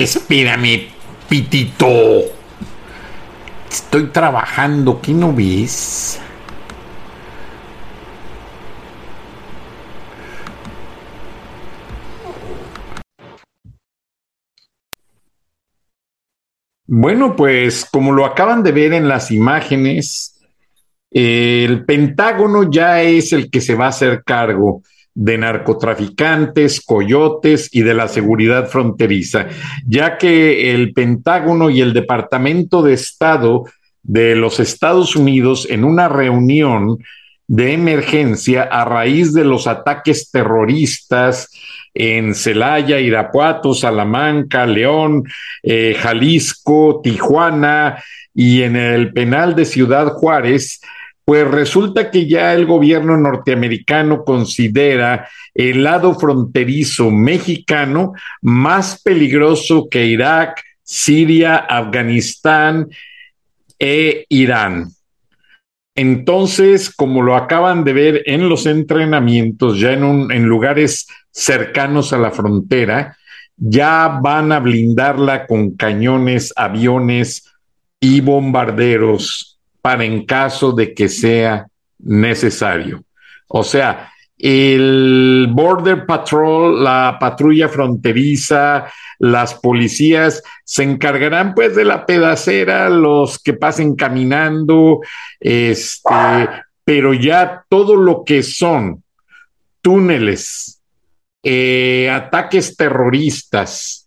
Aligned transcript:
Espérame, 0.00 0.88
Pitito. 1.28 2.22
Estoy 3.70 4.06
trabajando, 4.06 4.98
¿qué 4.98 5.12
no 5.12 5.34
ves? 5.34 6.18
Bueno, 16.86 17.36
pues 17.36 17.84
como 17.84 18.12
lo 18.12 18.24
acaban 18.24 18.62
de 18.62 18.72
ver 18.72 18.94
en 18.94 19.06
las 19.06 19.30
imágenes, 19.30 20.40
el 21.10 21.84
Pentágono 21.84 22.70
ya 22.70 23.02
es 23.02 23.34
el 23.34 23.50
que 23.50 23.60
se 23.60 23.74
va 23.74 23.84
a 23.84 23.88
hacer 23.90 24.24
cargo 24.24 24.82
de 25.20 25.36
narcotraficantes, 25.36 26.80
coyotes 26.80 27.68
y 27.72 27.82
de 27.82 27.92
la 27.92 28.08
seguridad 28.08 28.68
fronteriza, 28.68 29.48
ya 29.86 30.16
que 30.16 30.72
el 30.72 30.94
Pentágono 30.94 31.68
y 31.68 31.82
el 31.82 31.92
Departamento 31.92 32.80
de 32.80 32.94
Estado 32.94 33.64
de 34.02 34.34
los 34.34 34.60
Estados 34.60 35.16
Unidos 35.16 35.66
en 35.68 35.84
una 35.84 36.08
reunión 36.08 36.96
de 37.46 37.74
emergencia 37.74 38.62
a 38.62 38.86
raíz 38.86 39.34
de 39.34 39.44
los 39.44 39.66
ataques 39.66 40.30
terroristas 40.30 41.50
en 41.92 42.34
Celaya, 42.34 42.98
Irapuato, 42.98 43.74
Salamanca, 43.74 44.64
León, 44.64 45.24
eh, 45.62 45.98
Jalisco, 46.00 47.02
Tijuana 47.04 48.02
y 48.34 48.62
en 48.62 48.74
el 48.74 49.12
penal 49.12 49.54
de 49.54 49.66
Ciudad 49.66 50.14
Juárez, 50.14 50.80
pues 51.30 51.46
resulta 51.46 52.10
que 52.10 52.26
ya 52.26 52.52
el 52.54 52.66
gobierno 52.66 53.16
norteamericano 53.16 54.24
considera 54.24 55.28
el 55.54 55.84
lado 55.84 56.18
fronterizo 56.18 57.12
mexicano 57.12 58.14
más 58.42 59.00
peligroso 59.00 59.86
que 59.88 60.06
Irak, 60.06 60.60
Siria, 60.82 61.54
Afganistán 61.54 62.88
e 63.78 64.26
Irán. 64.28 64.88
Entonces, 65.94 66.92
como 66.92 67.22
lo 67.22 67.36
acaban 67.36 67.84
de 67.84 67.92
ver 67.92 68.22
en 68.26 68.48
los 68.48 68.66
entrenamientos, 68.66 69.78
ya 69.78 69.92
en, 69.92 70.32
en 70.32 70.46
lugares 70.46 71.06
cercanos 71.30 72.12
a 72.12 72.18
la 72.18 72.32
frontera, 72.32 73.16
ya 73.56 74.18
van 74.20 74.50
a 74.50 74.58
blindarla 74.58 75.46
con 75.46 75.76
cañones, 75.76 76.52
aviones 76.56 77.48
y 78.00 78.20
bombarderos 78.20 79.49
para 79.80 80.04
en 80.04 80.24
caso 80.26 80.72
de 80.72 80.94
que 80.94 81.08
sea 81.08 81.66
necesario. 81.98 83.02
O 83.48 83.62
sea, 83.64 84.10
el 84.40 85.48
Border 85.50 86.06
Patrol, 86.06 86.82
la 86.82 87.18
patrulla 87.20 87.68
fronteriza, 87.68 88.86
las 89.18 89.54
policías 89.54 90.42
se 90.64 90.82
encargarán 90.82 91.54
pues 91.54 91.76
de 91.76 91.84
la 91.84 92.06
pedacera, 92.06 92.88
los 92.88 93.38
que 93.38 93.52
pasen 93.52 93.96
caminando, 93.96 95.00
este, 95.38 96.48
pero 96.84 97.12
ya 97.12 97.64
todo 97.68 97.96
lo 97.96 98.24
que 98.24 98.42
son 98.42 99.04
túneles, 99.82 100.80
eh, 101.42 102.08
ataques 102.10 102.76
terroristas, 102.76 103.99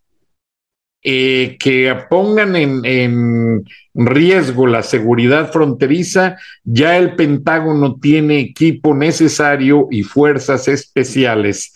eh, 1.06 1.58
que 1.60 1.94
pongan 2.08 2.56
en, 2.56 2.82
en, 2.82 3.64
riesgo 3.92 4.66
la 4.66 4.82
seguridad 4.82 5.52
fronteriza, 5.52 6.38
ya 6.64 6.96
el 6.96 7.14
Pentágono 7.14 7.96
tiene 8.00 8.40
equipo 8.40 8.94
necesario 8.94 9.86
y 9.90 10.02
fuerzas 10.02 10.66
especiales 10.66 11.74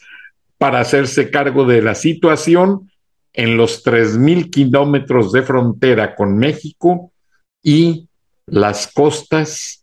para 0.57 0.81
hacerse 0.81 1.31
cargo 1.31 1.67
de 1.67 1.83
la 1.83 1.95
situación 1.95 2.91
en 3.35 3.59
los 3.59 3.85
3.000 3.85 4.49
kilómetros 4.49 5.31
de 5.33 5.43
frontera 5.43 6.17
con 6.17 6.39
México 6.39 7.13
y 7.63 8.09
las 8.47 8.91
costas 8.91 9.83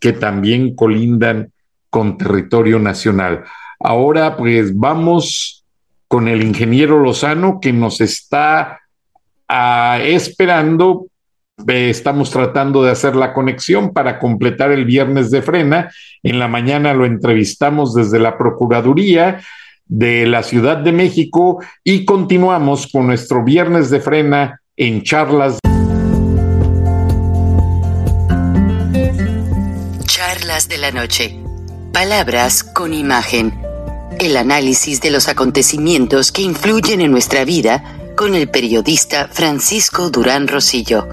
que 0.00 0.12
también 0.12 0.74
colindan 0.74 1.52
con 1.90 2.18
territorio 2.18 2.80
nacional. 2.80 3.44
Ahora 3.78 4.36
pues 4.36 4.76
vamos 4.76 5.64
con 6.08 6.26
el 6.26 6.42
ingeniero 6.42 6.98
Lozano 6.98 7.60
que 7.60 7.72
nos 7.72 8.00
está 8.00 8.79
esperando. 10.02 11.06
Eh, 11.68 11.90
estamos 11.90 12.30
tratando 12.30 12.82
de 12.82 12.90
hacer 12.90 13.16
la 13.16 13.32
conexión 13.32 13.92
para 13.92 14.18
completar 14.18 14.72
el 14.72 14.84
viernes 14.84 15.30
de 15.30 15.42
frena. 15.42 15.90
En 16.22 16.38
la 16.38 16.48
mañana 16.48 16.94
lo 16.94 17.04
entrevistamos 17.04 17.94
desde 17.94 18.18
la 18.18 18.38
Procuraduría 18.38 19.40
de 19.86 20.26
la 20.26 20.42
Ciudad 20.42 20.78
de 20.78 20.92
México 20.92 21.62
y 21.82 22.04
continuamos 22.04 22.86
con 22.90 23.08
nuestro 23.08 23.44
viernes 23.44 23.90
de 23.90 24.00
frena 24.00 24.60
en 24.76 25.02
charlas. 25.02 25.58
Charlas 30.06 30.68
de 30.68 30.78
la 30.78 30.92
noche. 30.92 31.36
Palabras 31.92 32.62
con 32.62 32.94
imagen. 32.94 33.52
El 34.20 34.36
análisis 34.36 35.00
de 35.00 35.10
los 35.10 35.28
acontecimientos 35.28 36.30
que 36.30 36.42
influyen 36.42 37.00
en 37.00 37.10
nuestra 37.10 37.44
vida 37.44 37.99
con 38.16 38.34
el 38.34 38.48
periodista 38.48 39.28
Francisco 39.30 40.10
Durán 40.10 40.48
Rosillo. 40.48 41.06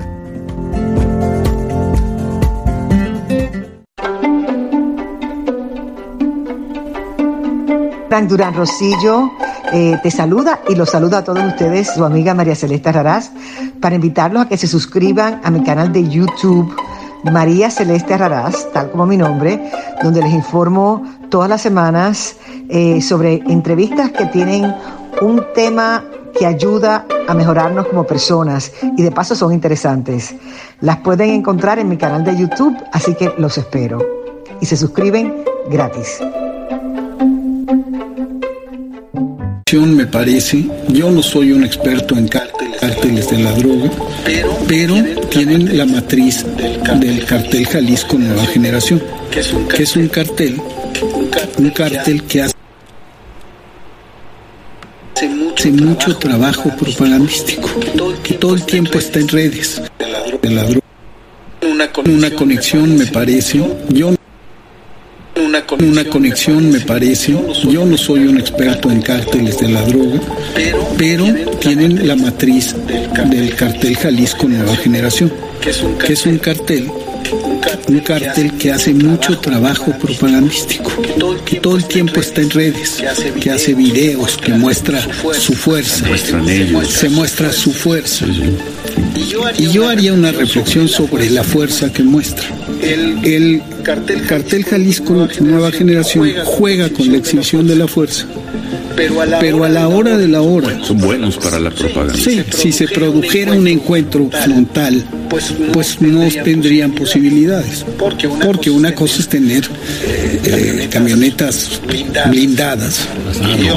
Frank 8.09 8.29
Durán 8.29 8.53
Rosillo 8.53 9.31
eh, 9.73 9.97
te 10.01 10.11
saluda 10.11 10.61
y 10.69 10.75
los 10.75 10.89
saluda 10.89 11.19
a 11.19 11.23
todos 11.23 11.43
ustedes, 11.43 11.93
su 11.93 12.05
amiga 12.05 12.33
María 12.33 12.55
Celeste 12.55 12.91
Raraz, 12.91 13.31
para 13.81 13.95
invitarlos 13.95 14.43
a 14.43 14.47
que 14.47 14.57
se 14.57 14.67
suscriban 14.67 15.41
a 15.43 15.51
mi 15.51 15.63
canal 15.63 15.91
de 15.91 16.07
YouTube, 16.07 16.73
María 17.23 17.69
Celeste 17.69 18.17
Raraz, 18.17 18.71
tal 18.71 18.91
como 18.91 19.05
mi 19.05 19.17
nombre, 19.17 19.71
donde 20.01 20.21
les 20.21 20.33
informo 20.33 21.03
todas 21.29 21.49
las 21.49 21.61
semanas 21.61 22.37
eh, 22.69 23.01
sobre 23.01 23.43
entrevistas 23.47 24.11
que 24.11 24.25
tienen 24.27 24.73
un 25.21 25.43
tema 25.53 26.03
que 26.37 26.45
ayuda 26.45 27.05
a 27.27 27.33
mejorarnos 27.33 27.87
como 27.87 28.05
personas 28.05 28.71
y 28.95 29.01
de 29.01 29.11
paso 29.11 29.35
son 29.35 29.53
interesantes. 29.53 30.35
Las 30.81 30.97
pueden 30.97 31.31
encontrar 31.31 31.79
en 31.79 31.89
mi 31.89 31.97
canal 31.97 32.23
de 32.23 32.37
YouTube, 32.37 32.77
así 32.93 33.15
que 33.15 33.33
los 33.37 33.57
espero. 33.57 33.99
y 34.59 34.65
se 34.65 34.75
suscriben 34.75 35.43
gratis. 35.69 36.19
me 39.85 40.07
parece, 40.07 40.65
yo 40.87 41.11
no 41.11 41.21
soy 41.21 41.51
un 41.51 41.63
experto 41.63 42.17
en 42.17 42.27
cárteles 42.27 43.29
de 43.29 43.37
la 43.39 43.51
droga, 43.51 43.91
pero 44.67 45.03
tienen 45.29 45.77
la 45.77 45.85
matriz 45.85 46.43
del 46.57 47.25
cartel 47.25 47.67
Jalisco 47.67 48.17
Nueva 48.17 48.45
Generación, 48.45 49.01
que 49.31 49.83
es 49.83 49.95
un 49.95 50.07
cartel, 50.07 50.59
un 51.59 51.69
cartel 51.69 52.23
que 52.23 52.41
hace 52.41 52.56
mucho 55.71 56.15
trabajo 56.17 56.69
propagandístico, 56.77 57.69
que 58.23 58.33
todo 58.35 58.55
el 58.55 58.63
tiempo 58.63 58.99
está 58.99 59.19
en 59.19 59.27
redes 59.27 59.81
de 60.41 60.49
la 60.49 60.63
droga. 60.63 60.81
Una 62.05 62.31
conexión 62.31 62.97
me 62.97 63.05
parece, 63.07 63.61
yo 63.89 64.17
una 65.79 66.05
conexión, 66.05 66.71
me 66.71 66.79
parece. 66.79 67.35
Yo 67.69 67.85
no 67.85 67.97
soy 67.97 68.27
un 68.27 68.37
experto 68.37 68.89
en 68.89 69.01
cárteles 69.01 69.59
de 69.59 69.69
la 69.69 69.81
droga, 69.83 70.19
pero 70.97 71.25
tienen 71.59 72.07
la 72.07 72.15
matriz 72.15 72.75
del 72.87 73.55
cartel 73.55 73.97
Jalisco 73.97 74.47
Nueva 74.47 74.75
Generación, 74.75 75.31
que 75.61 76.13
es 76.13 76.25
un 76.25 76.37
cartel 76.37 76.89
un 77.31 77.99
cartel 78.01 78.57
que 78.57 78.71
hace 78.71 78.93
mucho 78.93 79.37
trabajo 79.39 79.91
propagandístico, 79.97 80.91
que 81.45 81.59
todo 81.59 81.77
el 81.77 81.85
tiempo 81.85 82.19
está 82.19 82.41
en 82.41 82.49
redes, 82.49 83.01
que 83.39 83.51
hace 83.51 83.73
videos, 83.73 84.37
que 84.37 84.53
muestra 84.53 85.01
su 85.33 85.53
fuerza, 85.53 86.05
se 86.87 87.09
muestra 87.09 87.51
su 87.51 87.71
fuerza. 87.73 88.25
Y 89.57 89.69
yo 89.71 89.87
haría 89.87 90.13
una 90.13 90.31
reflexión 90.31 90.87
sobre 90.87 91.29
la 91.29 91.43
fuerza 91.43 91.91
que 91.91 92.03
muestra. 92.03 92.45
El 92.81 93.61
cartel 93.83 94.63
Jalisco 94.63 95.27
Nueva 95.39 95.71
Generación 95.71 96.33
juega 96.45 96.89
con 96.89 97.11
la 97.11 97.17
exhibición 97.17 97.67
de 97.67 97.75
la 97.75 97.87
fuerza 97.87 98.25
pero 98.97 99.63
a 99.63 99.69
la, 99.69 99.87
hora, 99.87 100.17
de 100.17 100.27
la 100.27 100.41
hora. 100.41 100.83
Son 100.83 100.97
buenos 100.97 101.37
para 101.37 101.59
la 101.59 101.69
propaganda. 101.69 102.15
Sí, 102.15 102.43
si 102.49 102.71
se 102.71 102.87
produjera 102.87 103.53
un 103.53 103.67
encuentro 103.67 104.29
frontal, 104.31 105.03
pues, 105.29 105.53
pues 105.71 106.01
no 106.01 106.27
tendrían 106.43 106.91
posibilidades. 106.93 107.85
Porque 107.97 108.69
una 108.69 108.95
cosa 108.95 109.21
es 109.21 109.27
tener 109.27 109.65
eh, 109.65 110.41
eh, 110.43 110.87
camionetas 110.89 111.79
blindadas 112.29 113.07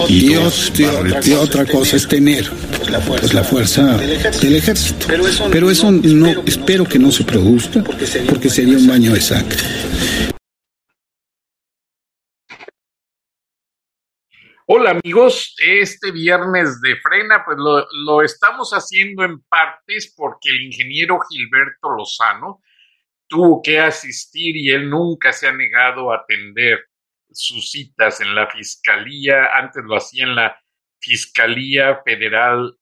y, 0.09 0.35
otra 1.35 1.67
cosa 1.67 1.97
es 1.97 2.09
tener 2.09 2.51
pues 3.21 3.35
la 3.35 3.45
fuerza 3.45 3.99
del 4.41 4.57
ejército. 4.57 5.00
Pero 5.07 5.71
eso 5.71 5.91
no 5.91 6.43
espero 6.47 6.85
que 6.85 6.99
no 6.99 7.11
se 7.11 7.25
produzca 7.25 7.83
porque 7.83 8.49
sería 8.49 8.77
un 8.77 8.87
baño 8.87 9.13
de 9.13 9.21
sangre. 9.21 9.59
Hola 14.73 14.91
amigos, 14.91 15.57
este 15.59 16.13
viernes 16.13 16.81
de 16.81 16.95
frena, 16.97 17.45
pues 17.45 17.59
lo, 17.59 18.23
estamos 18.23 18.71
haciendo 18.71 19.25
en 19.25 19.41
partes 19.41 20.15
porque 20.17 20.51
el 20.51 20.61
ingeniero 20.61 21.19
Gilberto 21.29 21.91
Lozano 21.91 22.63
tuvo 23.27 23.63
que 23.63 23.81
asistir 23.81 24.57
y 24.57 24.71
él 24.71 24.89
nunca 24.89 25.33
se 25.33 25.49
ha 25.49 25.53
negado 25.53 26.13
a 26.13 26.19
atender 26.19 26.85
sus 27.33 27.71
citas 27.71 28.21
en 28.21 28.33
la 28.35 28.49
fiscalía, 28.49 29.57
antes 29.57 29.83
lo 29.85 29.97
hacía 29.97 30.23
en 30.23 30.37
la 30.37 30.57
fiscalía 31.01 32.01
federal, 32.05 32.77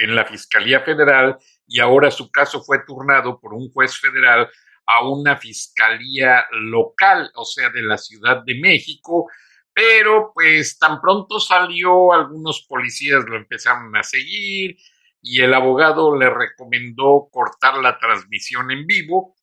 en, 0.00 0.14
la 0.14 0.24
fiscalía 0.24 0.80
federal 0.80 1.38
y 1.66 1.80
ahora 1.80 2.10
su 2.10 2.30
caso 2.30 2.62
fue 2.62 2.84
turnado 2.84 3.40
por 3.40 3.54
un 3.54 3.70
juez 3.70 3.96
federal 3.96 4.50
a 4.86 5.08
una 5.08 5.36
fiscalía 5.36 6.44
local, 6.50 7.30
o 7.34 7.44
sea, 7.44 7.70
de 7.70 7.82
la 7.82 7.96
Ciudad 7.96 8.42
de 8.44 8.58
México 8.60 9.28
pero 9.74 10.32
pues 10.34 10.78
tan 10.78 11.00
pronto 11.00 11.40
salió, 11.40 12.12
algunos 12.12 12.66
policías 12.68 13.24
lo 13.24 13.36
empezaron 13.36 13.94
a 13.96 14.02
seguir 14.02 14.76
y 15.22 15.40
el 15.40 15.54
abogado 15.54 16.16
le 16.16 16.28
recomendó 16.28 17.28
cortar 17.30 17.78
la 17.78 17.98
transmisión 17.98 18.70
en 18.70 18.86
vivo. 18.86 19.36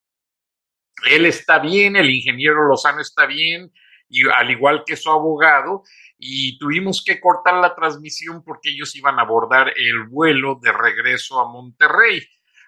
Él 1.09 1.25
está 1.25 1.59
bien, 1.59 1.95
el 1.95 2.09
ingeniero 2.09 2.67
Lozano 2.67 3.01
está 3.01 3.25
bien, 3.25 3.71
y 4.09 4.27
al 4.27 4.51
igual 4.51 4.83
que 4.85 4.95
su 4.95 5.09
abogado, 5.09 5.83
y 6.17 6.57
tuvimos 6.57 7.03
que 7.05 7.19
cortar 7.19 7.55
la 7.55 7.75
transmisión 7.75 8.43
porque 8.43 8.71
ellos 8.71 8.95
iban 8.95 9.19
a 9.19 9.21
abordar 9.21 9.71
el 9.75 10.03
vuelo 10.03 10.59
de 10.61 10.71
regreso 10.71 11.39
a 11.39 11.49
Monterrey. 11.49 12.21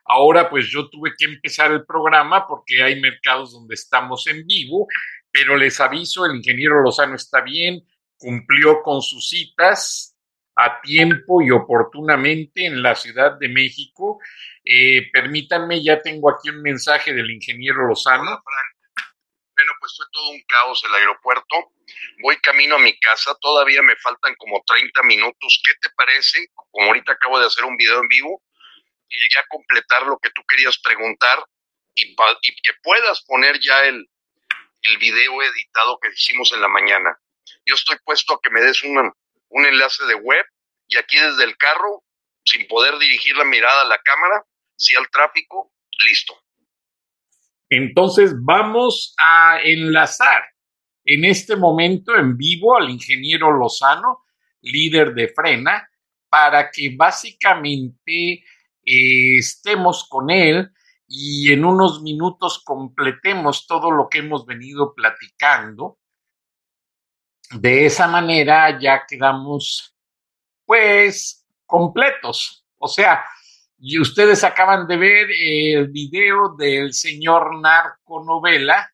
Ahora 0.05 0.49
pues 0.49 0.67
yo 0.67 0.89
tuve 0.89 1.11
que 1.17 1.25
empezar 1.25 1.71
el 1.71 1.85
programa 1.85 2.47
porque 2.47 2.81
hay 2.81 2.99
mercados 2.99 3.51
donde 3.53 3.75
estamos 3.75 4.25
en 4.27 4.45
vivo 4.45 4.87
pero 5.31 5.55
les 5.55 5.79
aviso, 5.79 6.25
el 6.25 6.35
ingeniero 6.35 6.81
Lozano 6.81 7.15
está 7.15 7.41
bien, 7.41 7.81
cumplió 8.17 8.81
con 8.83 9.01
sus 9.01 9.29
citas 9.29 10.17
a 10.55 10.81
tiempo 10.81 11.41
y 11.41 11.49
oportunamente 11.51 12.65
en 12.65 12.83
la 12.83 12.95
Ciudad 12.95 13.39
de 13.39 13.47
México. 13.47 14.19
Eh, 14.63 15.09
permítanme, 15.11 15.81
ya 15.81 16.01
tengo 16.01 16.29
aquí 16.29 16.49
un 16.49 16.61
mensaje 16.61 17.13
del 17.13 17.31
ingeniero 17.31 17.87
Lozano. 17.87 18.43
Bueno, 19.61 19.73
pues 19.79 19.93
fue 19.95 20.07
todo 20.11 20.29
un 20.29 20.41
caos 20.47 20.83
el 20.85 20.95
aeropuerto. 20.95 21.73
Voy 22.23 22.35
camino 22.37 22.77
a 22.77 22.79
mi 22.79 22.99
casa, 22.99 23.35
todavía 23.39 23.83
me 23.83 23.95
faltan 23.97 24.33
como 24.33 24.63
30 24.65 25.03
minutos. 25.03 25.61
¿Qué 25.63 25.73
te 25.79 25.91
parece? 25.91 26.47
Como 26.71 26.87
ahorita 26.87 27.11
acabo 27.11 27.39
de 27.39 27.45
hacer 27.45 27.65
un 27.65 27.77
video 27.77 27.99
en 27.99 28.07
vivo, 28.07 28.41
y 29.07 29.17
ya 29.31 29.45
completar 29.49 30.07
lo 30.07 30.17
que 30.17 30.31
tú 30.31 30.41
querías 30.47 30.79
preguntar 30.79 31.45
y, 31.93 32.15
que 32.15 32.73
puedas 32.81 33.21
poner 33.25 33.59
ya 33.59 33.85
el, 33.85 34.09
el 34.81 34.97
video 34.97 35.43
editado 35.43 35.99
que 35.99 36.09
hicimos 36.09 36.51
en 36.53 36.61
la 36.61 36.67
mañana. 36.67 37.15
Yo 37.63 37.75
estoy 37.75 37.97
puesto 38.03 38.33
a 38.33 38.39
que 38.41 38.49
me 38.49 38.61
des 38.61 38.81
un, 38.81 39.13
enlace 39.51 40.05
de 40.05 40.15
web 40.15 40.45
y 40.87 40.97
aquí 40.97 41.19
desde 41.19 41.43
el 41.43 41.55
carro, 41.57 42.03
sin 42.45 42.67
poder 42.67 42.97
dirigir 42.97 43.37
la 43.37 43.45
mirada 43.45 43.83
a 43.83 43.85
la 43.85 43.99
cámara, 43.99 44.43
si 44.75 44.95
al 44.95 45.07
tráfico, 45.11 45.71
listo. 45.99 46.41
Entonces 47.71 48.33
vamos 48.37 49.15
a 49.17 49.61
enlazar 49.63 50.43
en 51.05 51.23
este 51.23 51.55
momento 51.55 52.13
en 52.17 52.35
vivo 52.35 52.75
al 52.75 52.89
ingeniero 52.89 53.49
Lozano, 53.49 54.25
líder 54.61 55.13
de 55.13 55.29
Frena, 55.29 55.89
para 56.29 56.69
que 56.69 56.93
básicamente 56.97 58.43
eh, 58.83 59.37
estemos 59.37 60.05
con 60.09 60.29
él 60.29 60.69
y 61.07 61.53
en 61.53 61.63
unos 61.63 62.01
minutos 62.01 62.61
completemos 62.61 63.65
todo 63.65 63.89
lo 63.89 64.09
que 64.09 64.19
hemos 64.19 64.45
venido 64.45 64.93
platicando. 64.93 65.97
De 67.51 67.85
esa 67.85 68.05
manera 68.05 68.77
ya 68.81 69.05
quedamos 69.07 69.95
pues 70.65 71.47
completos. 71.65 72.65
O 72.77 72.89
sea, 72.89 73.23
y 73.83 73.99
ustedes 73.99 74.43
acaban 74.43 74.87
de 74.87 74.95
ver 74.95 75.27
el 75.31 75.87
video 75.87 76.55
del 76.55 76.93
señor 76.93 77.59
narconovela, 77.59 78.93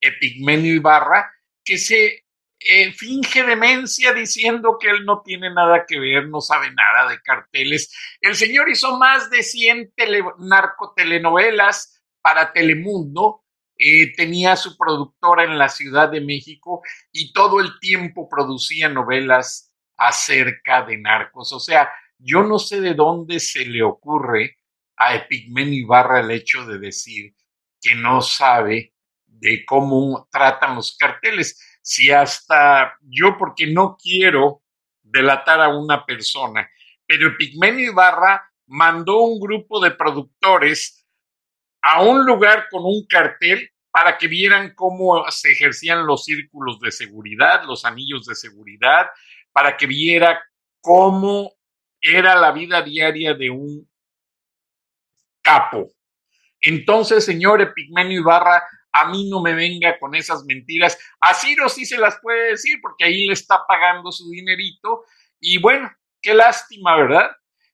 Epigmenio 0.00 0.72
Ibarra, 0.72 1.32
que 1.64 1.78
se 1.78 2.24
eh, 2.60 2.92
finge 2.92 3.42
demencia 3.42 4.12
diciendo 4.12 4.78
que 4.80 4.90
él 4.90 5.04
no 5.04 5.22
tiene 5.22 5.52
nada 5.52 5.84
que 5.84 5.98
ver, 5.98 6.28
no 6.28 6.40
sabe 6.40 6.70
nada 6.70 7.10
de 7.10 7.20
carteles. 7.20 7.92
El 8.20 8.36
señor 8.36 8.68
hizo 8.68 8.96
más 8.98 9.30
de 9.30 9.42
100 9.42 9.92
narcotelenovelas 10.38 12.00
para 12.20 12.52
Telemundo, 12.52 13.42
eh, 13.76 14.14
tenía 14.14 14.54
su 14.54 14.76
productora 14.76 15.42
en 15.42 15.58
la 15.58 15.68
Ciudad 15.68 16.08
de 16.08 16.20
México 16.20 16.82
y 17.10 17.32
todo 17.32 17.58
el 17.58 17.80
tiempo 17.80 18.28
producía 18.28 18.88
novelas 18.88 19.72
acerca 19.96 20.82
de 20.82 20.98
narcos. 20.98 21.52
O 21.52 21.58
sea, 21.58 21.90
yo 22.18 22.42
no 22.42 22.58
sé 22.58 22.80
de 22.80 22.94
dónde 22.94 23.40
se 23.40 23.64
le 23.64 23.82
ocurre 23.82 24.56
a 24.96 25.14
Epigmenio 25.14 25.80
Ibarra 25.80 26.20
el 26.20 26.30
hecho 26.30 26.66
de 26.66 26.78
decir 26.78 27.34
que 27.80 27.94
no 27.94 28.20
sabe 28.20 28.94
de 29.26 29.64
cómo 29.64 30.28
tratan 30.30 30.74
los 30.74 30.96
carteles. 30.96 31.78
Si 31.82 32.10
hasta 32.10 32.96
yo, 33.02 33.36
porque 33.38 33.68
no 33.68 33.96
quiero 33.96 34.62
delatar 35.02 35.60
a 35.60 35.68
una 35.68 36.04
persona, 36.04 36.68
pero 37.06 37.36
Pigmenio 37.38 37.92
Ibarra 37.92 38.50
mandó 38.66 39.20
un 39.20 39.40
grupo 39.40 39.80
de 39.80 39.92
productores 39.92 41.06
a 41.80 42.02
un 42.02 42.26
lugar 42.26 42.66
con 42.70 42.84
un 42.84 43.06
cartel 43.06 43.70
para 43.90 44.18
que 44.18 44.28
vieran 44.28 44.74
cómo 44.74 45.24
se 45.30 45.52
ejercían 45.52 46.06
los 46.06 46.24
círculos 46.24 46.78
de 46.80 46.90
seguridad, 46.90 47.64
los 47.64 47.84
anillos 47.84 48.26
de 48.26 48.34
seguridad, 48.34 49.06
para 49.52 49.76
que 49.76 49.86
viera 49.86 50.42
cómo 50.80 51.57
era 52.00 52.36
la 52.36 52.52
vida 52.52 52.82
diaria 52.82 53.34
de 53.34 53.50
un 53.50 53.88
capo. 55.42 55.88
Entonces, 56.60 57.24
señor 57.24 57.60
Epigmenio 57.60 58.20
Ibarra, 58.20 58.62
a 58.92 59.08
mí 59.08 59.28
no 59.28 59.40
me 59.40 59.54
venga 59.54 59.98
con 59.98 60.14
esas 60.14 60.44
mentiras. 60.44 60.98
A 61.20 61.34
Ciro 61.34 61.68
sí 61.68 61.84
se 61.84 61.98
las 61.98 62.18
puede 62.20 62.50
decir 62.50 62.78
porque 62.82 63.04
ahí 63.04 63.26
le 63.26 63.32
está 63.32 63.60
pagando 63.66 64.10
su 64.12 64.30
dinerito. 64.30 65.04
Y 65.40 65.58
bueno, 65.58 65.90
qué 66.20 66.34
lástima, 66.34 66.96
¿verdad? 66.96 67.30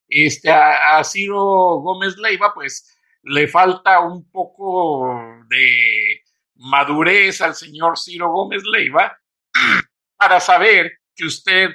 Este, 0.08 0.50
a, 0.50 1.02
Ciro 1.04 1.80
Gómez 1.80 2.16
Leiva, 2.18 2.52
pues 2.54 2.98
le 3.22 3.48
falta 3.48 4.00
un 4.00 4.30
poco 4.30 5.18
de 5.48 6.20
madurez 6.56 7.40
al 7.40 7.54
señor 7.54 7.98
Ciro 7.98 8.30
Gómez 8.30 8.62
Leiva 8.64 9.18
para 10.16 10.40
saber 10.40 10.92
que 11.16 11.24
usted 11.24 11.70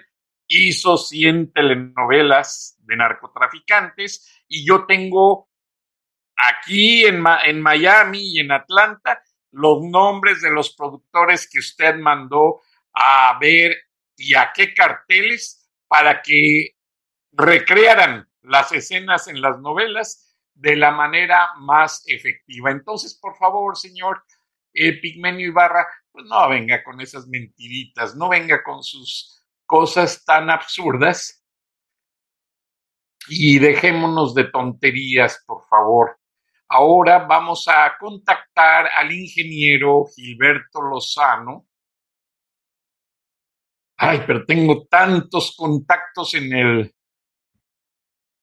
hizo 0.49 0.97
100 0.97 1.53
telenovelas 1.53 2.75
de 2.79 2.97
narcotraficantes 2.97 4.43
y 4.47 4.65
yo 4.65 4.85
tengo 4.85 5.47
aquí 6.35 7.05
en, 7.05 7.23
en 7.45 7.61
Miami 7.61 8.33
y 8.33 8.39
en 8.39 8.51
Atlanta 8.51 9.21
los 9.51 9.83
nombres 9.83 10.41
de 10.41 10.49
los 10.51 10.75
productores 10.75 11.47
que 11.49 11.59
usted 11.59 11.95
mandó 11.95 12.61
a 12.93 13.37
ver 13.39 13.77
y 14.17 14.33
a 14.33 14.51
qué 14.53 14.73
carteles 14.73 15.69
para 15.87 16.21
que 16.21 16.75
recrearan 17.31 18.27
las 18.41 18.71
escenas 18.71 19.27
en 19.27 19.41
las 19.41 19.59
novelas 19.59 20.35
de 20.55 20.75
la 20.75 20.91
manera 20.91 21.49
más 21.57 22.03
efectiva. 22.07 22.71
Entonces, 22.71 23.15
por 23.15 23.37
favor, 23.37 23.77
señor 23.77 24.23
eh, 24.73 24.99
Pigmenio 24.99 25.47
Ibarra, 25.47 25.87
pues 26.11 26.25
no 26.25 26.49
venga 26.49 26.83
con 26.83 26.99
esas 27.01 27.27
mentiritas, 27.27 28.15
no 28.15 28.29
venga 28.29 28.63
con 28.63 28.83
sus 28.83 29.38
cosas 29.69 30.25
tan 30.25 30.49
absurdas 30.49 31.45
y 33.27 33.59
dejémonos 33.59 34.33
de 34.33 34.45
tonterías, 34.45 35.43
por 35.45 35.63
favor. 35.67 36.17
Ahora 36.67 37.19
vamos 37.19 37.67
a 37.67 37.95
contactar 37.99 38.89
al 38.95 39.11
ingeniero 39.11 40.05
Gilberto 40.15 40.81
Lozano. 40.81 41.67
Ay, 43.95 44.23
pero 44.25 44.43
tengo 44.43 44.87
tantos 44.87 45.55
contactos 45.55 46.33
en 46.33 46.51
el 46.51 46.95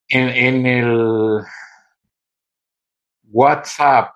en, 0.08 0.64
el 0.64 1.40
WhatsApp 3.24 4.14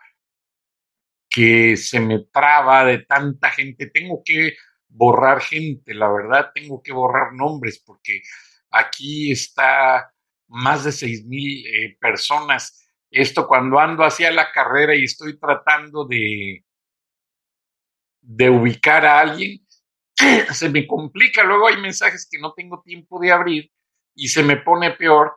que 1.28 1.76
se 1.76 1.98
me 1.98 2.20
traba 2.26 2.84
de 2.84 2.98
tanta 2.98 3.50
gente. 3.50 3.90
Tengo 3.90 4.22
que 4.24 4.54
borrar 4.90 5.40
gente, 5.40 5.94
la 5.94 6.10
verdad, 6.10 6.50
tengo 6.54 6.82
que 6.82 6.92
borrar 6.92 7.32
nombres 7.32 7.82
porque 7.84 8.22
aquí 8.70 9.32
está 9.32 10.12
más 10.48 10.84
de 10.84 10.92
seis 10.92 11.24
mil 11.26 11.66
eh, 11.66 11.96
personas. 12.00 12.88
Esto 13.10 13.46
cuando 13.46 13.78
ando 13.78 14.04
hacia 14.04 14.30
la 14.30 14.52
carrera 14.52 14.94
y 14.94 15.04
estoy 15.04 15.38
tratando 15.38 16.06
de, 16.06 16.64
de 18.20 18.50
ubicar 18.50 19.06
a 19.06 19.20
alguien, 19.20 19.66
se 20.52 20.68
me 20.68 20.86
complica. 20.86 21.44
Luego 21.44 21.68
hay 21.68 21.80
mensajes 21.80 22.28
que 22.30 22.38
no 22.38 22.52
tengo 22.54 22.82
tiempo 22.82 23.20
de 23.20 23.32
abrir 23.32 23.72
y 24.14 24.28
se 24.28 24.42
me 24.42 24.56
pone 24.56 24.92
peor 24.92 25.36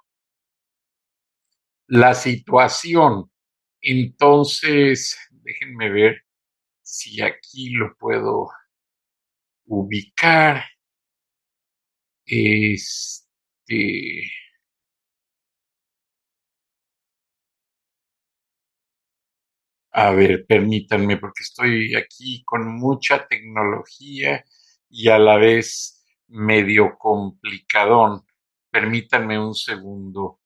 la 1.87 2.13
situación. 2.15 3.31
Entonces, 3.81 5.17
déjenme 5.31 5.89
ver 5.91 6.23
si 6.81 7.21
aquí 7.21 7.71
lo 7.71 7.95
puedo 7.97 8.49
ubicar. 9.79 10.63
Este. 12.25 13.27
A 19.91 20.11
ver, 20.11 20.45
permítanme, 20.47 21.17
porque 21.17 21.43
estoy 21.43 21.95
aquí 21.95 22.43
con 22.45 22.67
mucha 22.79 23.27
tecnología 23.27 24.43
y 24.89 25.09
a 25.09 25.19
la 25.19 25.37
vez 25.37 26.03
medio 26.27 26.97
complicadón. 26.97 28.25
Permítanme 28.71 29.39
un 29.39 29.53
segundo. 29.53 30.39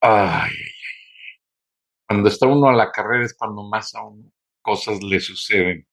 Ay, 0.00 0.65
cuando 2.06 2.28
está 2.28 2.46
uno 2.46 2.68
a 2.68 2.72
la 2.72 2.90
carrera 2.92 3.24
es 3.24 3.34
cuando 3.36 3.62
más 3.62 3.94
a 3.94 4.02
uno 4.04 4.30
cosas 4.62 5.02
le 5.02 5.20
suceden. 5.20 5.86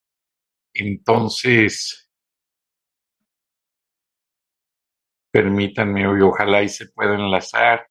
Entonces, 0.74 2.10
permítanme 5.32 6.08
hoy, 6.08 6.22
ojalá 6.22 6.63
y 6.63 6.70
se 6.70 6.88
pueda 6.89 7.15
enlazar 7.15 7.88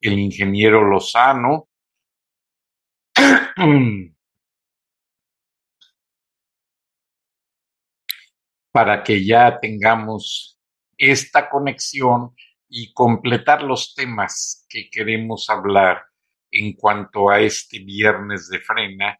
el 0.00 0.18
ingeniero 0.18 0.82
Lozano. 0.84 1.68
para 8.72 9.02
que 9.02 9.24
ya 9.24 9.58
tengamos 9.60 10.58
esta 10.96 11.50
conexión 11.50 12.34
y 12.68 12.92
completar 12.92 13.62
los 13.62 13.94
temas 13.94 14.64
que 14.68 14.88
queremos 14.90 15.50
hablar 15.50 16.09
en 16.50 16.74
cuanto 16.74 17.30
a 17.30 17.40
este 17.40 17.78
viernes 17.78 18.48
de 18.48 18.60
frena 18.60 19.18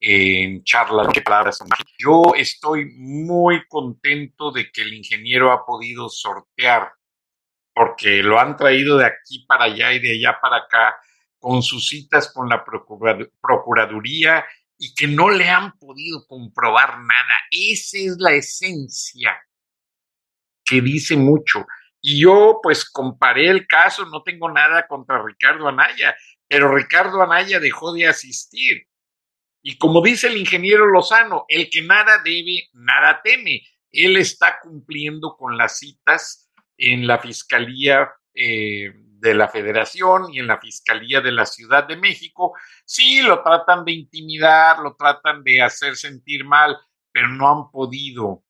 en 0.00 0.64
charlas 0.64 1.08
de 1.14 1.22
palabras. 1.22 1.58
Yo 1.98 2.34
estoy 2.36 2.92
muy 2.96 3.64
contento 3.68 4.50
de 4.50 4.70
que 4.70 4.82
el 4.82 4.94
ingeniero 4.94 5.52
ha 5.52 5.64
podido 5.64 6.08
sortear, 6.08 6.92
porque 7.72 8.22
lo 8.22 8.40
han 8.40 8.56
traído 8.56 8.98
de 8.98 9.06
aquí 9.06 9.44
para 9.46 9.64
allá 9.64 9.92
y 9.92 10.00
de 10.00 10.12
allá 10.12 10.38
para 10.40 10.56
acá, 10.56 10.96
con 11.38 11.62
sus 11.62 11.88
citas 11.88 12.32
con 12.32 12.48
la 12.48 12.64
Procuraduría 12.64 14.44
y 14.76 14.94
que 14.94 15.06
no 15.06 15.30
le 15.30 15.48
han 15.48 15.78
podido 15.78 16.26
comprobar 16.26 16.98
nada. 16.98 17.34
Esa 17.50 17.98
es 17.98 18.16
la 18.18 18.32
esencia 18.32 19.40
que 20.64 20.80
dice 20.80 21.16
mucho. 21.16 21.64
Y 22.00 22.20
yo 22.20 22.58
pues 22.60 22.88
comparé 22.90 23.48
el 23.48 23.66
caso, 23.68 24.04
no 24.06 24.22
tengo 24.24 24.50
nada 24.50 24.86
contra 24.88 25.22
Ricardo 25.24 25.68
Anaya, 25.68 26.16
pero 26.52 26.74
Ricardo 26.74 27.22
Anaya 27.22 27.58
dejó 27.58 27.94
de 27.94 28.06
asistir. 28.06 28.86
Y 29.62 29.78
como 29.78 30.02
dice 30.02 30.26
el 30.26 30.36
ingeniero 30.36 30.84
Lozano, 30.84 31.46
el 31.48 31.70
que 31.70 31.80
nada 31.80 32.20
debe, 32.22 32.68
nada 32.74 33.22
teme. 33.24 33.62
Él 33.90 34.18
está 34.18 34.60
cumpliendo 34.60 35.34
con 35.38 35.56
las 35.56 35.78
citas 35.78 36.52
en 36.76 37.06
la 37.06 37.18
Fiscalía 37.18 38.12
eh, 38.34 38.92
de 38.94 39.34
la 39.34 39.48
Federación 39.48 40.24
y 40.30 40.40
en 40.40 40.46
la 40.46 40.60
Fiscalía 40.60 41.22
de 41.22 41.32
la 41.32 41.46
Ciudad 41.46 41.88
de 41.88 41.96
México. 41.96 42.52
Sí, 42.84 43.22
lo 43.22 43.42
tratan 43.42 43.86
de 43.86 43.92
intimidar, 43.92 44.80
lo 44.80 44.94
tratan 44.94 45.42
de 45.42 45.62
hacer 45.62 45.96
sentir 45.96 46.44
mal, 46.44 46.76
pero 47.12 47.28
no 47.28 47.48
han 47.50 47.70
podido 47.70 48.44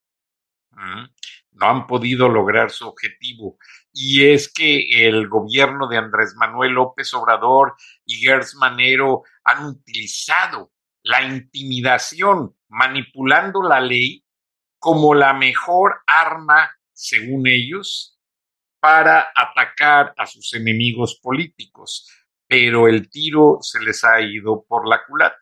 no 1.53 1.67
han 1.67 1.87
podido 1.87 2.29
lograr 2.29 2.71
su 2.71 2.89
objetivo. 2.89 3.59
Y 3.93 4.27
es 4.27 4.53
que 4.53 5.07
el 5.07 5.29
gobierno 5.29 5.87
de 5.87 5.99
Andrés 5.99 6.35
Manuel 6.37 6.73
López 6.73 7.13
Obrador 7.15 7.75
y 8.07 8.17
Gers 8.17 8.55
Manero 8.55 9.23
han 9.45 9.67
utilizado 9.67 10.73
la 11.03 11.23
intimidación, 11.23 12.57
manipulando 12.69 13.63
la 13.63 13.81
ley 13.81 14.25
como 14.79 15.15
la 15.15 15.35
mejor 15.35 16.01
arma, 16.07 16.71
según 16.93 17.47
ellos, 17.47 18.19
para 18.81 19.29
atacar 19.35 20.15
a 20.17 20.27
sus 20.27 20.55
enemigos 20.55 21.21
políticos. 21.23 22.09
Pero 22.49 22.89
el 22.89 23.09
tiro 23.09 23.59
se 23.61 23.81
les 23.81 24.03
ha 24.05 24.21
ido 24.21 24.65
por 24.67 24.89
la 24.89 25.05
culata. 25.07 25.39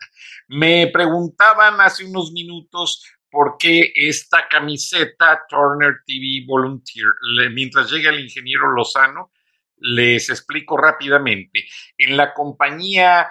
Me 0.49 0.88
preguntaban 0.88 1.80
hace 1.80 2.04
unos 2.04 2.33
minutos 2.33 3.02
por 3.30 3.56
qué 3.58 3.92
esta 3.94 4.49
camiseta 4.49 5.44
Turner 5.49 6.00
TV 6.06 6.44
Volunteer. 6.46 7.06
mientras 7.52 7.90
llega 7.90 8.10
el 8.10 8.20
ingeniero 8.20 8.72
Lozano, 8.72 9.30
les 9.76 10.28
explico 10.28 10.76
rápidamente. 10.76 11.64
En 11.96 12.16
la 12.16 12.34
compañía 12.34 13.28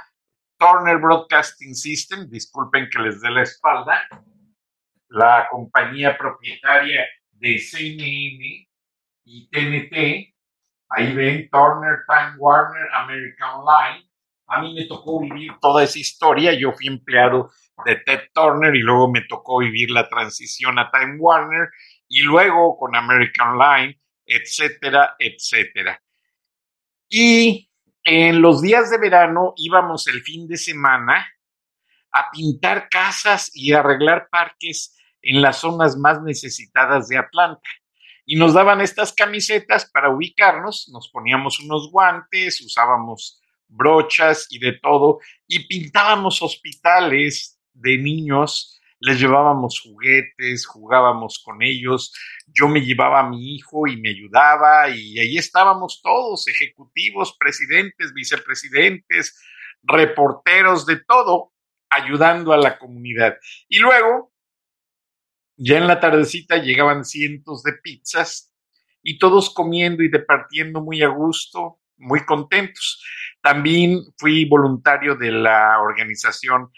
Turner 0.57 0.97
Broadcasting 0.97 1.75
System, 1.75 2.29
disculpen 2.29 2.89
que 2.89 2.99
les 2.99 3.21
dé 3.21 3.29
la 3.29 3.43
espalda, 3.43 4.07
la 5.09 5.47
compañía 5.49 6.17
propietaria 6.17 7.05
de 7.31 7.57
CNN 7.59 8.67
y 9.25 9.49
TNT, 9.49 10.33
ahí 10.89 11.13
ven 11.13 11.49
Turner, 11.49 11.99
Time 12.07 12.37
Warner, 12.37 12.89
American 12.93 13.49
Online. 13.59 14.09
A 14.47 14.61
mí 14.61 14.73
me 14.73 14.85
tocó 14.85 15.21
vivir 15.21 15.51
toda 15.61 15.83
esa 15.83 15.99
historia, 15.99 16.53
yo 16.53 16.73
fui 16.73 16.87
empleado 16.87 17.51
de 17.85 17.97
Ted 17.97 18.29
Turner 18.33 18.75
y 18.75 18.79
luego 18.79 19.11
me 19.11 19.21
tocó 19.21 19.59
vivir 19.59 19.91
la 19.91 20.07
transición 20.07 20.79
a 20.79 20.89
Time 20.91 21.17
Warner 21.17 21.69
y 22.07 22.21
luego 22.21 22.77
con 22.77 22.95
American 22.95 23.57
Line, 23.57 24.01
etcétera, 24.25 25.15
etcétera. 25.19 26.01
Y 27.07 27.69
en 28.03 28.41
los 28.41 28.61
días 28.61 28.89
de 28.89 28.97
verano 28.97 29.53
íbamos 29.57 30.07
el 30.07 30.21
fin 30.21 30.47
de 30.47 30.57
semana 30.57 31.27
a 32.11 32.31
pintar 32.31 32.89
casas 32.89 33.51
y 33.53 33.73
arreglar 33.73 34.29
parques 34.29 34.95
en 35.21 35.41
las 35.41 35.57
zonas 35.57 35.97
más 35.97 36.21
necesitadas 36.21 37.07
de 37.07 37.17
Atlanta. 37.17 37.69
Y 38.25 38.35
nos 38.35 38.53
daban 38.53 38.81
estas 38.81 39.13
camisetas 39.13 39.89
para 39.89 40.09
ubicarnos, 40.09 40.89
nos 40.93 41.09
poníamos 41.09 41.59
unos 41.59 41.91
guantes, 41.91 42.61
usábamos 42.61 43.41
brochas 43.67 44.47
y 44.49 44.59
de 44.59 44.73
todo, 44.73 45.19
y 45.47 45.67
pintábamos 45.67 46.41
hospitales, 46.41 47.58
de 47.79 47.97
niños 47.97 48.79
les 48.99 49.19
llevábamos 49.19 49.79
juguetes, 49.79 50.65
jugábamos 50.65 51.41
con 51.43 51.61
ellos, 51.61 52.13
yo 52.47 52.67
me 52.67 52.81
llevaba 52.81 53.21
a 53.21 53.29
mi 53.29 53.55
hijo 53.55 53.87
y 53.87 53.97
me 53.97 54.09
ayudaba 54.09 54.89
y 54.89 55.17
ahí 55.19 55.37
estábamos 55.37 56.01
todos, 56.03 56.47
ejecutivos, 56.47 57.35
presidentes, 57.39 58.13
vicepresidentes, 58.13 59.41
reporteros, 59.83 60.85
de 60.85 60.97
todo, 60.97 61.53
ayudando 61.89 62.51
a 62.51 62.57
la 62.57 62.77
comunidad. 62.77 63.37
Y 63.69 63.79
luego, 63.79 64.33
ya 65.55 65.77
en 65.77 65.87
la 65.87 65.99
tardecita 65.99 66.57
llegaban 66.57 67.05
cientos 67.05 67.63
de 67.63 67.73
pizzas 67.73 68.53
y 69.01 69.17
todos 69.17 69.53
comiendo 69.53 70.03
y 70.03 70.09
departiendo 70.09 70.81
muy 70.81 71.01
a 71.03 71.07
gusto, 71.07 71.79
muy 71.97 72.25
contentos. 72.25 73.01
También 73.41 74.01
fui 74.17 74.43
voluntario 74.45 75.15
de 75.15 75.31
la 75.31 75.79
organización 75.81 76.69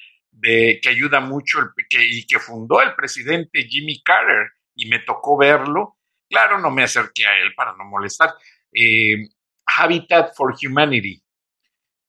que 0.41 0.89
ayuda 0.89 1.19
mucho 1.19 1.59
el, 1.59 1.67
que, 1.89 2.03
y 2.03 2.25
que 2.25 2.39
fundó 2.39 2.81
el 2.81 2.95
presidente 2.95 3.63
Jimmy 3.63 4.01
Carter 4.01 4.51
y 4.75 4.87
me 4.89 4.99
tocó 4.99 5.37
verlo. 5.37 5.97
Claro, 6.29 6.59
no 6.59 6.71
me 6.71 6.83
acerqué 6.83 7.25
a 7.25 7.37
él 7.39 7.53
para 7.55 7.73
no 7.75 7.85
molestar. 7.85 8.33
Eh, 8.73 9.27
Habitat 9.65 10.33
for 10.35 10.55
Humanity. 10.61 11.21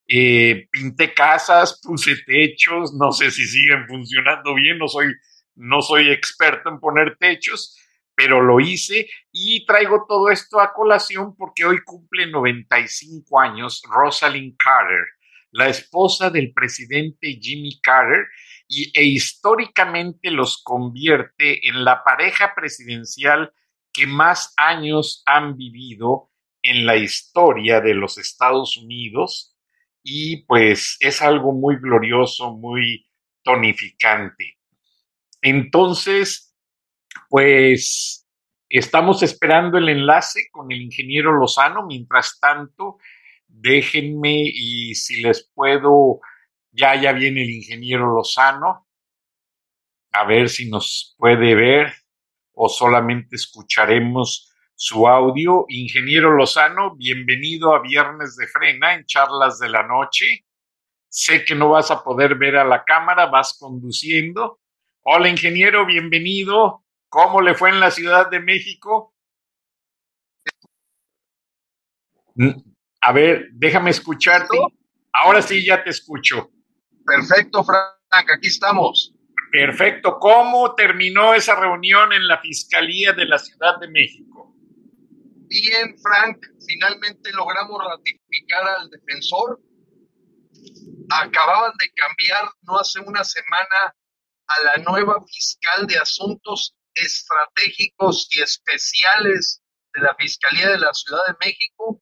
Eh, 0.08 0.68
pinté 0.70 1.14
casas, 1.14 1.80
puse 1.82 2.16
techos, 2.26 2.92
no 2.92 3.12
sé 3.12 3.30
si 3.30 3.46
siguen 3.46 3.86
funcionando 3.86 4.54
bien, 4.54 4.78
no 4.78 4.88
soy, 4.88 5.14
no 5.54 5.80
soy 5.80 6.10
experto 6.10 6.68
en 6.68 6.80
poner 6.80 7.16
techos, 7.16 7.78
pero 8.14 8.42
lo 8.42 8.60
hice 8.60 9.08
y 9.30 9.64
traigo 9.64 10.04
todo 10.06 10.30
esto 10.30 10.60
a 10.60 10.72
colación 10.74 11.34
porque 11.36 11.64
hoy 11.64 11.82
cumple 11.82 12.26
95 12.26 13.40
años 13.40 13.82
Rosalind 13.88 14.56
Carter, 14.58 15.04
la 15.52 15.68
esposa 15.68 16.30
del 16.30 16.52
presidente 16.52 17.38
Jimmy 17.40 17.80
Carter, 17.80 18.26
y, 18.66 18.90
e 18.98 19.04
históricamente 19.04 20.30
los 20.30 20.62
convierte 20.62 21.68
en 21.68 21.84
la 21.84 22.02
pareja 22.02 22.54
presidencial 22.54 23.52
que 23.92 24.06
más 24.06 24.54
años 24.56 25.22
han 25.26 25.56
vivido 25.56 26.30
en 26.62 26.86
la 26.86 26.96
historia 26.96 27.80
de 27.80 27.94
los 27.94 28.18
Estados 28.18 28.76
Unidos 28.76 29.56
y 30.02 30.44
pues 30.44 30.96
es 31.00 31.20
algo 31.22 31.52
muy 31.52 31.76
glorioso, 31.76 32.56
muy 32.56 33.06
tonificante. 33.42 34.58
Entonces, 35.42 36.54
pues 37.28 38.26
estamos 38.68 39.22
esperando 39.22 39.78
el 39.78 39.88
enlace 39.88 40.48
con 40.50 40.72
el 40.72 40.80
ingeniero 40.80 41.32
Lozano. 41.32 41.86
Mientras 41.86 42.38
tanto, 42.40 42.98
déjenme 43.52 44.42
y 44.44 44.94
si 44.94 45.22
les 45.22 45.50
puedo, 45.54 46.20
ya, 46.70 47.00
ya 47.00 47.12
viene 47.12 47.42
el 47.42 47.50
ingeniero 47.50 48.14
Lozano, 48.14 48.86
a 50.12 50.24
ver 50.24 50.48
si 50.48 50.68
nos 50.68 51.14
puede 51.18 51.54
ver 51.54 51.92
o 52.52 52.68
solamente 52.68 53.36
escucharemos 53.36 54.52
su 54.74 55.06
audio. 55.06 55.66
Ingeniero 55.68 56.32
Lozano, 56.32 56.96
bienvenido 56.96 57.74
a 57.74 57.82
Viernes 57.82 58.36
de 58.36 58.46
Frena 58.46 58.94
en 58.94 59.06
Charlas 59.06 59.58
de 59.58 59.68
la 59.68 59.86
Noche. 59.86 60.44
Sé 61.08 61.44
que 61.44 61.54
no 61.54 61.70
vas 61.70 61.90
a 61.90 62.02
poder 62.02 62.36
ver 62.36 62.56
a 62.56 62.64
la 62.64 62.84
cámara, 62.84 63.26
vas 63.26 63.56
conduciendo, 63.58 64.60
Hola, 65.04 65.28
ingeniero, 65.28 65.84
bienvenido. 65.84 66.84
¿Cómo 67.08 67.40
le 67.40 67.54
fue 67.54 67.70
en 67.70 67.80
la 67.80 67.90
Ciudad 67.90 68.30
de 68.30 68.38
México? 68.38 69.12
A 73.02 73.12
ver, 73.12 73.48
déjame 73.52 73.90
escucharte. 73.90 74.56
Ahora 75.12 75.42
sí 75.42 75.64
ya 75.64 75.82
te 75.82 75.90
escucho. 75.90 76.50
Perfecto, 77.04 77.64
Frank, 77.64 78.30
aquí 78.30 78.46
estamos. 78.46 79.12
Perfecto. 79.50 80.18
¿Cómo 80.20 80.74
terminó 80.74 81.34
esa 81.34 81.54
reunión 81.56 82.12
en 82.12 82.26
la 82.28 82.40
Fiscalía 82.40 83.12
de 83.12 83.26
la 83.26 83.38
Ciudad 83.38 83.78
de 83.80 83.88
México? 83.88 84.54
Bien, 85.48 85.94
Frank, 86.00 86.38
finalmente 86.66 87.32
logramos 87.32 87.78
ratificar 87.84 88.66
al 88.78 88.88
defensor. 88.88 89.60
Acababan 91.10 91.72
de 91.78 91.90
cambiar 91.94 92.44
no 92.62 92.78
hace 92.78 93.00
una 93.00 93.24
semana 93.24 93.94
a 94.46 94.54
la 94.64 94.84
nueva 94.84 95.16
fiscal 95.26 95.86
de 95.86 95.98
asuntos 95.98 96.74
estratégicos 96.94 98.28
y 98.30 98.40
especiales 98.40 99.60
de 99.92 100.02
la 100.02 100.14
Fiscalía 100.14 100.70
de 100.70 100.78
la 100.78 100.92
Ciudad 100.94 101.20
de 101.26 101.34
México, 101.44 102.00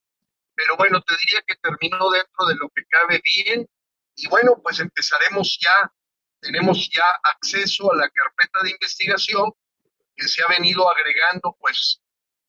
pero 0.61 0.77
bueno, 0.77 1.01
te 1.01 1.15
diría 1.17 1.41
que 1.47 1.55
terminó 1.55 2.09
dentro 2.11 2.45
de 2.45 2.55
lo 2.55 2.69
que 2.69 2.85
cabe 2.85 3.19
bien 3.23 3.67
y 4.15 4.27
bueno, 4.27 4.61
pues 4.61 4.79
empezaremos 4.79 5.57
ya, 5.59 5.91
tenemos 6.39 6.89
ya 6.93 7.05
acceso 7.23 7.91
a 7.91 7.95
la 7.95 8.09
carpeta 8.09 8.59
de 8.63 8.71
investigación 8.71 9.51
que 10.15 10.27
se 10.27 10.43
ha 10.43 10.47
venido 10.49 10.87
agregando 10.87 11.55
pues 11.59 11.99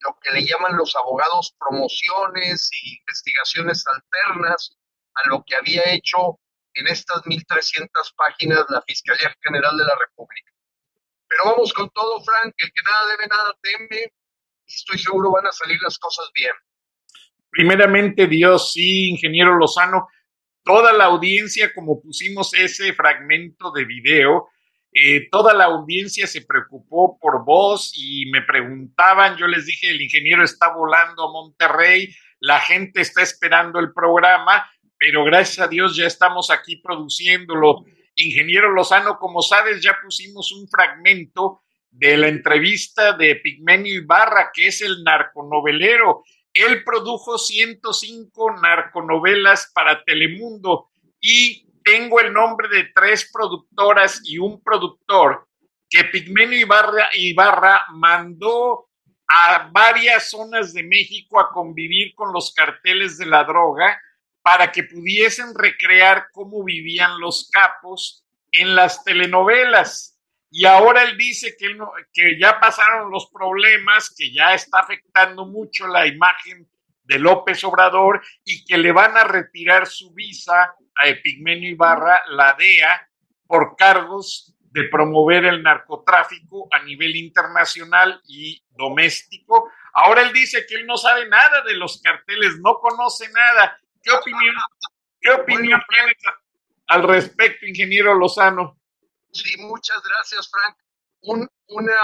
lo 0.00 0.18
que 0.20 0.30
le 0.32 0.44
llaman 0.44 0.76
los 0.76 0.94
abogados 0.96 1.54
promociones 1.58 2.68
y 2.82 2.98
investigaciones 2.98 3.82
alternas 3.86 4.76
a 5.14 5.28
lo 5.28 5.42
que 5.46 5.56
había 5.56 5.84
hecho 5.92 6.38
en 6.74 6.88
estas 6.88 7.22
1.300 7.22 7.88
páginas 8.16 8.66
la 8.68 8.82
Fiscalía 8.82 9.34
General 9.42 9.76
de 9.76 9.84
la 9.84 9.94
República. 9.96 10.52
Pero 11.28 11.44
vamos 11.44 11.72
con 11.72 11.88
todo, 11.90 12.22
Frank, 12.24 12.52
el 12.58 12.72
que 12.72 12.82
nada 12.82 13.06
debe, 13.06 13.26
nada 13.26 13.56
teme, 13.62 14.12
y 14.66 14.74
estoy 14.74 14.98
seguro 14.98 15.30
van 15.30 15.46
a 15.46 15.52
salir 15.52 15.78
las 15.82 15.98
cosas 15.98 16.30
bien. 16.34 16.52
Primeramente, 17.52 18.26
Dios, 18.26 18.72
sí, 18.72 19.10
ingeniero 19.10 19.56
Lozano, 19.56 20.08
toda 20.64 20.92
la 20.92 21.04
audiencia, 21.04 21.72
como 21.72 22.02
pusimos 22.02 22.52
ese 22.54 22.92
fragmento 22.92 23.70
de 23.70 23.84
video, 23.84 24.48
eh, 24.92 25.28
toda 25.30 25.54
la 25.54 25.66
audiencia 25.66 26.26
se 26.26 26.42
preocupó 26.42 27.16
por 27.20 27.44
vos 27.44 27.92
y 27.96 28.26
me 28.32 28.42
preguntaban, 28.42 29.36
yo 29.36 29.46
les 29.46 29.66
dije, 29.66 29.90
el 29.90 30.02
ingeniero 30.02 30.42
está 30.42 30.74
volando 30.74 31.28
a 31.28 31.32
Monterrey, 31.32 32.12
la 32.40 32.58
gente 32.58 33.00
está 33.00 33.22
esperando 33.22 33.78
el 33.78 33.92
programa 33.92 34.66
pero 35.02 35.24
gracias 35.24 35.58
a 35.58 35.68
Dios 35.68 35.96
ya 35.96 36.06
estamos 36.06 36.48
aquí 36.52 36.76
produciéndolo. 36.76 37.84
Ingeniero 38.14 38.70
Lozano, 38.70 39.18
como 39.18 39.42
sabes, 39.42 39.82
ya 39.82 39.98
pusimos 40.00 40.52
un 40.52 40.68
fragmento 40.68 41.62
de 41.90 42.16
la 42.16 42.28
entrevista 42.28 43.12
de 43.14 43.34
Pigmenio 43.34 43.94
Ibarra, 43.94 44.52
que 44.54 44.68
es 44.68 44.80
el 44.80 45.02
narconovelero. 45.02 46.22
Él 46.54 46.84
produjo 46.84 47.38
105 47.38 48.60
narconovelas 48.60 49.70
para 49.74 50.04
Telemundo 50.04 50.90
y 51.20 51.66
tengo 51.82 52.20
el 52.20 52.32
nombre 52.32 52.68
de 52.68 52.90
tres 52.94 53.30
productoras 53.32 54.20
y 54.24 54.38
un 54.38 54.62
productor 54.62 55.48
que 55.88 56.04
Pigmenio 56.04 56.58
Ibarra, 56.58 57.08
Ibarra 57.14 57.82
mandó 57.90 58.88
a 59.28 59.70
varias 59.72 60.30
zonas 60.30 60.72
de 60.72 60.82
México 60.82 61.40
a 61.40 61.50
convivir 61.50 62.14
con 62.14 62.32
los 62.32 62.52
carteles 62.52 63.18
de 63.18 63.26
la 63.26 63.44
droga 63.44 64.00
para 64.42 64.72
que 64.72 64.84
pudiesen 64.84 65.54
recrear 65.54 66.26
cómo 66.32 66.64
vivían 66.64 67.18
los 67.20 67.48
capos 67.50 68.24
en 68.50 68.74
las 68.74 69.04
telenovelas. 69.04 70.11
Y 70.52 70.66
ahora 70.66 71.02
él 71.02 71.16
dice 71.16 71.56
que, 71.58 71.76
que 72.12 72.38
ya 72.38 72.60
pasaron 72.60 73.10
los 73.10 73.30
problemas, 73.30 74.14
que 74.16 74.32
ya 74.32 74.54
está 74.54 74.80
afectando 74.80 75.46
mucho 75.46 75.86
la 75.86 76.06
imagen 76.06 76.68
de 77.04 77.18
López 77.18 77.64
Obrador 77.64 78.22
y 78.44 78.64
que 78.64 78.76
le 78.76 78.92
van 78.92 79.16
a 79.16 79.24
retirar 79.24 79.86
su 79.86 80.12
visa 80.12 80.74
a 80.94 81.08
Epigmenio 81.08 81.70
Ibarra, 81.70 82.22
la 82.28 82.52
DEA, 82.52 83.08
por 83.46 83.76
cargos 83.76 84.54
de 84.60 84.84
promover 84.84 85.46
el 85.46 85.62
narcotráfico 85.62 86.68
a 86.70 86.82
nivel 86.82 87.16
internacional 87.16 88.20
y 88.28 88.62
doméstico. 88.70 89.70
Ahora 89.94 90.22
él 90.22 90.32
dice 90.32 90.66
que 90.68 90.76
él 90.76 90.86
no 90.86 90.96
sabe 90.96 91.28
nada 91.28 91.62
de 91.62 91.74
los 91.74 92.00
carteles, 92.00 92.58
no 92.60 92.74
conoce 92.78 93.28
nada 93.32 93.78
¿Qué 94.02 94.10
opinión, 94.10 94.54
qué 95.20 95.30
opinión 95.30 95.80
tienes 95.88 96.16
al 96.88 97.02
respecto, 97.04 97.66
ingeniero 97.66 98.14
Lozano? 98.14 98.78
Sí, 99.32 99.56
muchas 99.58 100.02
gracias, 100.02 100.50
Frank. 100.50 100.76
una 101.66 101.96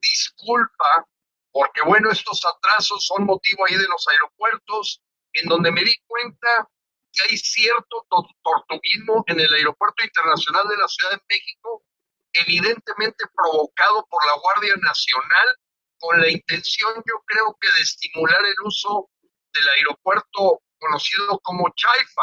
disculpa, 0.00 1.06
porque 1.52 1.82
bueno, 1.82 2.10
estos 2.10 2.44
atrasos 2.44 3.04
son 3.06 3.24
motivo 3.24 3.64
ahí 3.66 3.76
de 3.76 3.88
los 3.88 4.06
aeropuertos, 4.08 5.00
en 5.34 5.48
donde 5.48 5.70
me 5.70 5.84
di 5.84 5.94
cuenta 6.06 6.68
que 7.12 7.22
hay 7.24 7.36
cierto 7.36 8.06
tortuguismo 8.42 9.24
en 9.26 9.38
el 9.38 9.52
Aeropuerto 9.54 10.02
Internacional 10.02 10.66
de 10.68 10.76
la 10.78 10.88
Ciudad 10.88 11.10
de 11.12 11.22
México, 11.28 11.84
evidentemente 12.32 13.24
provocado 13.34 14.06
por 14.08 14.24
la 14.26 14.40
Guardia 14.40 14.74
Nacional, 14.76 15.56
con 15.98 16.20
la 16.20 16.30
intención, 16.30 16.94
yo 17.06 17.22
creo 17.26 17.56
que, 17.60 17.70
de 17.72 17.80
estimular 17.80 18.40
el 18.44 18.56
uso 18.64 19.10
del 19.52 19.68
aeropuerto 19.68 20.62
conocido 20.78 21.38
como 21.40 21.72
Chaifa. 21.76 22.22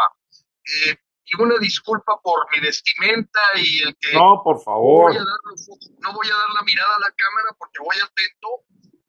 Eh, 0.66 0.98
y 1.30 1.42
una 1.42 1.58
disculpa 1.60 2.20
por 2.22 2.50
mi 2.52 2.60
vestimenta 2.60 3.40
y 3.56 3.84
el 3.84 3.96
que... 4.00 4.14
No, 4.14 4.42
por 4.44 4.62
favor. 4.64 5.14
no 5.14 6.14
voy 6.14 6.28
a 6.28 6.36
dar 6.36 6.50
la 6.56 6.64
mirada 6.64 6.96
a 6.96 7.02
la 7.02 7.12
cámara 7.12 7.56
porque 7.58 7.80
voy 7.80 7.98
atento, 7.98 8.48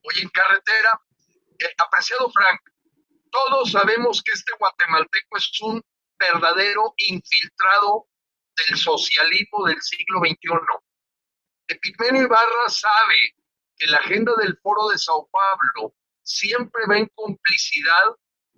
voy 0.03 0.15
en 0.23 0.29
carretera. 0.29 1.01
Eh, 1.59 1.75
apreciado 1.79 2.31
Frank, 2.31 2.61
todos 3.31 3.73
sabemos 3.73 4.23
que 4.23 4.33
este 4.33 4.53
guatemalteco 4.59 5.37
es 5.37 5.61
un 5.63 5.83
verdadero 6.19 6.95
infiltrado 6.99 8.07
del 8.57 8.77
socialismo 8.77 9.67
del 9.67 9.81
siglo 9.81 10.21
XXI. 10.21 10.51
Epigmenio 11.69 12.25
Ibarra 12.25 12.69
sabe 12.69 13.35
que 13.77 13.87
la 13.87 13.99
agenda 13.99 14.33
del 14.37 14.59
Foro 14.59 14.89
de 14.89 14.99
Sao 14.99 15.29
Paulo 15.31 15.95
siempre 16.23 16.83
va 16.89 16.99
en 16.99 17.11
complicidad 17.15 18.05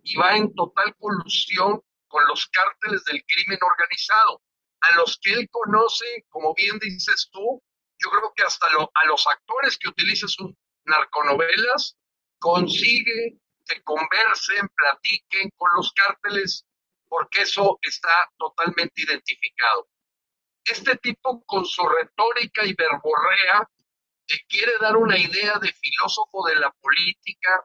y 0.03 0.16
va 0.16 0.37
en 0.37 0.53
total 0.55 0.96
colusión 0.98 1.81
con 2.12 2.27
los 2.27 2.46
cárteles 2.48 3.03
del 3.05 3.25
crimen 3.25 3.59
organizado, 3.62 4.42
a 4.83 4.96
los 4.96 5.18
que 5.22 5.33
él 5.33 5.48
conoce, 5.51 6.27
como 6.29 6.53
bien 6.53 6.79
dices 6.79 7.31
tú, 7.33 7.62
yo 7.98 8.11
creo 8.11 8.33
que 8.37 8.42
hasta 8.42 8.66
a 8.66 9.07
los 9.07 9.27
actores 9.27 9.79
que 9.79 9.88
utilizan 9.88 10.29
sus 10.29 10.53
narconovelas, 10.85 11.96
consigue 12.38 13.38
que 13.64 13.83
conversen, 13.83 14.68
platiquen 14.77 15.51
con 15.57 15.70
los 15.75 15.90
cárteles, 15.92 16.66
porque 17.09 17.42
eso 17.42 17.79
está 17.81 18.31
totalmente 18.37 19.03
identificado. 19.03 19.88
Este 20.64 20.96
tipo 20.96 21.42
con 21.46 21.64
su 21.64 21.83
retórica 21.88 22.66
y 22.66 22.75
verborrea 22.75 23.66
te 24.27 24.38
quiere 24.48 24.72
dar 24.81 24.96
una 24.98 25.16
idea 25.16 25.59
de 25.59 25.72
filósofo 25.72 26.46
de 26.46 26.57
la 26.57 26.70
política, 26.72 27.64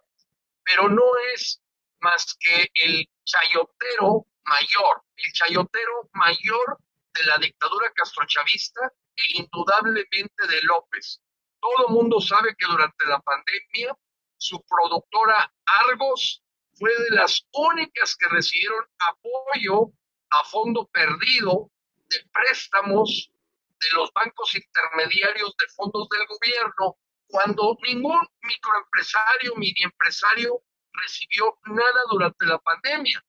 pero 0.64 0.88
no 0.88 1.04
es 1.34 1.62
más 2.00 2.38
que 2.40 2.70
el 2.76 3.10
chayotero 3.26 4.26
mayor, 4.48 5.04
el 5.18 5.32
chayotero 5.34 6.10
mayor 6.14 6.78
de 7.14 7.26
la 7.26 7.38
dictadura 7.38 7.92
castrochavista 7.94 8.92
e 9.16 9.40
indudablemente 9.40 10.48
de 10.48 10.62
López. 10.64 11.22
Todo 11.60 11.90
mundo 11.90 12.22
sabe 12.22 12.56
que 12.58 12.68
durante 12.68 13.06
la 13.06 13.20
pandemia 13.20 13.96
su 14.38 14.64
productora 14.66 15.52
Argos 15.66 16.44
fue 16.76 16.92
de 17.10 17.16
las 17.16 17.44
únicas 17.54 18.16
que 18.16 18.28
recibieron 18.30 18.86
apoyo 19.10 19.92
a 20.30 20.44
fondo 20.46 20.88
perdido 20.88 21.72
de 22.10 22.18
préstamos 22.32 23.32
de 23.80 23.88
los 23.94 24.12
bancos 24.14 24.56
intermediarios 24.56 25.56
de 25.58 25.68
fondos 25.76 26.08
del 26.10 26.26
gobierno, 26.28 26.98
cuando 27.28 27.78
ningún 27.84 28.20
microempresario, 28.42 29.56
mini 29.56 29.84
empresario 29.84 30.62
recibió 30.94 31.58
nada 31.66 32.02
durante 32.10 32.46
la 32.46 32.58
pandemia, 32.60 33.24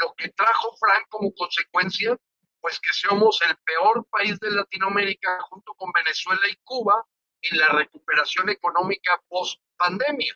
lo 0.00 0.14
que 0.14 0.30
trajo 0.30 0.76
Frank 0.76 1.06
como 1.08 1.32
consecuencia, 1.34 2.16
pues 2.60 2.80
que 2.80 2.92
somos 2.92 3.40
el 3.42 3.56
peor 3.58 4.06
país 4.10 4.38
de 4.40 4.50
Latinoamérica 4.50 5.38
junto 5.48 5.74
con 5.74 5.90
Venezuela 5.92 6.42
y 6.48 6.56
Cuba 6.64 7.04
en 7.42 7.58
la 7.58 7.68
recuperación 7.68 8.48
económica 8.50 9.22
post 9.28 9.60
pandemia. 9.76 10.34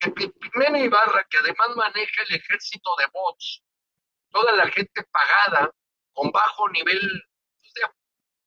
Epimene 0.00 0.84
Ibarra, 0.84 1.26
que 1.28 1.38
además 1.38 1.68
maneja 1.74 2.22
el 2.28 2.36
ejército 2.36 2.90
de 2.98 3.06
bots, 3.12 3.62
toda 4.30 4.52
la 4.52 4.68
gente 4.70 5.02
pagada 5.10 5.72
con 6.12 6.30
bajo 6.30 6.68
nivel, 6.68 7.00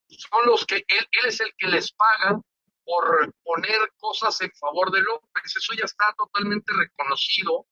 son 0.07 0.45
los 0.45 0.65
que 0.65 0.75
él, 0.75 1.07
él 1.11 1.25
es 1.25 1.39
el 1.39 1.53
que 1.57 1.67
les 1.67 1.91
paga 1.91 2.39
por 2.83 3.33
poner 3.43 3.93
cosas 3.97 4.41
en 4.41 4.51
favor 4.53 4.91
de 4.91 5.01
López. 5.01 5.55
Eso 5.55 5.73
ya 5.73 5.85
está 5.85 6.11
totalmente 6.17 6.73
reconocido. 6.73 7.67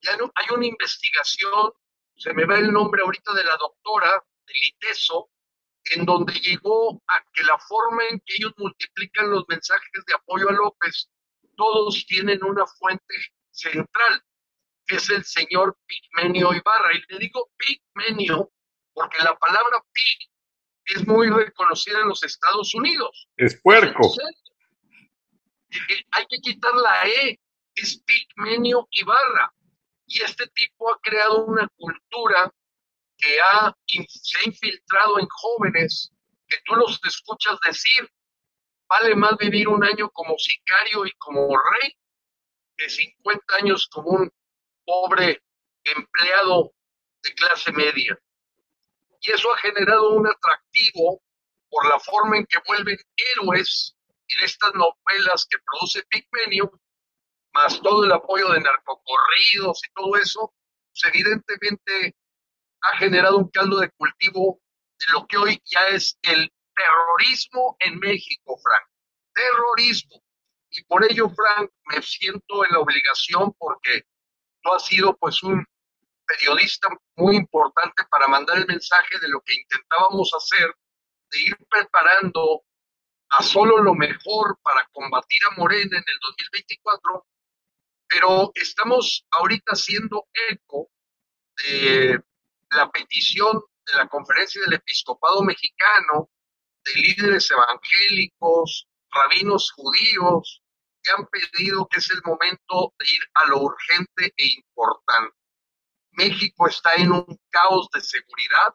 Ya 0.00 0.16
no, 0.16 0.30
hay 0.34 0.46
una 0.54 0.66
investigación, 0.66 1.72
se 2.16 2.32
me 2.34 2.44
va 2.44 2.58
el 2.58 2.72
nombre 2.72 3.02
ahorita 3.02 3.32
de 3.34 3.44
la 3.44 3.56
doctora 3.56 4.24
del 4.46 4.56
ITESO, 4.56 5.30
en 5.96 6.04
donde 6.04 6.34
llegó 6.34 7.02
a 7.06 7.24
que 7.32 7.42
la 7.44 7.58
forma 7.58 8.04
en 8.08 8.20
que 8.20 8.34
ellos 8.38 8.52
multiplican 8.56 9.30
los 9.30 9.44
mensajes 9.48 10.04
de 10.06 10.14
apoyo 10.14 10.48
a 10.48 10.52
López, 10.52 11.08
todos 11.56 12.04
tienen 12.06 12.44
una 12.44 12.66
fuente 12.66 13.14
central, 13.50 14.22
que 14.86 14.96
es 14.96 15.10
el 15.10 15.24
señor 15.24 15.76
Pigmenio 15.86 16.52
Ibarra. 16.52 16.94
Y 16.94 17.12
le 17.12 17.18
digo 17.18 17.50
Pigmenio 17.56 18.52
porque 18.92 19.18
la 19.22 19.36
palabra 19.36 19.84
pig 19.92 20.18
es 20.86 21.06
muy 21.06 21.30
reconocida 21.30 22.00
en 22.00 22.08
los 22.08 22.22
Estados 22.22 22.74
Unidos. 22.74 23.28
Es 23.36 23.60
puerco. 23.60 24.12
Hay 26.12 26.26
que 26.26 26.38
quitar 26.38 26.74
la 26.74 27.06
E, 27.06 27.38
es 27.74 28.02
Pigmenio 28.02 28.88
Ibarra. 28.90 29.52
Y 30.08 30.22
este 30.22 30.46
tipo 30.48 30.90
ha 30.90 30.98
creado 31.00 31.44
una 31.44 31.68
cultura 31.76 32.52
que 33.18 33.36
ha, 33.40 33.76
se 33.86 34.38
ha 34.38 34.44
infiltrado 34.44 35.18
en 35.18 35.26
jóvenes, 35.28 36.10
que 36.48 36.56
tú 36.64 36.74
los 36.76 36.98
escuchas 37.06 37.58
decir, 37.64 38.10
vale 38.88 39.14
más 39.14 39.36
vivir 39.36 39.68
un 39.68 39.84
año 39.84 40.08
como 40.10 40.36
sicario 40.38 41.04
y 41.04 41.12
como 41.18 41.46
rey 41.48 41.94
que 42.76 42.88
50 42.88 43.56
años 43.56 43.88
como 43.92 44.10
un 44.10 44.32
pobre 44.86 45.42
empleado 45.84 46.72
de 47.22 47.34
clase 47.34 47.72
media. 47.72 48.18
Y 49.20 49.30
eso 49.30 49.52
ha 49.52 49.58
generado 49.58 50.10
un 50.10 50.26
atractivo 50.26 51.20
por 51.68 51.86
la 51.86 51.98
forma 51.98 52.38
en 52.38 52.46
que 52.46 52.58
vuelven 52.66 52.96
héroes 53.16 53.94
en 54.28 54.44
estas 54.44 54.72
novelas 54.74 55.46
que 55.50 55.58
produce 55.58 56.02
Pigmenio, 56.08 56.70
más 57.52 57.80
todo 57.80 58.04
el 58.04 58.12
apoyo 58.12 58.50
de 58.50 58.60
narcocorridos 58.60 59.80
y 59.84 59.92
todo 59.92 60.16
eso, 60.16 60.54
pues 60.92 61.14
evidentemente 61.14 62.14
ha 62.82 62.96
generado 62.98 63.38
un 63.38 63.50
caldo 63.50 63.80
de 63.80 63.90
cultivo 63.90 64.60
de 64.98 65.06
lo 65.12 65.26
que 65.26 65.36
hoy 65.36 65.62
ya 65.64 65.86
es 65.88 66.18
el 66.22 66.52
terrorismo 66.74 67.76
en 67.80 67.98
México, 67.98 68.58
Frank. 68.62 68.88
Terrorismo. 69.34 70.22
Y 70.70 70.84
por 70.84 71.04
ello, 71.10 71.28
Frank, 71.30 71.70
me 71.86 72.02
siento 72.02 72.64
en 72.64 72.72
la 72.72 72.80
obligación 72.80 73.52
porque 73.58 74.02
tú 74.62 74.72
has 74.72 74.84
sido 74.84 75.16
pues 75.16 75.42
un 75.42 75.64
periodista 76.26 76.88
muy 77.16 77.36
importante 77.36 78.04
para 78.10 78.28
mandar 78.28 78.58
el 78.58 78.66
mensaje 78.66 79.18
de 79.20 79.28
lo 79.28 79.40
que 79.40 79.54
intentábamos 79.54 80.30
hacer, 80.34 80.74
de 81.30 81.42
ir 81.42 81.56
preparando 81.70 82.62
a 83.30 83.42
solo 83.42 83.78
lo 83.78 83.94
mejor 83.94 84.58
para 84.62 84.86
combatir 84.92 85.40
a 85.50 85.58
Morena 85.58 85.96
en 85.96 86.04
el 86.06 86.18
2024, 86.20 87.26
pero 88.08 88.50
estamos 88.54 89.26
ahorita 89.30 89.72
haciendo 89.72 90.26
eco 90.50 90.90
de 91.64 92.22
la 92.70 92.90
petición 92.90 93.62
de 93.86 93.98
la 93.98 94.08
Conferencia 94.08 94.62
del 94.62 94.74
Episcopado 94.74 95.42
Mexicano, 95.42 96.30
de 96.84 97.00
líderes 97.00 97.50
evangélicos, 97.50 98.88
rabinos 99.10 99.72
judíos, 99.72 100.62
que 101.02 101.10
han 101.10 101.26
pedido 101.26 101.86
que 101.86 101.98
es 101.98 102.10
el 102.10 102.20
momento 102.24 102.94
de 102.98 103.06
ir 103.10 103.22
a 103.34 103.46
lo 103.46 103.62
urgente 103.62 104.32
e 104.36 104.46
importante. 104.46 105.36
México 106.12 106.66
está 106.66 106.94
en 106.94 107.12
un 107.12 107.40
caos 107.50 107.88
de 107.92 108.00
seguridad 108.00 108.74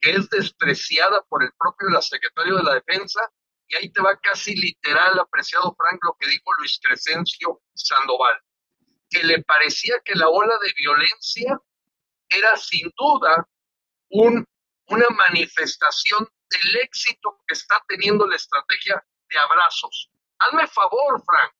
que 0.00 0.12
es 0.12 0.28
despreciada 0.30 1.22
por 1.28 1.42
el 1.42 1.50
propio 1.58 1.88
la 1.90 2.00
secretario 2.00 2.56
de 2.56 2.62
la 2.62 2.74
Defensa, 2.74 3.20
y 3.68 3.76
ahí 3.76 3.92
te 3.92 4.02
va 4.02 4.16
casi 4.18 4.56
literal, 4.56 5.18
apreciado 5.18 5.74
Frank, 5.76 6.00
lo 6.02 6.16
que 6.18 6.28
dijo 6.28 6.52
Luis 6.58 6.78
Crescencio 6.82 7.60
Sandoval, 7.74 8.40
que 9.10 9.22
le 9.22 9.42
parecía 9.42 9.96
que 10.04 10.14
la 10.14 10.28
ola 10.28 10.54
de 10.62 10.72
violencia 10.78 11.60
era 12.28 12.56
sin 12.56 12.90
duda 12.96 13.46
un, 14.10 14.44
una 14.88 15.08
manifestación 15.10 16.26
del 16.50 16.76
éxito 16.76 17.38
que 17.46 17.54
está 17.54 17.76
teniendo 17.88 18.26
la 18.26 18.36
estrategia 18.36 19.04
de 19.28 19.38
abrazos. 19.38 20.10
Hazme 20.38 20.66
favor, 20.68 21.22
Frank. 21.24 21.52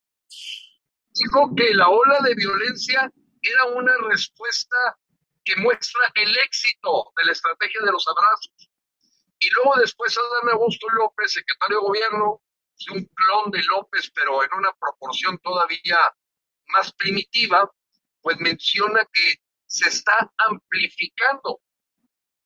Dijo 1.10 1.54
que 1.56 1.74
la 1.74 1.88
ola 1.88 2.20
de 2.22 2.34
violencia 2.34 3.10
era 3.42 3.64
una 3.66 3.92
respuesta 4.08 4.98
que 5.44 5.56
muestra 5.56 6.00
el 6.14 6.36
éxito 6.38 7.12
de 7.16 7.24
la 7.24 7.32
estrategia 7.32 7.80
de 7.84 7.92
los 7.92 8.06
abrazos. 8.06 8.67
Y 9.38 9.50
luego 9.50 9.74
después 9.80 10.16
Adán 10.16 10.54
Augusto 10.54 10.88
López, 10.90 11.32
secretario 11.32 11.78
de 11.78 11.86
gobierno, 11.86 12.42
un 12.92 13.04
clon 13.04 13.50
de 13.50 13.62
López, 13.64 14.10
pero 14.14 14.42
en 14.42 14.50
una 14.56 14.72
proporción 14.78 15.38
todavía 15.38 15.98
más 16.66 16.92
primitiva, 16.92 17.70
pues 18.20 18.38
menciona 18.40 19.04
que 19.12 19.34
se 19.66 19.88
está 19.88 20.30
amplificando. 20.38 21.60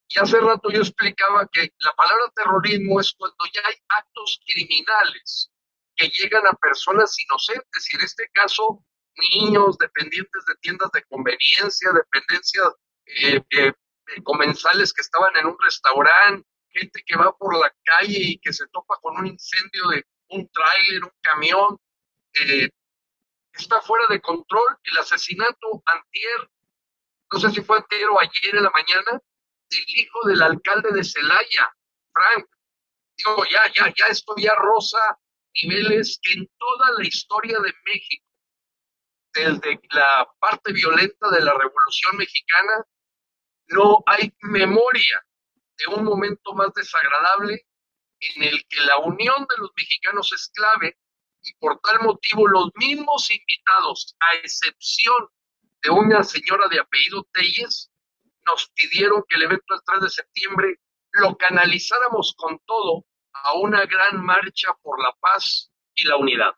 Y 0.09 0.19
hace 0.19 0.39
rato 0.39 0.69
yo 0.69 0.81
explicaba 0.81 1.47
que 1.51 1.73
la 1.79 1.93
palabra 1.93 2.31
terrorismo 2.35 2.99
es 2.99 3.13
cuando 3.13 3.45
ya 3.53 3.61
hay 3.65 3.75
actos 3.89 4.39
criminales 4.45 5.51
que 5.95 6.09
llegan 6.09 6.45
a 6.47 6.53
personas 6.53 7.15
inocentes, 7.19 7.91
y 7.91 7.95
en 7.95 8.03
este 8.03 8.29
caso 8.33 8.83
niños, 9.15 9.77
dependientes 9.77 10.45
de 10.45 10.55
tiendas 10.61 10.91
de 10.91 11.03
conveniencia, 11.03 11.91
dependencias 11.93 12.67
eh, 13.05 13.41
eh, 13.51 13.73
comensales 14.23 14.91
que 14.93 15.01
estaban 15.01 15.35
en 15.37 15.45
un 15.45 15.57
restaurante, 15.63 16.47
gente 16.73 17.03
que 17.05 17.15
va 17.15 17.35
por 17.37 17.57
la 17.57 17.73
calle 17.83 18.19
y 18.19 18.37
que 18.39 18.53
se 18.53 18.67
topa 18.67 18.97
con 19.01 19.17
un 19.17 19.27
incendio 19.27 19.87
de 19.89 20.05
un 20.29 20.49
tráiler, 20.49 21.03
un 21.03 21.11
camión, 21.21 21.77
eh, 22.33 22.69
está 23.53 23.81
fuera 23.81 24.05
de 24.09 24.21
control. 24.21 24.77
El 24.83 24.97
asesinato 24.97 25.83
antier, 25.85 26.49
no 27.31 27.39
sé 27.39 27.51
si 27.51 27.61
fue 27.61 27.77
antier 27.77 28.09
o 28.09 28.19
ayer 28.19 28.55
en 28.55 28.63
la 28.63 28.71
mañana, 28.71 29.21
del 29.69 29.83
hijo 29.87 30.27
del 30.27 30.41
alcalde 30.41 30.89
de 30.91 31.03
Celaya, 31.03 31.75
Frank. 32.11 32.47
Digo, 33.17 33.45
ya, 33.45 33.61
ya, 33.73 33.93
ya 33.95 34.05
esto 34.07 34.33
ya 34.37 34.53
rosa 34.55 35.19
niveles 35.55 36.19
que 36.21 36.33
en 36.33 36.49
toda 36.57 36.91
la 36.97 37.07
historia 37.07 37.59
de 37.59 37.73
México, 37.85 38.25
desde 39.33 39.79
la 39.91 40.27
parte 40.39 40.73
violenta 40.73 41.29
de 41.29 41.41
la 41.41 41.53
Revolución 41.53 42.17
Mexicana, 42.17 42.85
no 43.67 44.03
hay 44.05 44.33
memoria 44.41 45.23
de 45.83 45.95
un 45.95 46.03
momento 46.03 46.53
más 46.53 46.73
desagradable 46.73 47.65
en 48.19 48.43
el 48.43 48.63
que 48.69 48.79
la 48.81 48.97
unión 48.97 49.45
de 49.49 49.55
los 49.57 49.71
mexicanos 49.75 50.31
es 50.33 50.49
clave 50.53 50.97
y 51.41 51.53
por 51.55 51.79
tal 51.81 52.01
motivo 52.01 52.47
los 52.47 52.71
mismos 52.75 53.29
invitados, 53.29 54.15
a 54.19 54.37
excepción 54.37 55.27
de 55.81 55.89
una 55.89 56.23
señora 56.23 56.67
de 56.69 56.79
apellido 56.79 57.27
Telles, 57.33 57.91
nos 58.45 58.71
pidieron 58.75 59.23
que 59.27 59.35
el 59.35 59.43
evento 59.43 59.73
del 59.73 59.81
3 59.85 60.01
de 60.01 60.09
septiembre 60.09 60.75
lo 61.11 61.35
canalizáramos 61.35 62.33
con 62.37 62.59
todo 62.65 63.05
a 63.33 63.57
una 63.57 63.85
gran 63.85 64.23
marcha 64.23 64.69
por 64.81 65.01
la 65.01 65.11
paz 65.19 65.71
y 65.95 66.07
la 66.07 66.17
unidad. 66.17 66.51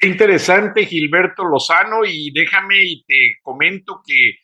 Interesante, 0.00 0.86
Gilberto 0.86 1.44
Lozano, 1.44 2.04
y 2.04 2.30
déjame 2.32 2.84
y 2.84 3.04
te 3.04 3.38
comento 3.42 4.02
que 4.06 4.38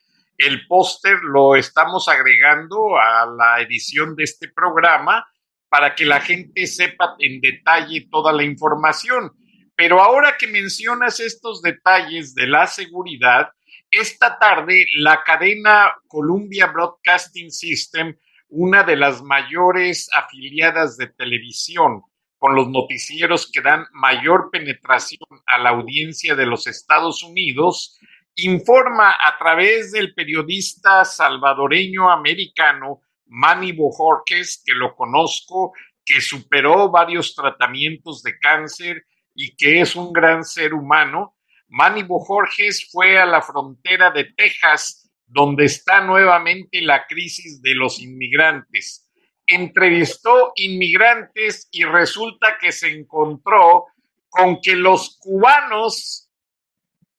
el 0.46 0.66
póster 0.66 1.18
lo 1.22 1.57
estamos 1.57 2.09
agregando 2.09 2.96
a 2.98 3.26
la 3.26 3.61
edición 3.61 4.16
de 4.16 4.24
este 4.24 4.48
programa 4.48 5.26
para 5.68 5.94
que 5.94 6.05
la 6.05 6.20
gente 6.20 6.66
sepa 6.66 7.14
en 7.18 7.40
detalle 7.40 8.09
toda 8.11 8.33
la 8.33 8.42
información. 8.42 9.33
Pero 9.74 10.02
ahora 10.02 10.37
que 10.38 10.46
mencionas 10.46 11.20
estos 11.20 11.62
detalles 11.62 12.35
de 12.35 12.46
la 12.46 12.66
seguridad, 12.66 13.48
esta 13.90 14.38
tarde 14.38 14.87
la 14.96 15.22
cadena 15.22 15.92
Columbia 16.09 16.66
Broadcasting 16.66 17.50
System, 17.50 18.16
una 18.48 18.83
de 18.83 18.96
las 18.96 19.22
mayores 19.22 20.11
afiliadas 20.12 20.96
de 20.96 21.07
televisión, 21.07 22.02
con 22.37 22.57
los 22.57 22.68
noticieros 22.68 23.48
que 23.50 23.61
dan 23.61 23.87
mayor 23.92 24.50
penetración 24.50 25.28
a 25.46 25.59
la 25.59 25.70
audiencia 25.70 26.35
de 26.35 26.44
los 26.44 26.66
Estados 26.66 27.22
Unidos, 27.22 27.96
informa 28.37 29.11
a 29.11 29.37
través 29.38 29.92
del 29.92 30.14
periodista 30.14 31.05
salvadoreño 31.05 32.11
americano 32.11 33.03
Manny 33.27 33.73
Bojorquez, 33.73 34.62
que 34.64 34.75
lo 34.75 34.95
conozco, 34.95 35.73
que 36.05 36.21
superó 36.21 36.90
varios 36.90 37.35
tratamientos 37.35 38.23
de 38.23 38.38
cáncer 38.38 39.07
y 39.35 39.57
que 39.57 39.81
es 39.81 39.97
un 39.97 40.12
gran 40.12 40.45
ser 40.45 40.75
humano. 40.75 41.37
Manny 41.68 42.03
Bojorquez 42.03 42.90
fue 42.90 43.18
a 43.18 43.25
la 43.25 43.40
frontera 43.40 44.11
de 44.11 44.25
Texas, 44.37 45.11
donde 45.27 45.64
está 45.64 46.03
nuevamente 46.03 46.83
la 46.83 47.07
crisis 47.07 47.62
de 47.62 47.75
los 47.75 48.01
inmigrantes. 48.01 49.11
Entrevistó 49.47 50.53
inmigrantes 50.57 51.68
y 51.71 51.85
resulta 51.85 52.59
que 52.61 52.73
se 52.73 52.90
encontró 52.90 53.87
con 54.29 54.61
que 54.61 54.77
los 54.77 55.18
cubanos 55.18 56.31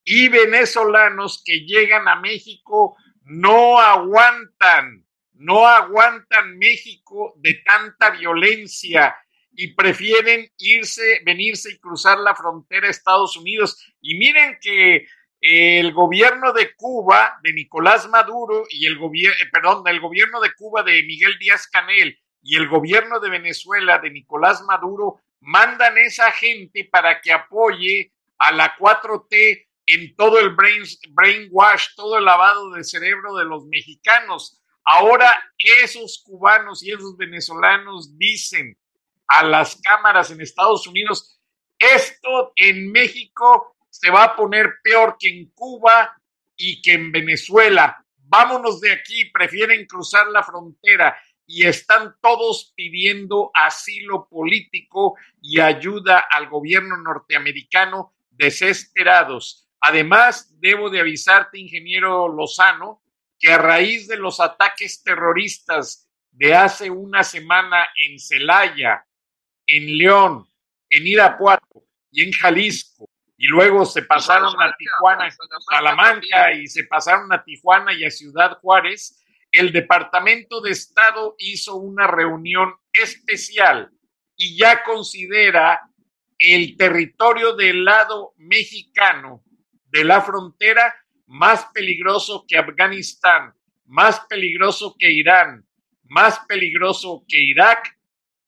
y 0.04 0.28
venezolanos 0.28 1.42
que 1.44 1.60
llegan 1.60 2.06
a 2.08 2.16
México 2.16 2.96
no 3.24 3.78
aguantan, 3.78 5.06
no 5.32 5.66
aguantan 5.66 6.58
México 6.58 7.34
de 7.38 7.54
tanta 7.64 8.10
violencia 8.10 9.16
y 9.56 9.74
prefieren 9.74 10.50
irse, 10.58 11.22
venirse 11.24 11.72
y 11.72 11.78
cruzar 11.78 12.18
la 12.18 12.34
frontera 12.34 12.88
a 12.88 12.90
Estados 12.90 13.36
Unidos. 13.36 13.82
Y 14.00 14.16
miren 14.18 14.58
que 14.60 15.06
el 15.40 15.92
gobierno 15.92 16.52
de 16.52 16.74
Cuba, 16.74 17.38
de 17.42 17.52
Nicolás 17.52 18.08
Maduro, 18.08 18.64
y 18.68 18.86
el 18.86 18.98
gobierno, 18.98 19.36
eh, 19.40 19.48
perdón, 19.52 19.86
el 19.86 20.00
gobierno 20.00 20.40
de 20.40 20.52
Cuba 20.54 20.82
de 20.82 21.02
Miguel 21.02 21.38
Díaz 21.38 21.68
Canel 21.68 22.18
y 22.42 22.56
el 22.56 22.68
gobierno 22.68 23.20
de 23.20 23.30
Venezuela 23.30 23.98
de 23.98 24.10
Nicolás 24.10 24.62
Maduro 24.62 25.20
mandan 25.40 25.98
esa 25.98 26.30
gente 26.32 26.88
para 26.90 27.20
que 27.20 27.32
apoye 27.32 28.12
a 28.38 28.52
la 28.52 28.76
4T 28.76 29.63
en 29.86 30.14
todo 30.16 30.38
el 30.38 30.50
brain, 30.54 30.82
brainwash, 31.10 31.94
todo 31.96 32.18
el 32.18 32.24
lavado 32.24 32.70
de 32.70 32.84
cerebro 32.84 33.34
de 33.36 33.44
los 33.44 33.66
mexicanos. 33.66 34.60
Ahora 34.84 35.30
esos 35.82 36.22
cubanos 36.24 36.82
y 36.82 36.92
esos 36.92 37.16
venezolanos 37.16 38.18
dicen 38.18 38.78
a 39.26 39.42
las 39.42 39.76
cámaras 39.76 40.30
en 40.30 40.40
Estados 40.40 40.86
Unidos, 40.86 41.40
esto 41.78 42.52
en 42.56 42.92
México 42.92 43.76
se 43.90 44.10
va 44.10 44.24
a 44.24 44.36
poner 44.36 44.74
peor 44.82 45.16
que 45.18 45.28
en 45.28 45.50
Cuba 45.50 46.16
y 46.56 46.82
que 46.82 46.92
en 46.92 47.12
Venezuela. 47.12 48.04
Vámonos 48.16 48.80
de 48.80 48.92
aquí, 48.92 49.26
prefieren 49.26 49.86
cruzar 49.86 50.26
la 50.28 50.42
frontera 50.42 51.16
y 51.46 51.66
están 51.66 52.16
todos 52.20 52.72
pidiendo 52.74 53.50
asilo 53.54 54.28
político 54.28 55.16
y 55.40 55.60
ayuda 55.60 56.18
al 56.30 56.48
gobierno 56.48 56.96
norteamericano 56.96 58.14
desesperados. 58.30 59.63
Además, 59.86 60.50
debo 60.60 60.88
de 60.88 61.00
avisarte, 61.00 61.58
ingeniero 61.58 62.26
Lozano, 62.26 63.02
que 63.38 63.52
a 63.52 63.58
raíz 63.58 64.08
de 64.08 64.16
los 64.16 64.40
ataques 64.40 65.02
terroristas 65.02 66.08
de 66.30 66.54
hace 66.54 66.88
una 66.88 67.22
semana 67.22 67.86
en 67.98 68.18
Celaya, 68.18 69.04
en 69.66 69.98
León, 69.98 70.46
en 70.88 71.06
Irapuato 71.06 71.84
y 72.10 72.22
en 72.22 72.32
Jalisco, 72.32 73.10
y 73.36 73.46
luego 73.46 73.84
se 73.84 74.00
pasaron 74.00 74.54
a 74.58 74.74
Tijuana, 74.74 75.28
Salamanca 75.68 76.54
y 76.54 76.66
se 76.66 76.84
pasaron 76.84 77.30
a 77.30 77.44
Tijuana 77.44 77.92
y 77.92 78.06
a 78.06 78.10
Ciudad 78.10 78.58
Juárez, 78.62 79.22
el 79.52 79.70
Departamento 79.70 80.62
de 80.62 80.70
Estado 80.70 81.34
hizo 81.36 81.76
una 81.76 82.06
reunión 82.06 82.74
especial 82.90 83.90
y 84.34 84.56
ya 84.56 84.82
considera 84.82 85.82
el 86.38 86.74
territorio 86.78 87.54
del 87.54 87.84
lado 87.84 88.32
mexicano 88.38 89.44
de 89.94 90.02
la 90.02 90.20
frontera 90.20 90.92
más 91.26 91.66
peligroso 91.66 92.44
que 92.48 92.58
Afganistán, 92.58 93.54
más 93.86 94.18
peligroso 94.28 94.96
que 94.98 95.08
Irán, 95.08 95.64
más 96.02 96.40
peligroso 96.48 97.24
que 97.28 97.38
Irak, 97.38 97.96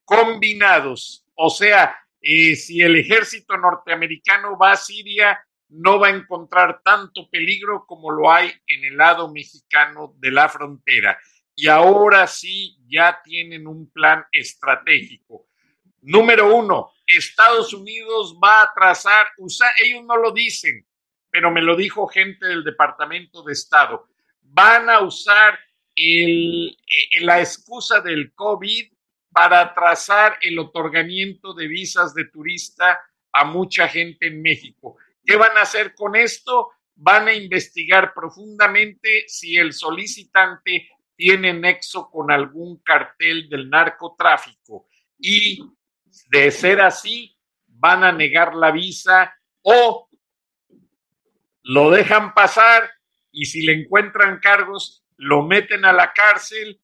combinados. 0.04 1.24
O 1.36 1.48
sea, 1.48 1.96
eh, 2.20 2.56
si 2.56 2.82
el 2.82 2.96
ejército 2.96 3.56
norteamericano 3.56 4.58
va 4.58 4.72
a 4.72 4.76
Siria, 4.76 5.40
no 5.68 6.00
va 6.00 6.08
a 6.08 6.16
encontrar 6.16 6.80
tanto 6.82 7.30
peligro 7.30 7.86
como 7.86 8.10
lo 8.10 8.28
hay 8.28 8.52
en 8.66 8.84
el 8.84 8.96
lado 8.96 9.32
mexicano 9.32 10.14
de 10.18 10.32
la 10.32 10.48
frontera. 10.48 11.16
Y 11.54 11.68
ahora 11.68 12.26
sí 12.26 12.76
ya 12.88 13.20
tienen 13.22 13.68
un 13.68 13.88
plan 13.92 14.24
estratégico. 14.32 15.46
Número 16.02 16.52
uno, 16.56 16.90
Estados 17.06 17.72
Unidos 17.72 18.36
va 18.42 18.62
a 18.62 18.72
trazar, 18.74 19.28
ellos 19.82 20.04
no 20.04 20.16
lo 20.16 20.32
dicen, 20.32 20.84
pero 21.36 21.50
me 21.50 21.60
lo 21.60 21.76
dijo 21.76 22.06
gente 22.06 22.46
del 22.46 22.64
Departamento 22.64 23.42
de 23.42 23.52
Estado. 23.52 24.08
Van 24.40 24.88
a 24.88 25.00
usar 25.00 25.58
eh, 25.94 26.74
la 27.20 27.40
excusa 27.40 28.00
del 28.00 28.32
COVID 28.34 28.90
para 29.30 29.74
trazar 29.74 30.38
el 30.40 30.58
otorgamiento 30.58 31.52
de 31.52 31.68
visas 31.68 32.14
de 32.14 32.24
turista 32.30 32.98
a 33.32 33.44
mucha 33.44 33.86
gente 33.86 34.28
en 34.28 34.40
México. 34.40 34.96
¿Qué 35.22 35.36
van 35.36 35.58
a 35.58 35.60
hacer 35.60 35.94
con 35.94 36.16
esto? 36.16 36.70
Van 36.94 37.28
a 37.28 37.34
investigar 37.34 38.14
profundamente 38.14 39.24
si 39.26 39.58
el 39.58 39.74
solicitante 39.74 40.88
tiene 41.14 41.52
nexo 41.52 42.08
con 42.10 42.30
algún 42.30 42.78
cartel 42.78 43.46
del 43.50 43.68
narcotráfico 43.68 44.86
y 45.18 45.62
de 46.30 46.50
ser 46.50 46.80
así, 46.80 47.36
van 47.66 48.04
a 48.04 48.12
negar 48.12 48.54
la 48.54 48.70
visa 48.70 49.36
o 49.60 50.06
lo 51.66 51.90
dejan 51.90 52.32
pasar 52.32 52.88
y 53.32 53.46
si 53.46 53.62
le 53.62 53.72
encuentran 53.72 54.38
cargos, 54.38 55.04
lo 55.16 55.42
meten 55.42 55.84
a 55.84 55.92
la 55.92 56.12
cárcel, 56.12 56.80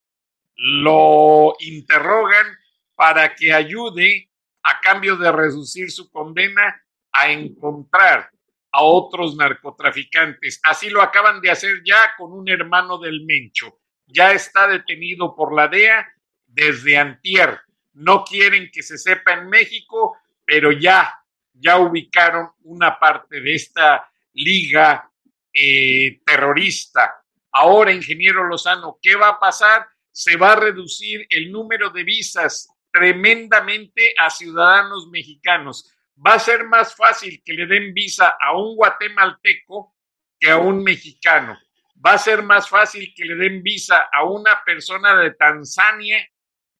lo 0.55 1.55
interrogan 1.59 2.45
para 2.93 3.33
que 3.33 3.53
ayude 3.53 4.29
a 4.61 4.81
cambio 4.81 5.15
de 5.15 5.31
reducir 5.31 5.89
su 5.89 6.11
condena 6.11 6.81
a 7.13 7.31
encontrar 7.31 8.29
a 8.73 8.83
otros 8.83 9.37
narcotraficantes. 9.37 10.59
Así 10.63 10.89
lo 10.89 11.01
acaban 11.01 11.39
de 11.39 11.51
hacer 11.51 11.81
ya 11.85 12.13
con 12.17 12.33
un 12.33 12.49
hermano 12.49 12.97
del 12.97 13.23
Mencho. 13.23 13.79
Ya 14.05 14.33
está 14.33 14.67
detenido 14.67 15.33
por 15.33 15.55
la 15.55 15.69
DEA 15.69 16.05
desde 16.45 16.97
antier. 16.97 17.61
No 17.93 18.25
quieren 18.25 18.69
que 18.69 18.83
se 18.83 18.97
sepa 18.97 19.31
en 19.31 19.47
México, 19.47 20.17
pero 20.45 20.73
ya, 20.73 21.23
ya 21.53 21.77
ubicaron 21.77 22.49
una 22.63 22.99
parte 22.99 23.39
de 23.39 23.55
esta 23.55 24.09
liga 24.33 25.09
eh, 25.53 26.21
terrorista. 26.25 27.23
Ahora, 27.51 27.91
ingeniero 27.91 28.45
Lozano, 28.45 28.97
¿qué 29.01 29.15
va 29.15 29.29
a 29.29 29.39
pasar? 29.39 29.87
Se 30.11 30.35
va 30.35 30.53
a 30.53 30.55
reducir 30.55 31.25
el 31.29 31.51
número 31.51 31.89
de 31.89 32.03
visas 32.03 32.69
tremendamente 32.91 34.13
a 34.17 34.29
ciudadanos 34.29 35.07
mexicanos. 35.09 35.91
Va 36.15 36.35
a 36.35 36.39
ser 36.39 36.65
más 36.65 36.95
fácil 36.95 37.41
que 37.43 37.53
le 37.53 37.65
den 37.65 37.93
visa 37.93 38.35
a 38.39 38.55
un 38.55 38.75
guatemalteco 38.75 39.95
que 40.39 40.51
a 40.51 40.57
un 40.57 40.83
mexicano. 40.83 41.57
Va 42.05 42.13
a 42.13 42.17
ser 42.17 42.43
más 42.43 42.69
fácil 42.69 43.13
que 43.15 43.25
le 43.25 43.35
den 43.35 43.63
visa 43.63 44.09
a 44.11 44.23
una 44.25 44.63
persona 44.63 45.15
de 45.17 45.31
Tanzania 45.31 46.27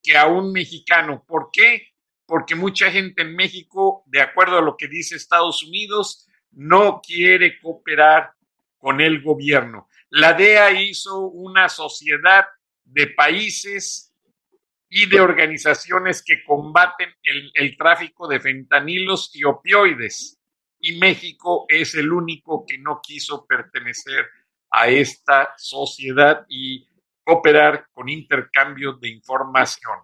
que 0.02 0.18
a 0.18 0.28
un 0.28 0.52
mexicano. 0.52 1.24
¿Por 1.26 1.50
qué? 1.52 1.88
Porque 2.26 2.56
mucha 2.56 2.92
gente 2.92 3.22
en 3.22 3.36
México, 3.36 4.04
de 4.08 4.22
acuerdo 4.22 4.58
a 4.58 4.62
lo 4.62 4.76
que 4.78 4.88
dice 4.88 5.16
Estados 5.16 5.64
Unidos, 5.64 6.28
no 6.56 7.02
quiere 7.02 7.60
cooperar 7.60 8.34
con 8.78 9.02
el 9.02 9.22
gobierno. 9.22 9.88
La 10.10 10.34
DEA 10.34 10.72
hizo 10.82 11.28
una 11.28 11.70
sociedad 11.70 12.46
de 12.84 13.08
países 13.08 14.14
y 14.90 15.08
de 15.08 15.20
organizaciones 15.20 16.24
que 16.24 16.44
combaten 16.44 17.10
el, 17.24 17.76
tráfico 17.78 18.28
de 18.28 18.40
fentanilos 18.40 19.32
y 19.34 19.44
opioides. 19.44 20.40
Y 20.80 20.98
México 20.98 21.66
es 21.68 21.96
el 21.96 22.12
único 22.12 22.64
que 22.68 22.78
no 22.78 23.02
quiso 23.02 23.48
pertenecer 23.48 24.28
a 24.70 24.90
esta 24.90 25.54
sociedad 25.58 26.46
y 26.48 26.88
cooperar 27.24 27.88
con 27.92 28.10
intercambio 28.10 28.94
de 28.94 29.10
información. 29.10 29.98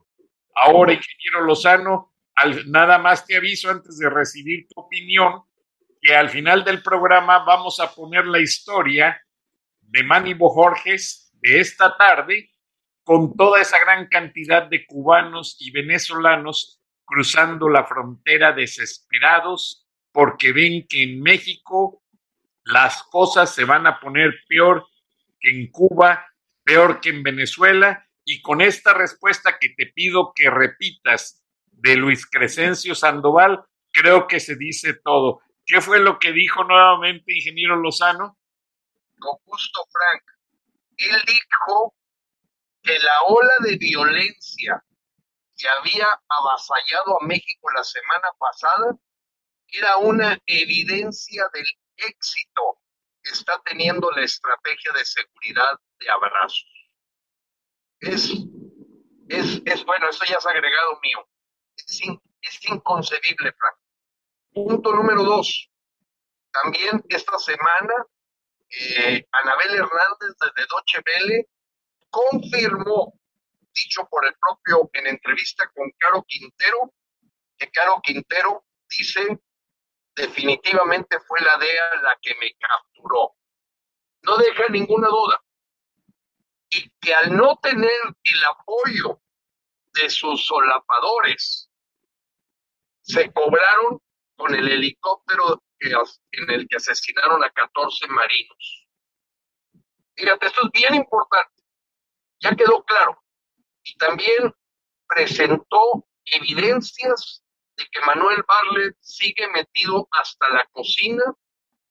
Ahora, 0.56 0.94
ingeniero 0.94 1.46
Lozano, 1.46 2.14
al, 2.34 2.72
nada 2.72 2.98
más 2.98 3.28
te 3.28 3.36
aviso 3.36 3.70
antes 3.70 3.98
de 3.98 4.10
recibir 4.10 4.68
tu 4.70 4.82
opinión 4.82 5.44
que 6.02 6.16
al 6.16 6.30
final 6.30 6.64
del 6.64 6.82
programa 6.82 7.40
vamos 7.46 7.80
a 7.80 7.94
poner 7.94 8.26
la 8.26 8.40
historia 8.40 9.22
de 9.82 10.04
Manny 10.04 10.34
Bojorges 10.34 11.32
de 11.42 11.60
esta 11.60 11.98
tarde 11.98 12.52
con 13.04 13.36
toda 13.36 13.62
esa 13.62 13.80
gran 13.80 14.08
cantidad 14.08 14.64
de 14.64 14.86
cubanos 14.86 15.58
y 15.60 15.72
venezolanos 15.72 16.80
cruzando 17.06 17.70
la 17.70 17.86
frontera 17.86 18.52
desesperados 18.52 19.88
porque 20.12 20.52
ven 20.52 20.86
que 20.88 21.04
en 21.04 21.22
México 21.22 22.04
las 22.64 23.04
cosas 23.04 23.54
se 23.54 23.66
van 23.66 23.88
a 23.88 24.00
poner 24.00 24.36
peor 24.48 24.86
que 25.40 25.50
en 25.50 25.72
Cuba, 25.72 26.26
peor 26.64 27.00
que 27.00 27.10
en 27.10 27.24
Venezuela, 27.24 28.06
y 28.24 28.42
con 28.42 28.62
esta 28.62 28.94
respuesta 28.94 29.58
que 29.60 29.70
te 29.70 29.88
pido 29.88 30.34
que 30.36 30.50
repitas 30.50 31.44
de 31.66 31.96
Luis 31.96 32.28
Crescencio 32.28 32.94
Sandoval, 32.94 33.64
creo 33.92 34.28
que 34.28 34.40
se 34.40 34.56
dice 34.56 34.94
todo. 34.94 35.42
¿Qué 35.70 35.82
fue 35.82 36.00
lo 36.00 36.18
que 36.18 36.32
dijo 36.32 36.64
nuevamente 36.64 37.32
ingeniero 37.32 37.76
Lozano? 37.76 38.40
Con 39.20 39.38
gusto, 39.46 39.86
Frank. 39.92 40.24
Él 40.98 41.16
dijo 41.28 41.94
que 42.82 42.98
la 42.98 43.22
ola 43.28 43.54
de 43.60 43.78
violencia 43.78 44.84
que 45.56 45.70
había 45.70 46.08
avasallado 46.28 47.22
a 47.22 47.26
México 47.28 47.70
la 47.76 47.84
semana 47.84 48.30
pasada 48.40 48.98
era 49.68 49.98
una 49.98 50.40
evidencia 50.48 51.44
del 51.54 51.68
éxito 51.98 52.82
que 53.22 53.30
está 53.30 53.62
teniendo 53.64 54.10
la 54.10 54.24
estrategia 54.24 54.92
de 54.94 55.06
seguridad 55.06 55.80
de 56.00 56.10
abrazos. 56.10 56.90
Es, 58.00 58.32
es, 59.28 59.62
es 59.66 59.86
bueno, 59.86 60.10
eso 60.10 60.26
ya 60.26 60.38
es 60.38 60.48
agregado 60.48 61.00
mío. 61.04 61.30
Es, 61.76 62.02
es 62.42 62.70
inconcebible, 62.72 63.54
Frank. 63.54 63.79
Punto 64.66 64.94
número 64.94 65.24
dos. 65.24 65.70
También 66.52 67.04
esta 67.08 67.38
semana, 67.40 67.94
eh, 68.70 69.26
Anabel 69.32 69.76
Hernández 69.76 70.36
desde 70.40 70.68
Doche 70.68 71.02
Vele 71.06 71.48
confirmó, 72.10 73.14
dicho 73.74 74.06
por 74.10 74.26
el 74.26 74.36
propio 74.36 74.90
en 74.94 75.08
entrevista 75.08 75.70
con 75.74 75.90
Caro 75.98 76.24
Quintero, 76.28 76.94
que 77.58 77.70
Caro 77.72 78.02
Quintero 78.04 78.66
dice 78.90 79.40
definitivamente 80.16 81.20
fue 81.22 81.40
la 81.40 81.58
DEA 81.58 82.02
la 82.02 82.18
que 82.22 82.36
me 82.36 82.54
capturó. 82.56 83.36
No 84.24 84.38
deja 84.38 84.68
ninguna 84.70 85.08
duda. 85.08 85.42
Y 86.72 86.90
que 87.00 87.14
al 87.14 87.36
no 87.36 87.58
tener 87.58 88.02
el 88.24 88.44
apoyo 88.44 89.22
de 89.94 90.10
sus 90.10 90.46
solapadores, 90.46 91.70
se 93.02 93.32
cobraron 93.32 94.02
con 94.40 94.56
el 94.56 94.70
helicóptero 94.70 95.62
en 95.80 96.50
el 96.50 96.68
que 96.68 96.78
asesinaron 96.78 97.44
a 97.44 97.52
14 97.52 98.08
marinos. 98.08 98.88
Fíjate, 100.16 100.48
esto 100.48 100.62
es 100.64 100.72
bien 100.72 100.96
importante. 100.96 101.64
Ya 102.40 102.56
quedó 102.56 102.84
claro. 102.86 103.22
Y 103.84 103.98
también 103.98 104.54
presentó 105.08 106.08
evidencias 106.24 107.44
de 107.76 107.86
que 107.92 108.00
Manuel 108.06 108.44
Barlet 108.48 108.96
sigue 109.02 109.48
metido 109.50 110.08
hasta 110.12 110.50
la 110.50 110.66
cocina 110.72 111.24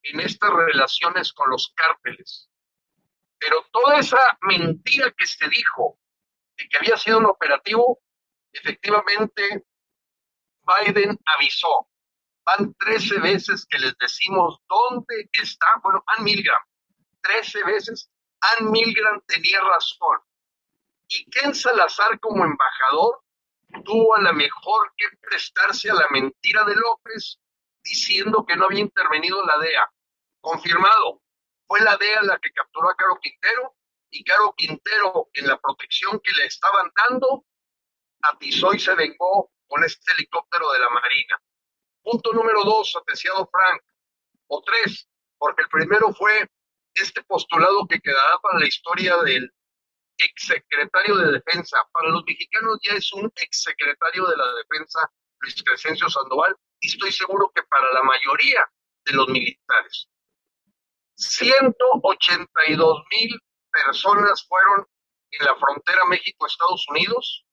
en 0.02 0.20
estas 0.20 0.50
relaciones 0.50 1.32
con 1.34 1.50
los 1.50 1.72
cárteles. 1.74 2.48
Pero 3.38 3.64
toda 3.70 3.98
esa 3.98 4.20
mentira 4.40 5.12
que 5.16 5.26
se 5.26 5.48
dijo 5.48 5.98
de 6.56 6.66
que 6.68 6.78
había 6.78 6.96
sido 6.96 7.18
un 7.18 7.26
operativo, 7.26 8.00
efectivamente 8.52 9.66
Biden 10.62 11.18
avisó. 11.36 11.87
Van 12.48 12.74
13 12.78 13.20
veces 13.20 13.66
que 13.68 13.78
les 13.78 13.94
decimos 13.98 14.58
dónde 14.68 15.28
está, 15.32 15.66
bueno, 15.82 16.02
Ann 16.06 16.24
Milgram, 16.24 16.62
13 17.20 17.62
veces, 17.64 18.10
Ann 18.40 18.70
Milgram 18.70 19.20
tenía 19.26 19.60
razón. 19.60 20.18
Y 21.08 21.28
Ken 21.30 21.54
Salazar 21.54 22.18
como 22.20 22.44
embajador 22.44 23.22
tuvo 23.84 24.16
a 24.16 24.22
la 24.22 24.32
mejor 24.32 24.92
que 24.96 25.06
prestarse 25.20 25.90
a 25.90 25.94
la 25.94 26.06
mentira 26.10 26.64
de 26.64 26.74
López 26.74 27.38
diciendo 27.84 28.46
que 28.46 28.56
no 28.56 28.64
había 28.64 28.80
intervenido 28.80 29.44
la 29.44 29.58
DEA. 29.58 29.92
Confirmado, 30.40 31.22
fue 31.66 31.80
la 31.80 31.98
DEA 31.98 32.22
la 32.22 32.38
que 32.38 32.50
capturó 32.52 32.88
a 32.88 32.96
Caro 32.96 33.18
Quintero 33.20 33.76
y 34.10 34.24
Caro 34.24 34.54
Quintero 34.56 35.28
en 35.34 35.48
la 35.48 35.58
protección 35.58 36.18
que 36.24 36.32
le 36.32 36.46
estaban 36.46 36.90
dando 36.96 37.44
atizó 38.22 38.72
y 38.72 38.80
se 38.80 38.94
vengó 38.94 39.52
con 39.66 39.84
este 39.84 40.12
helicóptero 40.12 40.72
de 40.72 40.78
la 40.78 40.88
Marina. 40.88 41.42
Punto 42.10 42.32
número 42.32 42.64
dos, 42.64 42.96
apreciado 42.96 43.46
Frank, 43.52 43.82
o 44.46 44.62
tres, 44.62 45.06
porque 45.36 45.60
el 45.60 45.68
primero 45.68 46.10
fue 46.14 46.48
este 46.94 47.22
postulado 47.24 47.86
que 47.86 48.00
quedará 48.00 48.38
para 48.40 48.60
la 48.60 48.66
historia 48.66 49.18
del 49.18 49.52
exsecretario 50.16 51.16
de 51.16 51.32
Defensa. 51.32 51.76
Para 51.92 52.08
los 52.08 52.24
mexicanos 52.24 52.78
ya 52.82 52.94
es 52.94 53.12
un 53.12 53.30
exsecretario 53.36 54.26
de 54.26 54.36
la 54.38 54.54
Defensa, 54.54 55.00
Luis 55.40 55.62
Crescencio 55.62 56.08
Sandoval, 56.08 56.56
y 56.80 56.86
estoy 56.86 57.12
seguro 57.12 57.52
que 57.54 57.62
para 57.64 57.92
la 57.92 58.02
mayoría 58.02 58.66
de 59.04 59.12
los 59.12 59.28
militares. 59.28 60.08
182 61.16 63.02
mil 63.10 63.38
personas 63.70 64.46
fueron 64.48 64.86
en 65.32 65.44
la 65.44 65.54
frontera 65.56 66.06
México-Estados 66.06 66.86
Unidos, 66.88 67.44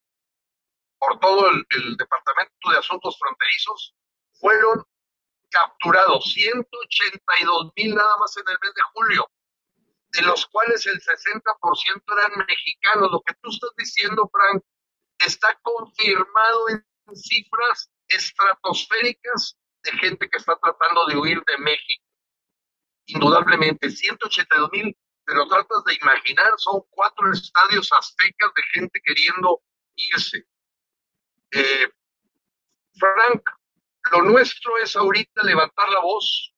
por 0.98 1.20
todo 1.20 1.50
el, 1.50 1.98
Departamento 1.98 2.72
de 2.72 2.78
Asuntos 2.78 3.20
Fronterizos, 3.20 3.94
fueron 4.46 4.86
capturados 5.50 6.32
182 6.34 7.72
mil 7.76 7.96
nada 7.96 8.18
más 8.20 8.38
en 8.38 8.44
el 8.48 8.58
mes 8.62 8.74
de 8.76 8.82
julio 8.94 9.28
de 10.12 10.22
los 10.22 10.46
cuales 10.46 10.86
el 10.86 11.02
60% 11.02 12.04
eran 12.14 12.46
mexicanos. 12.48 13.12
Lo 13.12 13.22
que 13.22 13.34
tú 13.42 13.50
estás 13.50 13.72
diciendo, 13.76 14.30
Frank, 14.32 14.64
está 15.18 15.60
confirmado 15.64 16.70
en 16.70 16.86
cifras 17.16 17.92
estratosféricas 18.08 19.58
de 19.84 19.92
gente 19.94 20.30
que 20.30 20.38
está 20.38 20.56
tratando 20.62 21.08
de 21.08 21.18
huir 21.18 21.44
de 21.46 21.58
México. 21.58 22.06
Indudablemente, 23.08 23.90
182 23.90 24.70
mil, 24.72 24.96
te 25.26 25.34
lo 25.34 25.48
tratas 25.48 25.84
de 25.86 25.96
imaginar, 25.96 26.52
son 26.58 26.82
cuatro 26.92 27.32
estadios 27.32 27.92
aztecas 27.92 28.52
de 28.56 28.64
gente 28.74 29.02
queriendo 29.04 29.62
irse. 29.96 30.46
Eh, 31.52 31.90
Frank, 33.00 33.42
lo 34.12 34.22
nuestro 34.24 34.78
es 34.78 34.96
ahorita 34.96 35.44
levantar 35.44 35.90
la 35.90 36.00
voz, 36.00 36.54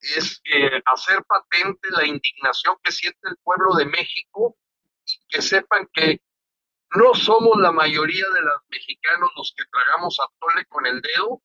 es 0.00 0.40
eh, 0.44 0.82
hacer 0.84 1.24
patente 1.24 1.90
la 1.90 2.06
indignación 2.06 2.76
que 2.82 2.92
siente 2.92 3.28
el 3.28 3.36
pueblo 3.42 3.74
de 3.74 3.86
México 3.86 4.56
y 5.06 5.26
que 5.28 5.42
sepan 5.42 5.88
que 5.92 6.20
no 6.94 7.14
somos 7.14 7.58
la 7.60 7.72
mayoría 7.72 8.28
de 8.30 8.42
los 8.42 8.62
mexicanos 8.68 9.30
los 9.36 9.54
que 9.56 9.64
tragamos 9.66 10.18
a 10.20 10.28
tole 10.38 10.64
con 10.66 10.86
el 10.86 11.00
dedo, 11.00 11.42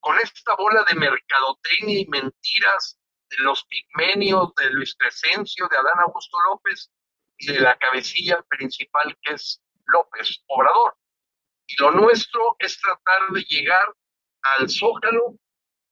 con 0.00 0.18
esta 0.18 0.54
bola 0.56 0.84
de 0.88 0.94
mercadotecnia 0.94 2.00
y 2.00 2.06
mentiras 2.06 2.98
de 3.28 3.36
los 3.38 3.64
pigmenios, 3.64 4.54
de 4.54 4.70
Luis 4.70 4.94
Crescencio, 4.96 5.68
de 5.68 5.76
Adán 5.76 6.00
Augusto 6.06 6.38
López 6.48 6.92
y 7.38 7.52
de 7.52 7.60
la 7.60 7.76
cabecilla 7.76 8.42
principal 8.48 9.16
que 9.22 9.34
es 9.34 9.60
López 9.86 10.42
Obrador. 10.46 10.96
Y 11.66 11.80
lo 11.80 11.90
nuestro 11.90 12.56
es 12.60 12.80
tratar 12.80 13.30
de 13.30 13.42
llegar 13.42 13.94
al 14.54 14.68
Zócalo 14.68 15.38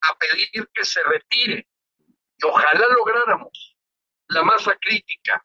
a 0.03 0.15
pedir 0.17 0.69
que 0.73 0.85
se 0.85 1.03
retire. 1.05 1.67
Y 2.37 2.47
ojalá 2.47 2.87
lográramos 2.89 3.77
la 4.29 4.43
masa 4.43 4.77
crítica 4.81 5.45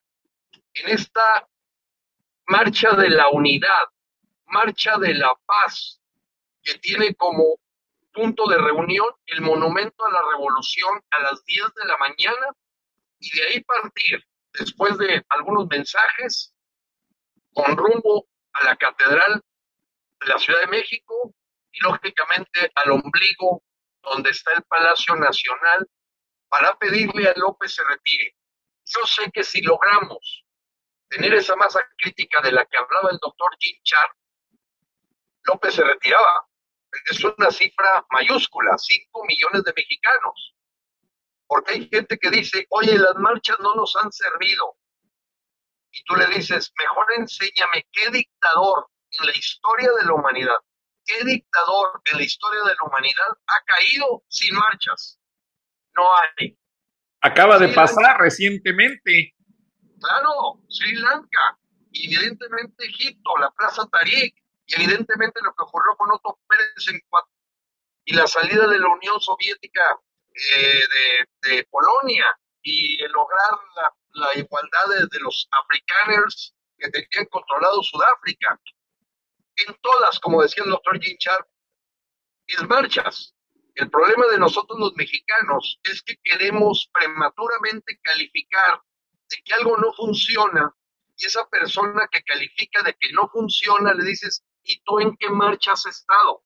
en 0.74 0.89
esta 0.89 1.47
marcha 2.47 2.91
de 2.93 3.10
la 3.10 3.30
unidad, 3.30 3.88
marcha 4.45 4.97
de 4.97 5.14
la 5.14 5.34
paz, 5.45 6.01
que 6.64 6.76
tiene 6.80 7.16
como 7.16 7.60
punto 8.14 8.47
de 8.47 8.57
reunión 8.57 9.07
el 9.28 9.41
monumento 9.41 10.05
a 10.05 10.12
la 10.12 10.22
revolución 10.32 11.01
a 11.12 11.22
las 11.22 11.43
10 11.45 11.74
de 11.76 11.86
la 11.86 11.97
mañana. 11.97 12.47
Y 13.20 13.36
de 13.36 13.47
ahí 13.47 13.64
partir, 13.64 14.26
después 14.53 14.97
de 14.97 15.24
algunos 15.30 15.68
mensajes, 15.68 16.53
con 17.53 17.76
rumbo 17.76 18.28
a 18.53 18.64
la 18.64 18.76
Catedral 18.78 19.43
de 20.22 20.28
la 20.28 20.39
Ciudad 20.39 20.62
de 20.62 20.68
México 20.68 21.34
lógicamente 21.82 22.71
al 22.75 22.91
ombligo 22.91 23.63
donde 24.01 24.30
está 24.32 24.51
el 24.53 24.63
Palacio 24.63 25.15
Nacional 25.15 25.88
para 26.49 26.75
pedirle 26.77 27.30
a 27.30 27.34
López 27.36 27.73
se 27.75 27.84
retire. 27.84 28.36
Yo 28.86 29.05
sé 29.05 29.32
que 29.32 29.43
si 29.43 29.61
logramos 29.61 30.45
tener 31.09 31.34
esa 31.34 31.55
masa 31.55 31.80
crítica 31.97 32.41
de 32.41 32.51
la 32.51 32.65
que 32.65 32.77
hablaba 32.77 33.09
el 33.11 33.19
doctor 33.19 33.55
Jim 33.59 33.77
Char, 33.84 34.11
López 35.43 35.75
se 35.75 35.84
retiraba. 35.84 36.47
Es 37.05 37.23
una 37.23 37.51
cifra 37.51 38.05
mayúscula, 38.09 38.77
5 38.77 39.25
millones 39.25 39.63
de 39.63 39.73
mexicanos. 39.75 40.55
Porque 41.45 41.73
hay 41.73 41.89
gente 41.89 42.17
que 42.17 42.30
dice, 42.30 42.65
oye, 42.69 42.97
las 42.97 43.15
marchas 43.15 43.57
no 43.59 43.75
nos 43.75 43.95
han 43.95 44.11
servido. 44.11 44.77
Y 45.91 46.03
tú 46.03 46.15
le 46.15 46.27
dices, 46.27 46.71
mejor 46.77 47.05
enséñame 47.17 47.88
qué 47.91 48.09
dictador 48.09 48.89
en 49.11 49.25
la 49.25 49.32
historia 49.36 49.89
de 49.99 50.05
la 50.05 50.13
humanidad, 50.13 50.57
qué 51.10 51.26
dictador 51.26 52.01
en 52.12 52.18
la 52.18 52.24
historia 52.24 52.62
de 52.62 52.76
la 52.76 52.88
humanidad 52.88 53.30
ha 53.47 53.64
caído 53.66 54.24
sin 54.28 54.55
marchas. 54.55 55.20
No 55.95 56.03
hay. 56.16 56.57
Acaba 57.22 57.57
de 57.57 57.70
pasar 57.70 58.20
recientemente. 58.20 59.34
Claro, 59.99 60.62
Sri 60.70 60.95
Lanka, 60.95 61.57
evidentemente 61.91 62.86
Egipto, 62.86 63.36
la 63.38 63.51
Plaza 63.51 63.88
Tariq, 63.91 64.34
y 64.68 64.76
evidentemente 64.76 65.41
lo 65.43 65.53
que 65.53 65.64
ocurrió 65.64 65.95
con 65.97 66.12
Otto 66.12 66.39
Pérez 66.47 66.88
en 66.89 67.01
y 68.05 68.14
la 68.14 68.28
salida 68.28 68.68
de 68.68 68.80
la 68.80 68.88
Unión 68.88 69.20
Soviética 69.20 69.99
eh, 70.55 70.80
de, 71.41 71.68
Polonia 71.70 72.26
y 72.64 72.97
lograr 73.07 73.51
la, 74.14 74.34
igualdad 74.36 75.07
de, 75.12 75.20
los 75.20 75.47
africaners 75.51 76.55
que 76.78 76.89
tenían 76.89 77.26
controlado 77.30 77.84
Sudáfrica. 77.84 78.60
En 79.68 79.76
todas, 79.82 80.20
como 80.20 80.41
decía 80.41 80.64
el 80.64 80.70
doctor 80.70 80.99
Jim 81.01 81.18
Sharp, 81.20 81.47
mis 82.47 82.68
marchas. 82.68 83.36
El 83.76 83.89
problema 83.89 84.28
de 84.28 84.39
nosotros 84.39 84.80
los 84.80 84.93
mexicanos 84.95 85.80
es 85.84 86.01
que 86.01 86.18
queremos 86.24 86.89
prematuramente 86.93 87.99
calificar 88.01 88.82
de 89.30 89.38
que 89.43 89.53
algo 89.53 89.78
no 89.78 89.93
funciona 89.93 90.76
y 91.16 91.26
esa 91.26 91.47
persona 91.47 92.07
que 92.12 92.24
califica 92.24 92.82
de 92.82 92.93
que 92.99 93.12
no 93.12 93.30
funciona 93.30 93.93
le 93.93 94.05
dices, 94.05 94.43
¿y 94.64 94.82
tú 94.82 94.99
en 94.99 95.16
qué 95.18 95.30
marcha 95.30 95.74
has 95.74 95.86
estado? 95.86 96.43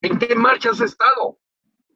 ¿En 0.00 0.18
qué 0.18 0.34
marcha 0.34 0.70
has 0.70 0.80
estado? 0.80 1.38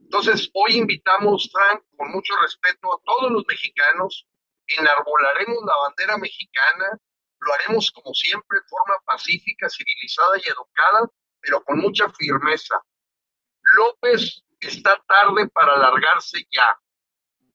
Entonces, 0.01 0.51
hoy 0.53 0.77
invitamos, 0.77 1.49
Frank, 1.51 1.85
con 1.97 2.11
mucho 2.11 2.35
respeto 2.43 2.93
a 2.93 3.01
todos 3.05 3.31
los 3.31 3.45
mexicanos, 3.49 4.27
enarbolaremos 4.67 5.59
la 5.65 5.77
bandera 5.89 6.19
mexicana, 6.19 7.01
lo 7.43 7.55
haremos 7.55 7.91
como 7.91 8.15
siempre, 8.15 8.59
de 8.59 8.69
forma 8.69 8.95
pacífica, 9.05 9.69
civilizada 9.69 10.39
y 10.39 10.49
educada, 10.49 11.11
pero 11.41 11.63
con 11.65 11.79
mucha 11.79 12.09
firmeza. 12.11 12.81
López 13.77 14.45
está 14.61 15.03
tarde 15.07 15.49
para 15.49 15.77
largarse 15.77 16.47
ya. 16.51 16.79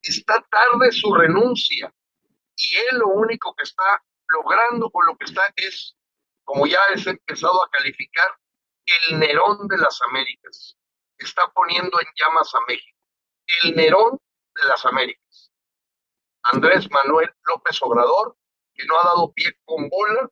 Está 0.02 0.46
tarde 0.50 0.92
su 0.92 1.14
renuncia. 1.14 1.94
Y 2.56 2.76
él 2.76 3.00
lo 3.00 3.08
único 3.08 3.56
que 3.56 3.64
está 3.64 4.04
logrando 4.28 4.90
con 4.90 5.06
lo 5.06 5.16
que 5.16 5.26
está 5.26 5.42
es, 5.56 5.96
como 6.44 6.68
ya 6.68 6.80
es 6.94 7.08
empezado 7.08 7.64
a 7.64 7.70
calificar, 7.70 8.28
el 8.86 9.20
Nerón 9.20 9.68
de 9.68 9.78
las 9.78 10.02
Américas. 10.10 10.78
Está 11.18 11.50
poniendo 11.54 12.00
en 12.00 12.08
llamas 12.16 12.54
a 12.56 12.60
México. 12.68 12.98
El 13.64 13.76
Nerón 13.76 14.20
de 14.56 14.64
las 14.66 14.86
Américas. 14.86 15.52
Andrés 16.44 16.90
Manuel 16.92 17.30
López 17.44 17.78
Obrador, 17.82 18.38
que 18.78 18.86
no 18.86 19.00
ha 19.00 19.04
dado 19.06 19.34
pie 19.34 19.58
con 19.66 19.90
bola 19.90 20.30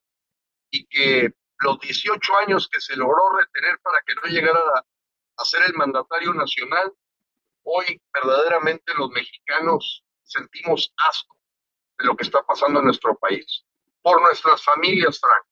y 0.70 0.86
que 0.86 1.34
los 1.58 1.80
18 1.80 2.36
años 2.46 2.68
que 2.70 2.80
se 2.80 2.96
logró 2.96 3.36
retener 3.36 3.78
para 3.80 4.00
que 4.06 4.14
no 4.14 4.22
llegara 4.22 4.58
a, 4.58 4.86
a 5.38 5.44
ser 5.44 5.62
el 5.66 5.74
mandatario 5.74 6.32
nacional, 6.34 6.92
hoy 7.64 8.00
verdaderamente 8.12 8.94
los 8.94 9.10
mexicanos 9.10 10.04
sentimos 10.22 10.92
asco 11.08 11.36
de 11.98 12.06
lo 12.06 12.16
que 12.16 12.24
está 12.24 12.42
pasando 12.42 12.80
en 12.80 12.86
nuestro 12.86 13.16
país. 13.16 13.64
Por 14.02 14.20
nuestras 14.22 14.62
familias, 14.62 15.18
Frank. 15.18 15.46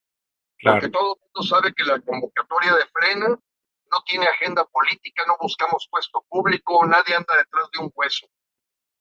Porque 0.62 0.88
todo 0.88 1.16
el 1.16 1.20
mundo 1.20 1.42
sabe 1.42 1.74
que 1.74 1.84
la 1.84 2.01
convocatoria 2.01 2.74
de 2.74 2.86
frena 2.86 3.28
no 3.28 4.03
tiene 4.07 4.26
agenda 4.26 4.64
política, 4.64 5.24
no 5.26 5.36
buscamos 5.40 5.86
puesto 5.90 6.24
público, 6.28 6.86
nadie 6.86 7.14
anda 7.14 7.36
detrás 7.36 7.70
de 7.72 7.80
un 7.80 7.92
hueso. 7.95 8.26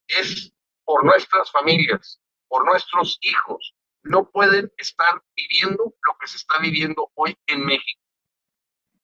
Es 0.08 0.52
por 0.84 1.06
nuestras 1.06 1.52
familias, 1.52 2.20
por 2.48 2.66
nuestros 2.66 3.18
hijos. 3.22 3.76
No 4.04 4.30
pueden 4.30 4.72
estar 4.78 5.22
viviendo 5.36 5.84
lo 5.84 6.18
que 6.20 6.28
se 6.28 6.38
está 6.38 6.60
viviendo 6.62 7.12
hoy 7.16 7.36
en 7.48 7.66
México. 7.66 8.02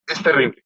Es 0.08 0.22
terrible. 0.22 0.64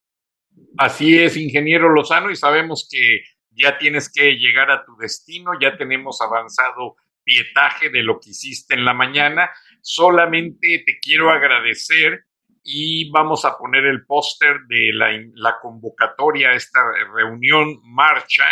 Así 0.78 1.18
es, 1.18 1.38
ingeniero 1.38 1.90
Lozano, 1.90 2.32
y 2.32 2.36
sabemos 2.36 2.88
que 2.90 3.24
ya 3.52 3.78
tienes 3.78 4.12
que 4.12 4.34
llegar 4.38 4.72
a 4.72 4.86
tu 4.86 4.96
destino, 4.98 5.52
ya 5.60 5.78
tenemos 5.78 6.22
avanzado 6.22 6.96
pietaje 7.24 7.90
de 7.90 8.04
lo 8.04 8.20
que 8.20 8.32
hiciste 8.32 8.74
en 8.74 8.86
la 8.86 8.94
mañana. 8.94 9.50
Solamente 9.82 10.84
te 10.86 11.00
quiero 11.00 11.32
agradecer 11.32 12.26
y 12.64 13.10
vamos 13.12 13.46
a 13.46 13.58
poner 13.58 13.86
el 13.86 14.06
póster 14.06 14.62
de 14.68 14.92
la, 14.94 15.60
convocatoria 15.62 16.50
a 16.50 16.56
esta 16.56 16.80
reunión 17.14 17.80
marcha 17.84 18.46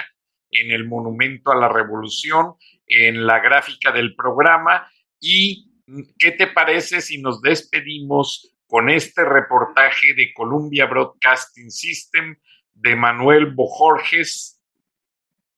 en 0.50 0.72
el 0.72 0.86
Monumento 0.86 1.52
a 1.52 1.56
la 1.56 1.70
Revolución, 1.70 2.56
en 2.86 3.26
la 3.26 3.40
gráfica 3.40 3.92
del 3.92 4.16
programa. 4.16 4.88
¿Y 5.20 5.71
qué 6.18 6.32
te 6.32 6.48
parece 6.48 7.02
si 7.02 7.22
nos 7.22 7.42
despedimos 7.42 8.56
con 8.68 8.90
este 8.90 9.26
reportaje 9.26 10.14
de 10.14 10.34
Columbia 10.34 10.86
Broadcasting 10.86 11.70
System 11.70 12.38
de 12.74 12.96
Manuel 12.96 13.48
Bojorges, 13.54 14.62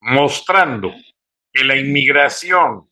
mostrando 0.02 0.92
que 1.52 1.64
la 1.64 1.78
inmigración 1.78 2.90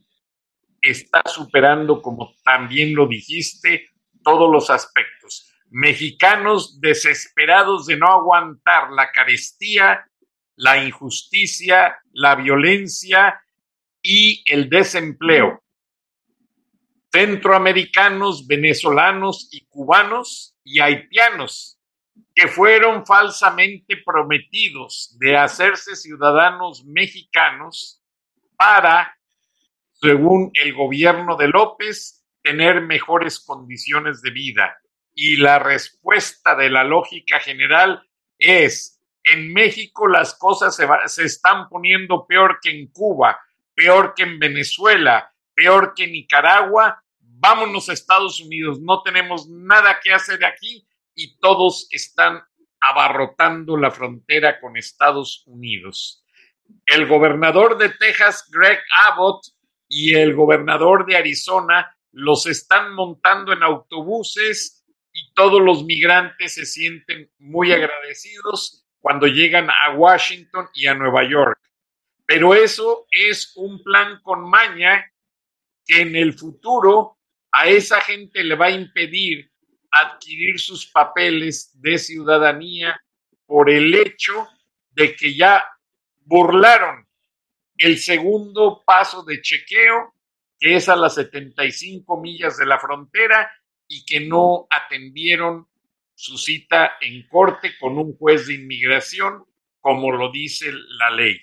está 0.81 1.23
superando, 1.25 2.01
como 2.01 2.35
también 2.43 2.95
lo 2.95 3.07
dijiste, 3.07 3.89
todos 4.23 4.51
los 4.51 4.69
aspectos. 4.69 5.51
Mexicanos 5.69 6.79
desesperados 6.79 7.87
de 7.87 7.97
no 7.97 8.07
aguantar 8.07 8.91
la 8.91 9.11
carestía, 9.11 10.05
la 10.55 10.83
injusticia, 10.83 11.97
la 12.11 12.35
violencia 12.35 13.41
y 14.01 14.43
el 14.45 14.69
desempleo. 14.69 15.63
Centroamericanos, 17.11 18.47
venezolanos 18.47 19.49
y 19.51 19.65
cubanos 19.65 20.55
y 20.63 20.79
haitianos 20.79 21.77
que 22.33 22.47
fueron 22.47 23.05
falsamente 23.05 23.97
prometidos 23.97 25.17
de 25.19 25.35
hacerse 25.35 25.95
ciudadanos 25.95 26.85
mexicanos 26.85 28.01
para 28.55 29.17
según 30.01 30.51
el 30.55 30.73
gobierno 30.73 31.35
de 31.37 31.47
López, 31.47 32.25
tener 32.41 32.81
mejores 32.81 33.39
condiciones 33.39 34.21
de 34.21 34.31
vida. 34.31 34.77
Y 35.13 35.37
la 35.37 35.59
respuesta 35.59 36.55
de 36.55 36.69
la 36.69 36.83
lógica 36.83 37.39
general 37.39 38.01
es, 38.39 38.99
en 39.23 39.53
México 39.53 40.07
las 40.07 40.33
cosas 40.33 40.75
se, 40.75 41.23
están 41.23 41.69
poniendo 41.69 42.25
peor 42.25 42.59
que 42.59 42.71
en 42.71 42.87
Cuba, 42.87 43.39
peor 43.75 44.15
que 44.15 44.23
en 44.23 44.39
Venezuela, 44.39 45.31
peor 45.53 45.93
que 45.95 46.07
Nicaragua, 46.07 47.00
vámonos 47.41 47.89
a 47.89 47.93
Estados 47.93 48.39
Unidos, 48.39 48.79
no 48.79 49.01
tenemos 49.01 49.49
nada 49.49 49.99
que 49.99 50.13
hacer 50.13 50.45
aquí 50.45 50.87
y 51.15 51.37
todos 51.39 51.87
están 51.91 52.41
abarrotando 52.79 53.77
la 53.77 53.91
frontera 53.91 54.59
con 54.59 54.77
Estados 54.77 55.43
Unidos. 55.47 56.23
El 56.85 57.07
gobernador 57.07 57.77
de 57.77 57.89
Texas, 57.89 58.47
Greg 58.49 58.79
Abbott, 59.07 59.43
y 59.93 60.15
el 60.15 60.33
gobernador 60.33 61.05
de 61.05 61.17
Arizona 61.17 61.93
los 62.13 62.45
están 62.45 62.93
montando 62.93 63.51
en 63.51 63.61
autobuses 63.61 64.85
y 65.11 65.33
todos 65.33 65.61
los 65.61 65.83
migrantes 65.83 66.53
se 66.53 66.65
sienten 66.65 67.29
muy 67.39 67.73
agradecidos 67.73 68.85
cuando 69.01 69.27
llegan 69.27 69.69
a 69.69 69.93
Washington 69.93 70.69
y 70.73 70.87
a 70.87 70.93
Nueva 70.93 71.27
York. 71.27 71.59
Pero 72.25 72.53
eso 72.55 73.05
es 73.11 73.51
un 73.57 73.83
plan 73.83 74.21
con 74.21 74.49
maña 74.49 75.11
que 75.85 76.03
en 76.03 76.15
el 76.15 76.33
futuro 76.33 77.17
a 77.51 77.67
esa 77.67 78.01
gente 78.01 78.43
le 78.43 78.55
va 78.55 78.67
a 78.67 78.71
impedir 78.71 79.51
adquirir 79.91 80.59
sus 80.59 80.87
papeles 80.87 81.71
de 81.81 81.97
ciudadanía 81.97 82.99
por 83.45 83.69
el 83.69 83.93
hecho 83.93 84.47
de 84.91 85.15
que 85.15 85.35
ya 85.35 85.63
burlaron 86.19 87.05
el 87.77 87.97
segundo 87.97 88.83
paso 88.85 89.23
de 89.23 89.41
chequeo, 89.41 90.13
que 90.57 90.75
es 90.75 90.87
a 90.87 90.95
las 90.95 91.15
75 91.15 92.21
millas 92.21 92.57
de 92.57 92.65
la 92.65 92.79
frontera 92.79 93.51
y 93.87 94.05
que 94.05 94.21
no 94.21 94.67
atendieron 94.69 95.67
su 96.13 96.37
cita 96.37 96.97
en 97.01 97.27
corte 97.27 97.73
con 97.79 97.97
un 97.97 98.15
juez 98.15 98.47
de 98.47 98.53
inmigración, 98.53 99.43
como 99.79 100.11
lo 100.11 100.31
dice 100.31 100.71
la 100.71 101.09
ley. 101.09 101.39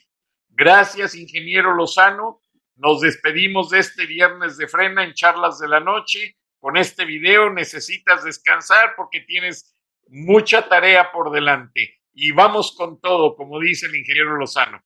Gracias, 0.48 1.14
ingeniero 1.14 1.74
Lozano. 1.74 2.40
Nos 2.78 3.00
despedimos 3.00 3.70
de 3.70 3.80
este 3.80 4.06
viernes 4.06 4.56
de 4.56 4.68
frena 4.68 5.02
en 5.02 5.12
charlas 5.12 5.58
de 5.58 5.66
la 5.66 5.80
noche. 5.80 6.36
Con 6.60 6.76
este 6.76 7.04
video 7.04 7.50
necesitas 7.50 8.22
descansar 8.22 8.94
porque 8.96 9.20
tienes 9.20 9.74
mucha 10.08 10.68
tarea 10.68 11.10
por 11.10 11.32
delante. 11.32 12.00
Y 12.14 12.30
vamos 12.30 12.74
con 12.76 13.00
todo, 13.00 13.34
como 13.34 13.58
dice 13.58 13.86
el 13.86 13.96
ingeniero 13.96 14.36
Lozano. 14.36 14.80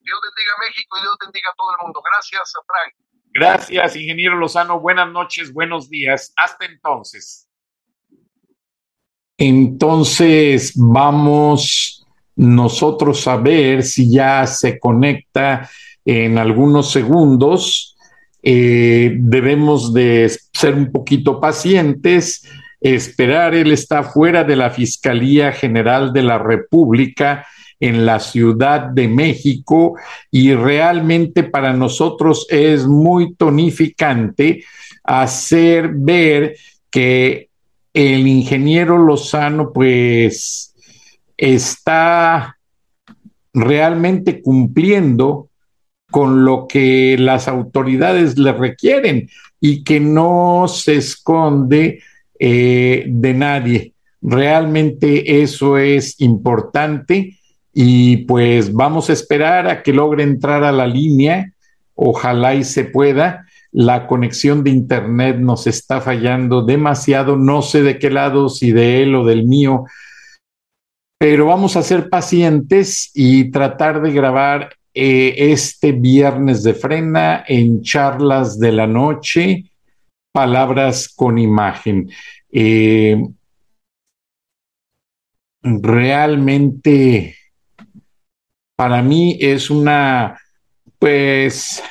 Dios 0.00 0.18
bendiga 0.22 0.52
a 0.54 0.68
México 0.68 0.98
y 0.98 1.00
Dios 1.00 1.16
bendiga 1.24 1.50
a 1.50 1.54
todo 1.56 1.70
el 1.72 1.86
mundo. 1.86 2.02
Gracias, 2.02 2.52
Frank. 2.66 2.94
Gracias, 3.32 3.96
ingeniero 3.96 4.36
Lozano. 4.36 4.78
Buenas 4.78 5.10
noches, 5.10 5.50
buenos 5.50 5.88
días. 5.88 6.34
Hasta 6.36 6.66
entonces. 6.66 7.48
Entonces 9.38 10.74
vamos 10.76 12.06
nosotros 12.36 13.26
a 13.26 13.38
ver 13.38 13.82
si 13.82 14.12
ya 14.12 14.46
se 14.46 14.78
conecta 14.78 15.70
en 16.04 16.38
algunos 16.38 16.90
segundos. 16.90 17.96
Eh, 18.42 19.16
debemos 19.18 19.92
de 19.92 20.30
ser 20.52 20.74
un 20.74 20.90
poquito 20.90 21.40
pacientes, 21.40 22.48
esperar. 22.80 23.54
Él 23.54 23.72
está 23.72 24.02
fuera 24.02 24.44
de 24.44 24.56
la 24.56 24.70
Fiscalía 24.70 25.52
General 25.52 26.12
de 26.12 26.22
la 26.22 26.38
República 26.38 27.46
en 27.78 28.04
la 28.04 28.20
Ciudad 28.20 28.82
de 28.90 29.08
México 29.08 29.96
y 30.30 30.54
realmente 30.54 31.42
para 31.42 31.72
nosotros 31.72 32.46
es 32.50 32.86
muy 32.86 33.34
tonificante 33.34 34.62
hacer 35.02 35.90
ver 35.94 36.56
que 36.90 37.48
el 37.94 38.26
ingeniero 38.26 38.98
Lozano 38.98 39.72
pues 39.72 40.74
está 41.36 42.56
realmente 43.54 44.42
cumpliendo 44.42 45.49
con 46.10 46.44
lo 46.44 46.66
que 46.66 47.16
las 47.18 47.48
autoridades 47.48 48.38
le 48.38 48.52
requieren 48.52 49.28
y 49.60 49.84
que 49.84 50.00
no 50.00 50.66
se 50.68 50.96
esconde 50.96 52.02
eh, 52.38 53.04
de 53.06 53.34
nadie. 53.34 53.92
Realmente 54.22 55.42
eso 55.42 55.78
es 55.78 56.20
importante 56.20 57.38
y 57.72 58.18
pues 58.18 58.72
vamos 58.72 59.10
a 59.10 59.12
esperar 59.12 59.68
a 59.68 59.82
que 59.82 59.92
logre 59.92 60.22
entrar 60.22 60.64
a 60.64 60.72
la 60.72 60.86
línea. 60.86 61.52
Ojalá 61.94 62.54
y 62.54 62.64
se 62.64 62.84
pueda. 62.84 63.46
La 63.72 64.06
conexión 64.06 64.64
de 64.64 64.70
Internet 64.70 65.36
nos 65.38 65.66
está 65.66 66.00
fallando 66.00 66.62
demasiado. 66.62 67.36
No 67.36 67.62
sé 67.62 67.82
de 67.82 67.98
qué 67.98 68.10
lado, 68.10 68.48
si 68.48 68.72
de 68.72 69.02
él 69.02 69.14
o 69.14 69.24
del 69.24 69.44
mío, 69.46 69.84
pero 71.20 71.46
vamos 71.46 71.76
a 71.76 71.82
ser 71.82 72.08
pacientes 72.08 73.10
y 73.14 73.50
tratar 73.50 74.00
de 74.00 74.10
grabar 74.10 74.70
eh, 74.92 75.34
este 75.52 75.92
viernes 75.92 76.62
de 76.62 76.74
frena 76.74 77.44
en 77.46 77.82
charlas 77.82 78.58
de 78.58 78.72
la 78.72 78.86
noche, 78.86 79.70
palabras 80.32 81.08
con 81.08 81.38
imagen. 81.38 82.10
Eh, 82.52 83.22
realmente 85.62 87.36
para 88.76 89.02
mí 89.02 89.36
es 89.38 89.68
una, 89.68 90.40
pues, 90.98 91.82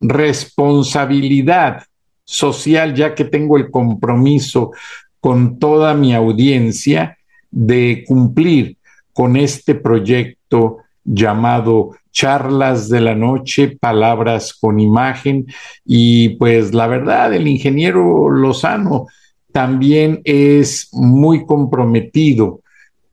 responsabilidad 0.00 1.82
social, 2.24 2.94
ya 2.94 3.14
que 3.14 3.24
tengo 3.24 3.56
el 3.56 3.70
compromiso 3.70 4.72
con 5.18 5.58
toda 5.58 5.94
mi 5.94 6.14
audiencia 6.14 7.18
de 7.50 8.04
cumplir 8.06 8.76
con 9.12 9.36
este 9.36 9.74
proyecto 9.74 10.78
llamado 11.12 11.90
Charlas 12.12 12.88
de 12.88 13.00
la 13.00 13.14
Noche, 13.14 13.76
Palabras 13.80 14.54
con 14.54 14.80
Imagen. 14.80 15.46
Y 15.84 16.30
pues 16.30 16.72
la 16.72 16.86
verdad, 16.86 17.34
el 17.34 17.48
ingeniero 17.48 18.30
Lozano 18.30 19.06
también 19.52 20.20
es 20.24 20.88
muy 20.92 21.44
comprometido 21.44 22.60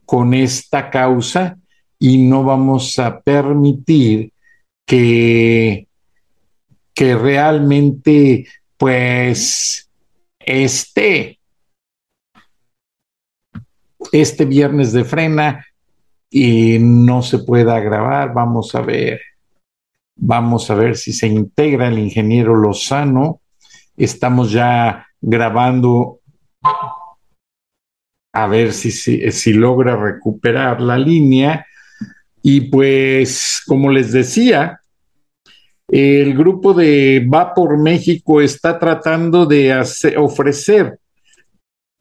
con 0.06 0.34
esta 0.34 0.89
causa 0.89 1.58
y 2.00 2.18
no 2.20 2.43
vamos 2.43 3.00
a 3.00 3.20
permitir 3.20 4.32
que, 4.86 5.88
que 6.93 7.16
realmente 7.16 8.45
pues 8.78 9.89
esté 10.39 11.39
este 14.12 14.45
viernes 14.45 14.93
de 14.93 15.04
frena 15.04 15.66
y 16.30 16.78
no 16.80 17.21
se 17.21 17.39
pueda 17.39 17.80
grabar. 17.80 18.34
Vamos 18.34 18.75
a 18.75 18.82
ver, 18.82 19.21
vamos 20.15 20.69
a 20.69 20.75
ver 20.75 20.97
si 20.97 21.13
se 21.13 21.28
integra 21.28 21.88
el 21.88 21.99
ingeniero 21.99 22.55
Lozano. 22.55 23.41
Estamos 23.95 24.51
ya 24.51 25.07
grabando 25.21 26.19
a 28.34 28.47
ver 28.47 28.73
si, 28.73 28.91
si, 28.91 29.53
logra 29.53 29.95
recuperar 29.95 30.82
la 30.82 30.97
línea. 30.97 31.65
Y 32.43 32.61
pues, 32.61 33.63
como 33.65 33.89
les 33.89 34.11
decía, 34.11 34.82
el 35.88 36.38
grupo 36.38 36.73
de 36.73 37.28
Va 37.34 37.53
por 37.53 37.78
México 37.78 38.41
está 38.41 38.78
tratando 38.78 39.45
de 39.45 39.73
ofrecer 40.17 40.99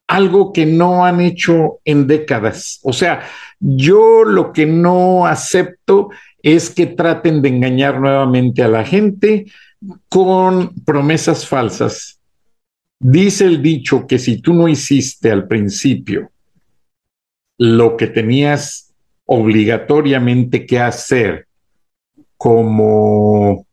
algo 0.07 0.53
que 0.53 0.67
no 0.67 1.05
han 1.05 1.21
hecho 1.21 1.81
en 1.85 2.07
décadas. 2.07 2.81
O 2.83 2.93
sea, 2.93 3.23
yo 3.61 4.25
lo 4.25 4.53
que 4.53 4.67
no 4.67 5.27
acepto 5.27 6.11
es 6.43 6.71
que 6.71 6.87
traten 6.87 7.43
de 7.43 7.49
engañar 7.49 8.01
nuevamente 8.01 8.63
a 8.63 8.69
la 8.69 8.85
gente 8.85 9.47
con 10.09 10.75
promesas 10.85 11.47
falsas. 11.47 12.21
Dice 12.99 13.45
el 13.45 13.63
dicho 13.63 14.07
que 14.07 14.19
si 14.19 14.41
tú 14.41 14.55
no 14.55 14.69
hiciste 14.69 15.31
al 15.31 15.47
principio 15.47 16.31
lo 17.59 17.97
que 17.97 18.07
tenías 18.07 18.95
obligatoriamente 19.25 20.67
que 20.67 20.79
hacer 20.79 21.47
como 22.37 23.67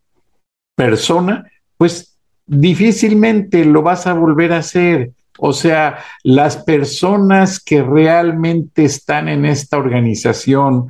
persona, 0.75 1.49
pues 1.77 2.17
difícilmente 2.45 3.63
lo 3.65 3.81
vas 3.81 4.07
a 4.07 4.13
volver 4.13 4.53
a 4.53 4.57
hacer. 4.57 5.11
O 5.39 5.53
sea, 5.53 5.99
las 6.23 6.57
personas 6.57 7.59
que 7.59 7.81
realmente 7.81 8.86
están 8.86 9.27
en 9.29 9.45
esta 9.45 9.77
organización, 9.77 10.88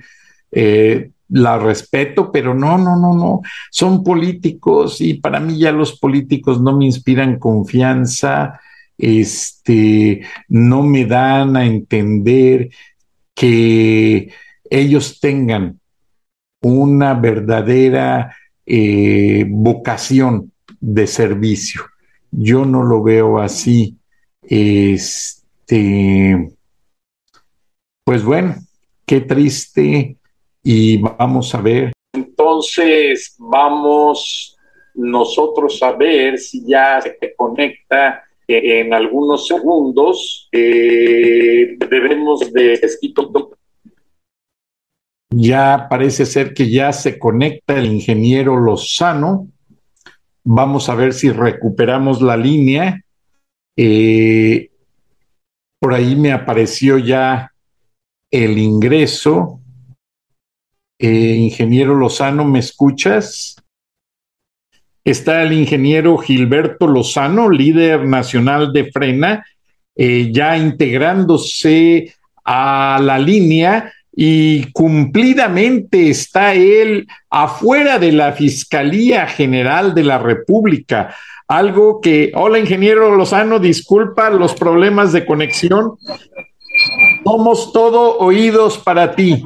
eh, 0.51 1.11
la 1.29 1.57
respeto, 1.57 2.31
pero 2.31 2.53
no, 2.53 2.77
no, 2.77 2.95
no, 2.95 3.15
no, 3.15 3.41
son 3.71 4.03
políticos 4.03 5.01
y 5.01 5.15
para 5.15 5.39
mí 5.39 5.57
ya 5.57 5.71
los 5.71 5.99
políticos 5.99 6.61
no 6.61 6.77
me 6.77 6.85
inspiran 6.85 7.39
confianza, 7.39 8.59
este, 8.97 10.21
no 10.47 10.83
me 10.83 11.05
dan 11.05 11.57
a 11.57 11.65
entender 11.65 12.69
que 13.33 14.31
ellos 14.69 15.19
tengan 15.19 15.79
una 16.61 17.13
verdadera 17.13 18.35
eh, 18.65 19.45
vocación 19.49 20.51
de 20.79 21.07
servicio. 21.07 21.81
Yo 22.31 22.65
no 22.65 22.83
lo 22.83 23.03
veo 23.03 23.39
así. 23.39 23.97
Este, 24.47 26.37
pues 28.03 28.23
bueno, 28.23 28.55
qué 29.05 29.21
triste 29.21 30.17
y 30.63 30.97
vamos 30.97 31.53
a 31.55 31.61
ver. 31.61 31.93
Entonces 32.13 33.35
vamos 33.39 34.57
nosotros 34.93 35.81
a 35.81 35.91
ver 35.93 36.37
si 36.37 36.63
ya 36.65 37.01
se 37.01 37.33
conecta 37.35 38.23
en 38.47 38.93
algunos 38.93 39.47
segundos. 39.47 40.47
Eh, 40.51 41.75
debemos 41.89 42.51
de 42.51 42.77
ya 45.35 45.87
parece 45.89 46.25
ser 46.25 46.53
que 46.53 46.69
ya 46.69 46.93
se 46.93 47.17
conecta 47.17 47.77
el 47.77 47.87
ingeniero 47.87 48.55
Lozano. 48.55 49.47
Vamos 50.43 50.89
a 50.89 50.95
ver 50.95 51.13
si 51.13 51.31
recuperamos 51.31 52.21
la 52.21 52.37
línea. 52.37 53.03
Eh, 53.75 54.69
por 55.79 55.93
ahí 55.93 56.15
me 56.15 56.31
apareció 56.31 56.97
ya 56.97 57.51
el 58.31 58.57
ingreso. 58.57 59.59
Eh, 60.99 61.35
ingeniero 61.35 61.95
Lozano, 61.95 62.45
¿me 62.45 62.59
escuchas? 62.59 63.55
Está 65.03 65.43
el 65.43 65.51
ingeniero 65.53 66.17
Gilberto 66.17 66.87
Lozano, 66.87 67.49
líder 67.49 68.05
nacional 68.05 68.71
de 68.71 68.89
Frena, 68.91 69.45
eh, 69.95 70.31
ya 70.31 70.57
integrándose 70.57 72.13
a 72.45 72.99
la 73.01 73.19
línea 73.19 73.91
y 74.15 74.71
cumplidamente 74.71 76.09
está 76.09 76.53
él 76.53 77.07
afuera 77.29 77.99
de 77.99 78.11
la 78.11 78.31
Fiscalía 78.33 79.27
General 79.27 79.93
de 79.93 80.03
la 80.03 80.19
República. 80.19 81.13
Algo 81.47 82.01
que, 82.01 82.31
hola 82.35 82.59
ingeniero 82.59 83.15
Lozano, 83.15 83.59
disculpa 83.59 84.29
los 84.29 84.53
problemas 84.53 85.11
de 85.11 85.25
conexión. 85.25 85.97
Somos 87.23 87.71
todo 87.73 88.17
oídos 88.17 88.77
para 88.77 89.15
ti. 89.15 89.45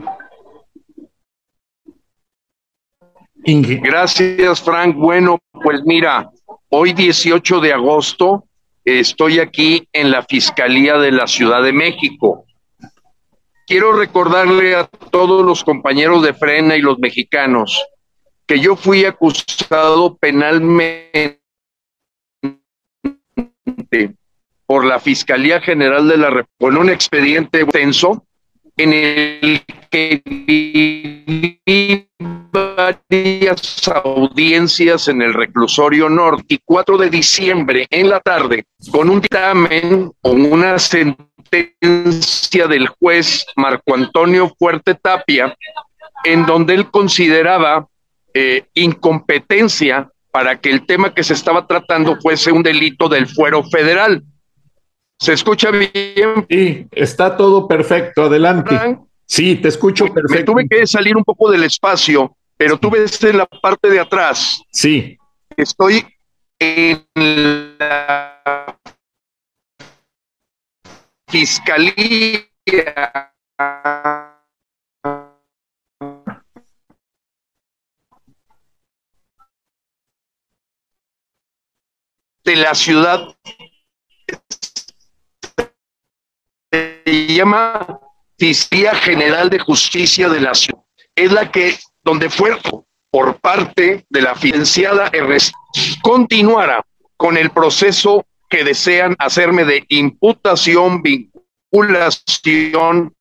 Gracias, 3.46 4.62
Frank. 4.62 4.96
Bueno, 4.96 5.40
pues 5.64 5.82
mira, 5.86 6.30
hoy 6.70 6.94
18 6.94 7.60
de 7.62 7.74
agosto 7.74 8.44
estoy 8.84 9.40
aquí 9.40 9.88
en 9.94 10.12
la 10.12 10.24
Fiscalía 10.24 10.98
de 10.98 11.12
la 11.12 11.28
Ciudad 11.28 11.64
de 11.64 11.74
México 11.74 12.46
quiero 13.68 13.92
recordarle 13.92 14.76
a 14.76 14.86
todos 14.86 15.46
los 15.46 15.64
compañeros 15.64 16.24
de 16.24 16.34
Frena 16.34 16.76
y 16.78 16.82
los 16.82 16.98
mexicanos 16.98 17.86
que 18.48 18.60
yo 18.60 18.78
fui 18.78 19.04
acusado 19.04 20.16
penalmente 20.16 21.42
por 24.66 24.86
la 24.86 25.00
Fiscalía 25.00 25.62
General 25.62 26.08
de 26.08 26.18
la 26.18 26.30
República 26.30 26.58
con 26.60 26.78
un 26.78 26.90
expediente 26.90 27.62
extenso 27.62 28.26
en 28.76 28.94
el 28.94 29.62
que 29.90 30.22
varias 32.52 33.88
audiencias 33.88 35.08
en 35.08 35.22
el 35.22 35.34
reclusorio 35.34 36.10
norte 36.10 36.56
y 36.56 36.60
4 36.64 36.98
de 36.98 37.10
diciembre 37.10 37.88
en 37.90 38.10
la 38.10 38.20
tarde 38.20 38.66
con 38.92 39.10
un 39.10 39.22
dictamen 39.22 40.12
o 40.22 40.32
una 40.32 40.78
sentencia 40.80 42.68
del 42.68 42.88
juez 42.88 43.46
Marco 43.56 43.96
Antonio 43.96 44.54
Fuerte 44.58 44.96
Tapia 44.96 45.56
en 46.24 46.46
donde 46.46 46.74
él 46.74 46.90
consideraba 46.90 47.88
eh, 48.34 48.66
incompetencia 48.74 50.10
para 50.32 50.60
que 50.60 50.70
el 50.70 50.86
tema 50.86 51.14
que 51.14 51.24
se 51.24 51.34
estaba 51.34 51.66
tratando 51.68 52.18
fuese 52.22 52.52
un 52.52 52.64
delito 52.64 53.10
del 53.10 53.28
fuero 53.28 53.64
federal. 53.64 54.24
¿Se 55.20 55.34
escucha 55.34 55.72
bien? 55.72 56.46
Sí, 56.50 56.88
está 56.92 57.36
todo 57.36 57.68
perfecto. 57.68 58.24
Adelante. 58.24 59.00
Sí, 59.26 59.56
te 59.56 59.70
escucho 59.70 60.06
perfecto. 60.14 60.54
Me 60.54 60.66
tuve 60.66 60.68
que 60.70 60.88
salir 60.88 61.18
un 61.18 61.24
poco 61.24 61.50
del 61.52 61.64
espacio, 61.64 62.36
pero 62.56 62.78
tú 62.78 62.90
ves 62.90 63.22
en 63.24 63.38
la 63.40 63.46
parte 63.46 63.90
de 63.90 64.00
atrás. 64.00 64.62
Sí. 64.72 65.18
Estoy 65.56 66.06
en 66.60 67.06
la 67.80 68.78
fiscalía 71.28 72.46
de 82.48 82.56
la 82.56 82.74
ciudad 82.74 83.36
se 86.72 87.28
llama 87.28 88.00
Fiscalía 88.40 88.96
General 88.96 89.50
de 89.50 89.60
Justicia 89.60 90.30
de 90.30 90.40
la 90.40 90.56
Ciudad. 90.56 90.82
Es 91.14 91.34
la 91.34 91.52
que, 91.52 91.78
donde 92.04 92.30
fue 92.30 92.58
por 93.12 93.38
parte 93.42 94.06
de 94.10 94.22
la 94.22 94.34
financiada 94.34 95.12
RS, 95.12 95.52
continuara 96.02 96.86
con 97.18 97.36
el 97.36 97.50
proceso 97.50 98.26
que 98.50 98.64
desean 98.64 99.14
hacerme 99.20 99.66
de 99.66 99.84
imputación, 99.90 101.04
vinculación 101.04 103.14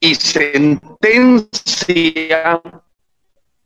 y 0.00 0.14
sentencia 0.16 2.60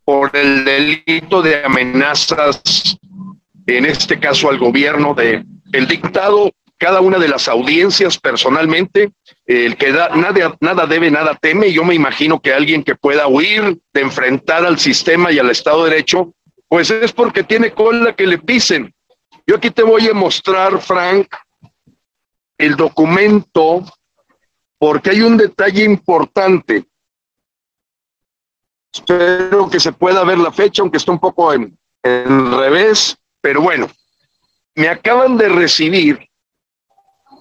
por 0.04 0.36
el 0.36 0.64
delito 0.64 1.42
de 1.42 1.64
amenazas 1.64 2.96
en 3.66 3.86
este 3.86 4.18
caso 4.18 4.50
al 4.50 4.58
gobierno 4.58 5.14
de 5.14 5.44
el 5.72 5.86
dictado 5.86 6.50
cada 6.80 7.02
una 7.02 7.18
de 7.18 7.28
las 7.28 7.46
audiencias 7.46 8.18
personalmente, 8.18 9.12
el 9.44 9.76
que 9.76 9.92
da, 9.92 10.08
nada, 10.16 10.56
nada 10.60 10.86
debe, 10.86 11.10
nada 11.10 11.34
teme. 11.34 11.70
Yo 11.70 11.84
me 11.84 11.94
imagino 11.94 12.40
que 12.40 12.54
alguien 12.54 12.82
que 12.82 12.94
pueda 12.94 13.26
huir 13.28 13.78
de 13.92 14.00
enfrentar 14.00 14.64
al 14.64 14.78
sistema 14.78 15.30
y 15.30 15.38
al 15.38 15.50
Estado 15.50 15.84
de 15.84 15.90
Derecho, 15.90 16.32
pues 16.68 16.90
es 16.90 17.12
porque 17.12 17.44
tiene 17.44 17.72
cola 17.72 18.16
que 18.16 18.26
le 18.26 18.38
pisen. 18.38 18.94
Yo 19.46 19.56
aquí 19.56 19.70
te 19.70 19.82
voy 19.82 20.08
a 20.08 20.14
mostrar, 20.14 20.80
Frank, 20.80 21.26
el 22.56 22.76
documento, 22.76 23.84
porque 24.78 25.10
hay 25.10 25.20
un 25.20 25.36
detalle 25.36 25.84
importante. 25.84 26.86
Espero 28.90 29.68
que 29.68 29.80
se 29.80 29.92
pueda 29.92 30.24
ver 30.24 30.38
la 30.38 30.50
fecha, 30.50 30.80
aunque 30.80 30.96
está 30.96 31.12
un 31.12 31.20
poco 31.20 31.52
en, 31.52 31.78
en 32.02 32.52
revés. 32.52 33.19
Pero 33.40 33.62
bueno, 33.62 33.88
me 34.74 34.88
acaban 34.88 35.36
de 35.36 35.48
recibir 35.48 36.28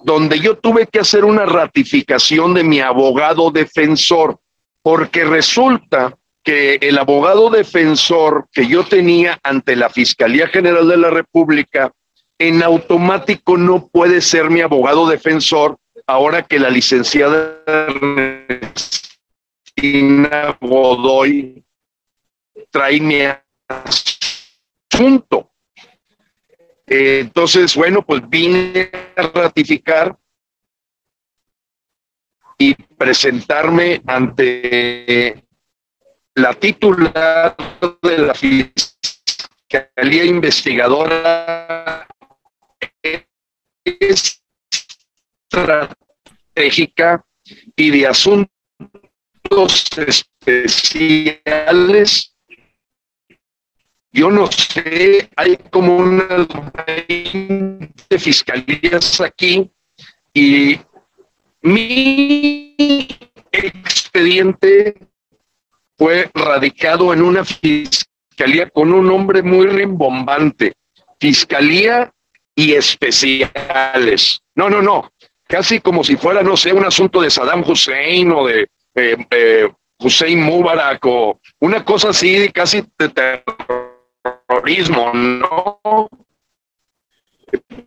donde 0.02 0.38
yo 0.38 0.56
tuve 0.56 0.86
que 0.86 1.00
hacer 1.00 1.24
una 1.24 1.44
ratificación 1.44 2.54
de 2.54 2.64
mi 2.64 2.80
abogado 2.80 3.50
defensor, 3.50 4.38
porque 4.82 5.24
resulta 5.24 6.16
que 6.42 6.78
el 6.80 6.98
abogado 6.98 7.50
defensor 7.50 8.48
que 8.50 8.66
yo 8.66 8.84
tenía 8.84 9.38
ante 9.42 9.76
la 9.76 9.90
Fiscalía 9.90 10.48
General 10.48 10.88
de 10.88 10.96
la 10.96 11.10
República 11.10 11.92
en 12.38 12.62
automático 12.62 13.58
no 13.58 13.88
puede 13.88 14.22
ser 14.22 14.48
mi 14.48 14.62
abogado 14.62 15.06
defensor 15.06 15.76
ahora 16.06 16.42
que 16.42 16.58
la 16.58 16.70
licenciada 16.70 17.62
Cristina 19.74 20.56
Godoy 20.60 21.62
trae 22.70 23.00
mi 23.00 23.20
asunto. 24.90 25.49
Eh, 26.92 27.20
entonces, 27.20 27.76
bueno, 27.76 28.02
pues 28.02 28.28
vine 28.28 28.90
a 29.16 29.22
ratificar 29.22 30.18
y 32.58 32.74
presentarme 32.74 34.02
ante 34.04 35.44
la 36.34 36.52
titular 36.54 37.56
de 38.02 38.18
la 38.18 38.34
Fiscalía 38.34 40.24
Investigadora 40.24 42.08
Estratégica 45.52 47.24
y 47.76 47.90
de 47.90 48.08
Asuntos 48.08 48.50
Especiales 49.96 52.34
yo 54.12 54.30
no 54.30 54.50
sé, 54.50 55.28
hay 55.36 55.56
como 55.70 55.96
unas 55.96 56.48
20 56.86 58.18
fiscalías 58.18 59.20
aquí 59.20 59.70
y 60.34 60.78
mi 61.62 62.74
expediente 63.52 64.96
fue 65.96 66.30
radicado 66.34 67.12
en 67.12 67.22
una 67.22 67.44
fiscalía 67.44 68.68
con 68.70 68.92
un 68.92 69.06
nombre 69.06 69.42
muy 69.42 69.66
rimbombante, 69.66 70.72
Fiscalía 71.20 72.10
y 72.54 72.72
Especiales. 72.72 74.40
No, 74.54 74.70
no, 74.70 74.80
no, 74.80 75.12
casi 75.46 75.80
como 75.80 76.02
si 76.02 76.16
fuera, 76.16 76.42
no 76.42 76.56
sé, 76.56 76.72
un 76.72 76.84
asunto 76.84 77.20
de 77.20 77.30
Saddam 77.30 77.62
Hussein 77.68 78.32
o 78.32 78.46
de 78.46 78.68
eh, 78.94 79.16
eh, 79.30 79.68
Hussein 79.98 80.40
Mubarak 80.42 81.04
o 81.04 81.38
una 81.60 81.84
cosa 81.84 82.10
así, 82.10 82.48
casi 82.48 82.82
de 82.98 83.08
terror 83.10 83.79
terrorismo, 84.60 85.12
¿no? 85.12 86.08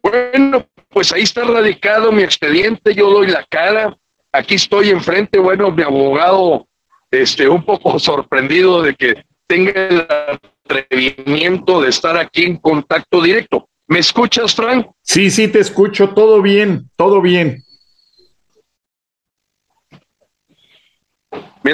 Bueno, 0.01 0.65
pues 0.89 1.11
ahí 1.13 1.24
está 1.24 1.43
radicado 1.43 2.11
mi 2.11 2.24
expediente, 2.24 2.93
yo 2.93 3.09
doy 3.09 3.28
la 3.28 3.45
cara, 3.45 3.95
aquí 4.32 4.55
estoy 4.55 4.89
enfrente, 4.89 5.39
bueno, 5.39 5.71
mi 5.71 5.84
abogado, 5.84 6.67
este, 7.11 7.47
un 7.47 7.63
poco 7.63 7.97
sorprendido 7.99 8.82
de 8.82 8.95
que 8.95 9.24
tenga 9.47 9.88
el 9.88 10.07
atrevimiento 10.65 11.82
de 11.82 11.89
estar 11.89 12.17
aquí 12.17 12.43
en 12.43 12.57
contacto 12.57 13.21
directo. 13.21 13.69
¿Me 13.88 13.99
escuchas, 13.99 14.55
Frank? 14.55 14.88
Sí, 15.01 15.30
sí, 15.30 15.47
te 15.47 15.59
escucho, 15.59 16.09
todo 16.09 16.41
bien, 16.41 16.89
todo 16.95 17.21
bien. 17.21 17.63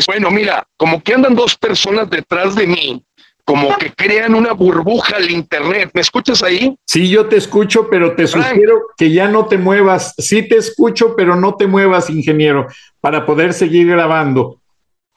Bueno, 0.08 0.30
mira, 0.30 0.68
como 0.78 1.02
que 1.02 1.14
andan 1.14 1.36
dos 1.36 1.56
personas 1.56 2.10
detrás 2.10 2.56
de 2.56 2.68
mí 2.68 3.04
como 3.50 3.76
que 3.80 3.92
crean 3.92 4.36
una 4.36 4.52
burbuja 4.54 5.16
al 5.16 5.32
Internet. 5.32 5.90
¿Me 5.96 6.02
escuchas 6.02 6.44
ahí? 6.44 6.78
Sí, 6.86 7.10
yo 7.10 7.26
te 7.26 7.38
escucho, 7.38 7.90
pero 7.90 8.16
te 8.16 8.28
sugiero 8.28 8.90
que 8.96 9.12
ya 9.12 9.28
no 9.28 9.48
te 9.48 9.58
muevas. 9.58 10.14
Sí 10.20 10.48
te 10.48 10.58
escucho, 10.58 11.16
pero 11.16 11.36
no 11.36 11.56
te 11.56 11.66
muevas, 11.66 12.12
ingeniero, 12.12 12.68
para 13.02 13.26
poder 13.26 13.54
seguir 13.54 13.88
grabando. 13.88 14.62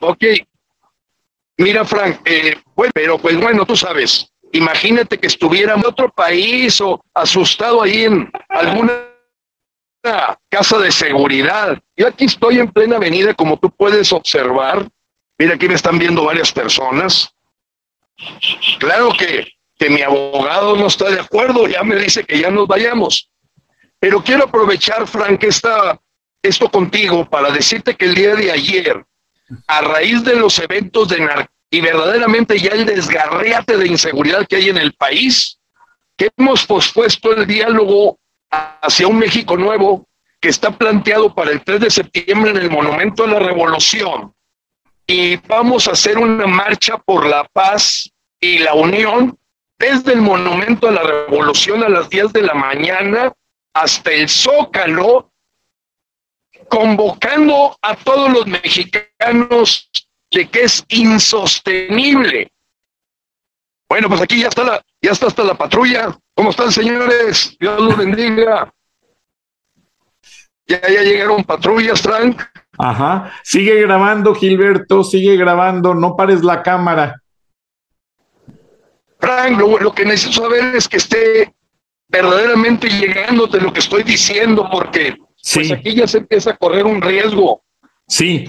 Ok. 0.00 0.24
Mira, 1.58 1.84
Frank, 1.84 2.20
eh, 2.24 2.56
pero 2.94 3.18
pues 3.18 3.38
bueno, 3.38 3.66
tú 3.66 3.76
sabes, 3.76 4.32
imagínate 4.52 5.18
que 5.18 5.26
estuviera 5.26 5.74
en 5.74 5.84
otro 5.84 6.10
país 6.10 6.80
o 6.80 7.04
asustado 7.12 7.82
ahí 7.82 8.04
en 8.04 8.30
alguna 8.48 8.94
casa 10.48 10.78
de 10.78 10.90
seguridad. 10.90 11.78
Yo 11.98 12.08
aquí 12.08 12.24
estoy 12.24 12.60
en 12.60 12.72
plena 12.72 12.96
avenida, 12.96 13.34
como 13.34 13.58
tú 13.58 13.68
puedes 13.68 14.10
observar. 14.10 14.88
Mira, 15.38 15.56
aquí 15.56 15.68
me 15.68 15.74
están 15.74 15.98
viendo 15.98 16.24
varias 16.24 16.50
personas. 16.50 17.34
Claro 18.78 19.10
que, 19.18 19.48
que 19.78 19.90
mi 19.90 20.02
abogado 20.02 20.76
no 20.76 20.86
está 20.86 21.10
de 21.10 21.20
acuerdo, 21.20 21.66
ya 21.66 21.82
me 21.82 21.96
dice 21.96 22.24
que 22.24 22.38
ya 22.38 22.50
nos 22.50 22.66
vayamos. 22.66 23.30
Pero 23.98 24.22
quiero 24.22 24.44
aprovechar, 24.44 25.06
Frank, 25.06 25.42
esta, 25.44 26.00
esto 26.42 26.68
contigo 26.70 27.28
para 27.28 27.50
decirte 27.50 27.94
que 27.94 28.06
el 28.06 28.14
día 28.14 28.34
de 28.34 28.50
ayer, 28.50 29.04
a 29.66 29.80
raíz 29.80 30.24
de 30.24 30.36
los 30.36 30.58
eventos 30.58 31.08
de 31.08 31.20
nar 31.20 31.48
y 31.70 31.80
verdaderamente 31.80 32.58
ya 32.58 32.70
el 32.72 32.84
desgarriate 32.84 33.76
de 33.76 33.86
inseguridad 33.86 34.46
que 34.46 34.56
hay 34.56 34.68
en 34.68 34.76
el 34.76 34.92
país, 34.94 35.58
que 36.16 36.30
hemos 36.36 36.66
pospuesto 36.66 37.34
el 37.34 37.46
diálogo 37.46 38.18
hacia 38.50 39.08
un 39.08 39.18
México 39.18 39.56
nuevo 39.56 40.06
que 40.40 40.48
está 40.48 40.70
planteado 40.76 41.34
para 41.34 41.52
el 41.52 41.62
3 41.62 41.80
de 41.80 41.90
septiembre 41.90 42.50
en 42.50 42.58
el 42.58 42.70
Monumento 42.70 43.24
a 43.24 43.28
la 43.28 43.38
Revolución. 43.38 44.34
Y 45.14 45.36
vamos 45.36 45.88
a 45.88 45.92
hacer 45.92 46.16
una 46.16 46.46
marcha 46.46 46.96
por 46.96 47.26
la 47.26 47.44
paz 47.44 48.10
y 48.40 48.60
la 48.60 48.72
unión 48.72 49.38
desde 49.78 50.14
el 50.14 50.22
Monumento 50.22 50.88
a 50.88 50.90
la 50.90 51.02
Revolución 51.02 51.82
a 51.82 51.90
las 51.90 52.08
10 52.08 52.32
de 52.32 52.40
la 52.40 52.54
mañana 52.54 53.30
hasta 53.74 54.10
el 54.10 54.26
Zócalo, 54.30 55.30
convocando 56.66 57.76
a 57.82 57.94
todos 57.94 58.32
los 58.32 58.46
mexicanos 58.46 59.90
de 60.30 60.48
que 60.48 60.62
es 60.62 60.82
insostenible. 60.88 62.50
Bueno, 63.90 64.08
pues 64.08 64.22
aquí 64.22 64.40
ya 64.40 64.48
está 64.48 64.64
la, 64.64 64.82
ya 65.02 65.10
está 65.10 65.26
hasta 65.26 65.44
la 65.44 65.58
patrulla. 65.58 66.16
¿Cómo 66.34 66.48
están, 66.48 66.72
señores? 66.72 67.54
Dios 67.60 67.78
los 67.78 67.98
bendiga. 67.98 68.72
Ya, 70.66 70.80
ya 70.80 71.02
llegaron 71.02 71.44
patrullas, 71.44 72.00
Frank. 72.00 72.40
Ajá. 72.78 73.32
Sigue 73.42 73.80
grabando, 73.82 74.34
Gilberto, 74.34 75.04
sigue 75.04 75.36
grabando, 75.36 75.94
no 75.94 76.16
pares 76.16 76.42
la 76.42 76.62
cámara. 76.62 77.20
Frank, 79.18 79.58
lo, 79.58 79.78
lo 79.78 79.92
que 79.94 80.04
necesito 80.04 80.42
saber 80.42 80.74
es 80.76 80.88
que 80.88 80.96
esté 80.96 81.54
verdaderamente 82.08 82.88
llegando 82.88 83.46
de 83.46 83.60
lo 83.60 83.72
que 83.72 83.80
estoy 83.80 84.02
diciendo, 84.02 84.68
porque 84.70 85.16
Sí. 85.36 85.58
pues 85.60 85.72
aquí 85.72 85.94
ya 85.94 86.06
se 86.06 86.18
empieza 86.18 86.50
a 86.50 86.56
correr 86.56 86.84
un 86.84 87.00
riesgo. 87.02 87.62
Sí, 88.06 88.44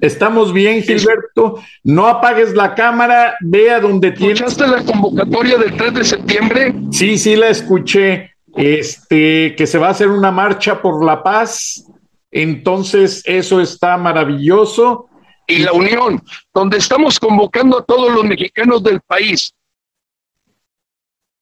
estamos 0.00 0.52
bien, 0.52 0.82
Gilberto. 0.82 1.62
No 1.84 2.06
apagues 2.06 2.54
la 2.54 2.74
cámara, 2.74 3.34
ve 3.40 3.70
a 3.70 3.80
donde 3.80 4.12
tienes. 4.12 4.40
¿Escuchaste 4.40 4.66
la 4.66 4.82
convocatoria 4.84 5.56
del 5.58 5.76
3 5.76 5.94
de 5.94 6.04
septiembre? 6.04 6.74
Sí, 6.92 7.18
sí, 7.18 7.36
la 7.36 7.48
escuché. 7.48 8.32
Este, 8.56 9.54
que 9.56 9.66
se 9.66 9.78
va 9.78 9.88
a 9.88 9.90
hacer 9.90 10.08
una 10.08 10.30
marcha 10.32 10.80
por 10.82 11.04
la 11.04 11.22
paz. 11.22 11.84
Entonces, 12.30 13.22
eso 13.26 13.60
está 13.60 13.96
maravilloso. 13.96 15.06
y 15.46 15.58
la 15.58 15.72
Unión, 15.72 16.22
donde 16.54 16.78
estamos 16.78 17.18
convocando 17.18 17.78
a 17.78 17.84
todos 17.84 18.12
los 18.14 18.22
mexicanos 18.24 18.84
del 18.84 19.00
país. 19.00 19.52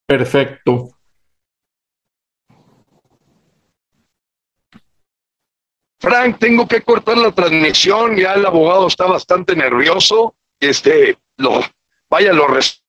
Perfecto. 0.07 0.89
Frank, 6.01 6.39
tengo 6.39 6.67
que 6.67 6.81
cortar 6.83 7.19
la 7.19 7.33
transmisión, 7.33 8.17
ya 8.17 8.35
el 8.35 8.47
abogado 8.47 8.87
está 8.87 9.07
bastante 9.07 9.57
nervioso, 9.57 10.37
este, 10.61 11.19
lo, 11.37 11.61
vaya, 12.09 12.33
lo 12.33 12.47
res- 12.47 12.83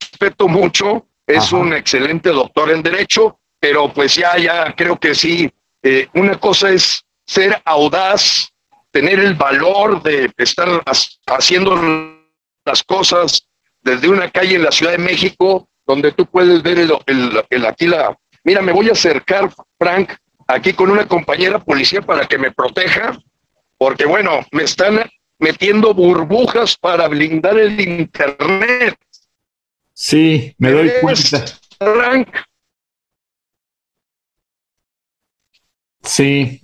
respeto 0.00 0.48
mucho, 0.48 1.06
es 1.26 1.44
Ajá. 1.44 1.56
un 1.56 1.72
excelente 1.72 2.30
doctor 2.30 2.70
en 2.72 2.82
Derecho, 2.82 3.38
pero 3.60 3.92
pues 3.92 4.16
ya, 4.16 4.36
ya 4.38 4.74
creo 4.76 4.98
que 4.98 5.14
sí, 5.14 5.50
eh, 5.82 6.08
una 6.14 6.38
cosa 6.38 6.70
es 6.70 7.02
ser 7.26 7.60
audaz, 7.64 8.48
tener 8.90 9.20
el 9.20 9.34
valor 9.34 10.02
de 10.02 10.30
estar 10.36 10.68
ha- 10.68 11.34
haciendo 11.36 11.76
las 12.64 12.82
cosas 12.82 13.46
desde 13.82 14.08
una 14.08 14.30
calle 14.30 14.56
en 14.56 14.64
la 14.64 14.72
Ciudad 14.72 14.92
de 14.92 14.98
México, 14.98 15.68
donde 15.86 16.12
tú 16.12 16.26
puedes 16.26 16.62
ver 16.62 16.78
el, 16.78 16.92
el- 17.06 17.42
el- 17.48 17.66
aquí 17.66 17.86
la... 17.86 18.16
Mira, 18.44 18.62
me 18.62 18.72
voy 18.72 18.88
a 18.88 18.92
acercar, 18.92 19.52
Frank, 19.78 20.12
aquí 20.46 20.72
con 20.72 20.90
una 20.90 21.06
compañera 21.06 21.58
policía 21.58 22.00
para 22.02 22.26
que 22.26 22.38
me 22.38 22.50
proteja, 22.52 23.18
porque 23.78 24.04
bueno, 24.06 24.44
me 24.52 24.64
están 24.64 25.08
metiendo 25.38 25.94
burbujas 25.94 26.76
para 26.76 27.08
blindar 27.08 27.58
el 27.58 27.80
Internet. 27.80 28.96
Sí, 29.92 30.54
me 30.58 30.70
doy 30.72 30.88
¿Ves, 30.88 31.00
cuenta. 31.00 31.44
Frank, 31.78 32.28
Sí, 36.02 36.60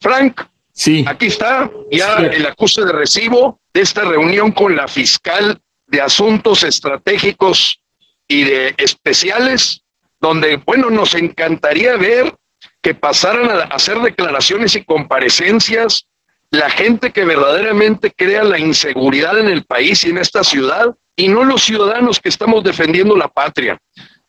Frank, 0.00 0.42
sí. 0.72 1.04
Aquí 1.06 1.26
está 1.26 1.70
ya 1.90 2.18
Sí. 2.18 2.24
el 2.32 2.46
acuse 2.46 2.84
de 2.84 2.92
recibo 2.92 3.60
de 3.72 3.80
esta 3.82 4.02
reunión 4.02 4.52
con 4.52 4.76
la 4.76 4.88
fiscal 4.88 5.60
de 5.86 6.00
asuntos 6.00 6.62
estratégicos 6.62 7.80
y 8.28 8.44
de 8.44 8.74
especiales, 8.76 9.82
donde, 10.20 10.56
bueno, 10.58 10.90
nos 10.90 11.14
encantaría 11.14 11.96
ver 11.96 12.34
que 12.82 12.94
pasaran 12.94 13.50
a 13.50 13.64
hacer 13.74 13.98
declaraciones 14.00 14.74
y 14.76 14.84
comparecencias 14.84 16.06
la 16.50 16.68
gente 16.68 17.12
que 17.12 17.24
verdaderamente 17.24 18.10
crea 18.10 18.42
la 18.42 18.58
inseguridad 18.58 19.38
en 19.38 19.48
el 19.48 19.64
país 19.64 20.04
y 20.04 20.10
en 20.10 20.18
esta 20.18 20.42
ciudad, 20.42 20.94
y 21.16 21.28
no 21.28 21.44
los 21.44 21.62
ciudadanos 21.62 22.18
que 22.18 22.28
estamos 22.28 22.64
defendiendo 22.64 23.16
la 23.16 23.28
patria. 23.28 23.78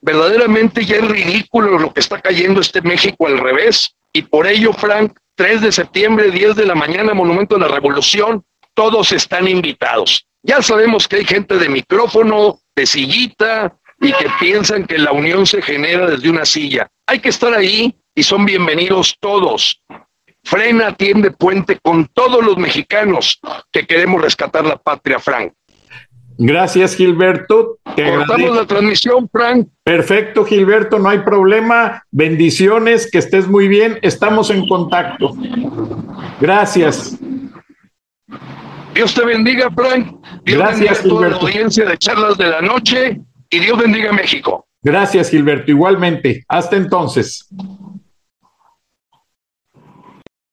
Verdaderamente 0.02 0.86
ya 0.86 0.98
es 0.98 1.08
ridículo 1.08 1.80
lo 1.80 1.94
que 1.94 2.00
está 2.00 2.22
cayendo 2.22 2.62
este 2.62 2.82
México 2.82 3.28
al 3.28 3.40
revés, 3.40 3.96
y 4.14 4.24
por 4.24 4.48
ello, 4.48 4.74
Frank, 4.74 5.18
3 5.36 5.62
de 5.62 5.72
septiembre, 5.72 6.32
10 6.32 6.56
de 6.56 6.66
la 6.66 6.76
mañana, 6.76 7.14
Monumento 7.14 7.56
de 7.56 7.62
la 7.62 7.68
Revolución, 7.68 8.44
todos 8.74 9.12
están 9.12 9.48
invitados. 9.48 10.26
Ya 10.44 10.62
sabemos 10.62 11.08
que 11.08 11.18
hay 11.18 11.26
gente 11.26 11.58
de 11.58 11.70
micrófono, 11.70 12.60
de 12.76 12.86
sillita, 12.86 13.78
y 14.02 14.12
que 14.14 14.28
piensan 14.40 14.86
que 14.86 14.98
la 14.98 15.12
unión 15.12 15.46
se 15.46 15.62
genera 15.62 16.08
desde 16.08 16.30
una 16.30 16.44
silla. 16.44 16.88
Hay 17.06 17.20
que 17.20 17.30
estar 17.30 17.54
ahí 17.54 17.96
y 18.16 18.24
son 18.24 18.46
bienvenidos 18.46 19.16
todos. 19.20 19.80
Frena, 20.44 20.96
tiende 20.96 21.30
puente 21.30 21.78
con 21.80 22.08
todos 22.08 22.44
los 22.44 22.58
mexicanos 22.58 23.40
que 23.72 23.86
queremos 23.86 24.22
rescatar 24.22 24.66
la 24.66 24.78
patria, 24.78 25.20
Frank. 25.20 25.54
Gracias, 26.44 26.96
Gilberto. 26.96 27.78
Te 27.96 28.04
Cortamos 28.04 28.30
agradezco. 28.32 28.56
la 28.56 28.66
transmisión, 28.66 29.30
Frank. 29.32 29.68
Perfecto, 29.84 30.44
Gilberto, 30.44 30.98
no 30.98 31.10
hay 31.10 31.20
problema. 31.20 32.04
Bendiciones, 32.10 33.10
que 33.12 33.20
estés 33.20 33.48
muy 33.48 33.68
bien. 33.68 34.00
Estamos 34.02 34.50
en 34.50 34.68
contacto. 34.68 35.36
Gracias. 36.40 37.20
Dios 38.96 39.14
te 39.14 39.24
bendiga, 39.24 39.70
Frank. 39.70 40.16
Dios 40.44 40.58
Gracias, 40.58 40.80
bendiga 40.80 40.94
a 40.94 41.04
toda 41.04 41.30
la 41.30 41.36
audiencia 41.36 41.86
de 41.86 41.98
charlas 42.00 42.38
de 42.40 42.48
la 42.48 42.62
noche 42.62 43.22
y 43.48 43.60
Dios 43.60 43.78
bendiga 43.78 44.10
a 44.10 44.14
México. 44.14 44.66
Gracias, 44.82 45.30
Gilberto. 45.30 45.70
Igualmente. 45.70 46.44
Hasta 46.48 46.76
entonces. 46.76 47.48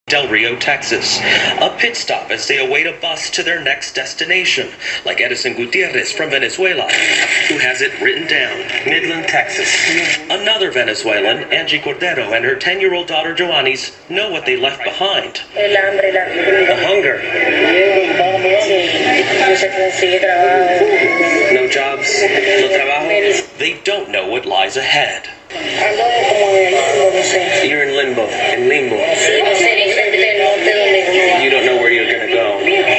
Del 0.09 0.29
Rio, 0.29 0.57
Texas. 0.57 1.19
A 1.61 1.75
pit 1.79 1.97
stop 1.97 2.31
as 2.31 2.49
they 2.49 2.59
await 2.59 2.87
a 2.87 2.93
bus 2.93 3.31
to 3.31 3.43
their 3.43 3.61
next 3.61 3.95
destination, 3.95 4.71
like 5.05 5.21
Edison 5.21 5.55
Gutierrez 5.55 6.13
from 6.13 6.31
Venezuela, 6.31 6.89
who 7.49 7.59
has 7.59 7.83
it 7.83 8.01
written 8.01 8.27
down. 8.27 8.59
Midland, 8.87 9.29
Texas. 9.29 9.69
Another 10.31 10.71
Venezuelan, 10.71 11.53
Angie 11.53 11.79
Cordero, 11.79 12.35
and 12.35 12.45
her 12.45 12.57
10 12.57 12.81
year 12.81 12.95
old 12.95 13.07
daughter 13.07 13.35
Joannis 13.35 13.93
know 14.09 14.31
what 14.31 14.47
they 14.47 14.57
left 14.57 14.83
behind 14.83 15.43
the 16.69 16.77
hunger, 16.87 17.23
no 21.53 21.69
jobs, 21.69 22.09
no 22.23 22.69
trabajo. 22.69 23.59
They 23.59 23.81
don't 23.85 24.11
know 24.11 24.27
what 24.27 24.47
lies 24.47 24.77
ahead. 24.77 25.29
You're 27.65 27.83
in 27.83 27.97
limbo, 27.97 28.29
in 28.29 28.69
limbo. 28.69 28.97
You 31.43 31.51
don't 31.51 31.65
know 31.65 31.77
where 31.77 31.91
you're 31.91 32.13
gonna 32.13 32.33
go. 32.33 32.98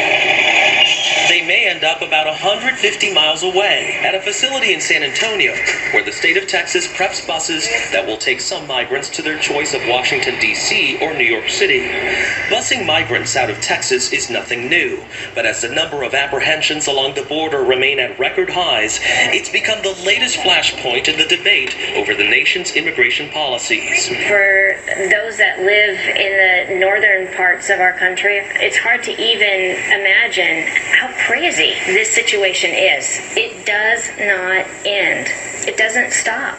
End 1.79 1.85
up 1.85 2.01
about 2.01 2.25
150 2.25 3.13
miles 3.13 3.41
away 3.41 3.97
at 4.03 4.13
a 4.13 4.19
facility 4.19 4.73
in 4.73 4.81
San 4.81 5.01
Antonio 5.01 5.55
where 5.93 6.03
the 6.03 6.11
state 6.11 6.35
of 6.35 6.45
Texas 6.45 6.85
preps 6.87 7.25
buses 7.25 7.69
that 7.93 8.05
will 8.05 8.17
take 8.17 8.41
some 8.41 8.67
migrants 8.67 9.07
to 9.07 9.21
their 9.21 9.39
choice 9.39 9.73
of 9.73 9.87
Washington, 9.87 10.37
D.C. 10.41 10.97
or 11.01 11.13
New 11.13 11.23
York 11.23 11.47
City. 11.47 11.79
Busing 12.49 12.85
migrants 12.85 13.37
out 13.37 13.49
of 13.49 13.61
Texas 13.61 14.11
is 14.11 14.29
nothing 14.29 14.67
new, 14.67 15.05
but 15.33 15.45
as 15.45 15.61
the 15.61 15.69
number 15.69 16.03
of 16.03 16.13
apprehensions 16.13 16.85
along 16.85 17.13
the 17.13 17.23
border 17.23 17.63
remain 17.63 17.97
at 17.97 18.19
record 18.19 18.49
highs, 18.49 18.99
it's 19.31 19.47
become 19.47 19.81
the 19.81 19.97
latest 20.03 20.35
flashpoint 20.35 21.07
in 21.07 21.17
the 21.17 21.33
debate 21.33 21.73
over 21.95 22.13
the 22.13 22.25
nation's 22.25 22.75
immigration 22.75 23.29
policies. 23.29 24.05
For 24.27 24.75
those 25.09 25.37
that 25.37 25.59
live 25.59 25.97
in 26.17 26.75
the 26.75 26.85
northern 26.85 27.33
parts 27.37 27.69
of 27.69 27.79
our 27.79 27.93
country, 27.93 28.39
it's 28.59 28.75
hard 28.75 29.01
to 29.03 29.11
even 29.11 29.77
imagine 29.95 30.67
how 30.67 31.07
crazy 31.25 31.68
this 31.85 32.13
situation 32.13 32.71
is. 32.71 33.19
It 33.35 33.65
does 33.65 34.09
not 34.19 34.65
end. 34.85 35.27
It 35.67 35.77
doesn't 35.77 36.11
stop. 36.11 36.57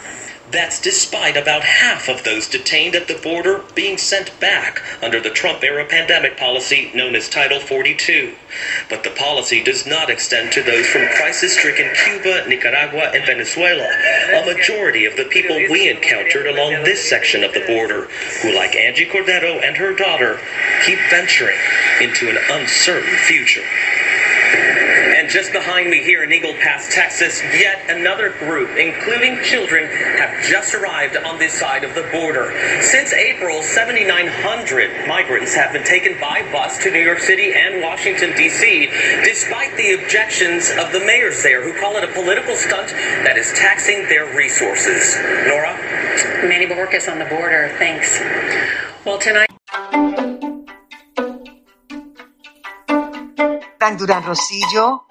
That's 0.51 0.81
despite 0.81 1.37
about 1.37 1.63
half 1.63 2.09
of 2.09 2.25
those 2.25 2.45
detained 2.45 2.93
at 2.93 3.07
the 3.07 3.15
border 3.15 3.63
being 3.73 3.97
sent 3.97 4.37
back 4.41 4.81
under 5.01 5.21
the 5.21 5.29
Trump 5.29 5.63
era 5.63 5.85
pandemic 5.85 6.35
policy 6.35 6.91
known 6.93 7.15
as 7.15 7.29
Title 7.29 7.61
42. 7.61 8.35
But 8.89 9.03
the 9.03 9.11
policy 9.11 9.63
does 9.63 9.87
not 9.87 10.09
extend 10.09 10.51
to 10.51 10.61
those 10.61 10.85
from 10.87 11.07
crisis 11.15 11.53
stricken 11.53 11.95
Cuba, 12.03 12.49
Nicaragua, 12.49 13.11
and 13.13 13.25
Venezuela, 13.25 13.89
a 14.33 14.45
majority 14.45 15.05
of 15.05 15.15
the 15.15 15.23
people 15.25 15.55
we 15.55 15.89
encountered 15.89 16.47
along 16.47 16.83
this 16.83 17.07
section 17.07 17.45
of 17.45 17.53
the 17.53 17.65
border, 17.65 18.09
who, 18.41 18.53
like 18.53 18.75
Angie 18.75 19.05
Cordero 19.05 19.63
and 19.63 19.77
her 19.77 19.95
daughter, 19.95 20.37
keep 20.85 20.99
venturing 21.09 21.59
into 22.01 22.29
an 22.29 22.37
uncertain 22.51 23.15
future. 23.19 23.63
And 25.31 25.39
just 25.39 25.53
behind 25.53 25.89
me 25.89 26.03
here 26.03 26.23
in 26.23 26.33
Eagle 26.33 26.53
Pass, 26.55 26.93
Texas, 26.93 27.41
yet 27.41 27.89
another 27.89 28.31
group, 28.31 28.77
including 28.77 29.41
children, 29.43 29.87
have 30.19 30.43
just 30.43 30.73
arrived 30.73 31.15
on 31.15 31.39
this 31.39 31.53
side 31.53 31.85
of 31.85 31.95
the 31.95 32.03
border. 32.11 32.51
Since 32.81 33.13
April, 33.13 33.63
7,900 33.63 35.07
migrants 35.07 35.55
have 35.55 35.71
been 35.71 35.85
taken 35.85 36.19
by 36.19 36.41
bus 36.51 36.83
to 36.83 36.91
New 36.91 36.99
York 36.99 37.19
City 37.19 37.53
and 37.53 37.81
Washington, 37.81 38.35
D.C., 38.35 38.87
despite 39.23 39.77
the 39.77 39.93
objections 40.03 40.69
of 40.71 40.91
the 40.91 40.99
mayors 40.99 41.41
there 41.43 41.63
who 41.63 41.79
call 41.79 41.95
it 41.95 42.03
a 42.03 42.11
political 42.11 42.57
stunt 42.57 42.89
that 43.23 43.37
is 43.37 43.53
taxing 43.53 44.03
their 44.09 44.35
resources. 44.35 45.15
Nora? 45.47 45.77
Manny 46.43 46.65
Borges 46.65 47.07
on 47.07 47.19
the 47.19 47.25
border. 47.25 47.73
Thanks. 47.77 48.19
Well, 49.05 49.17
tonight. 49.17 49.47
Durán 53.97 54.23
Rosillo 54.23 55.10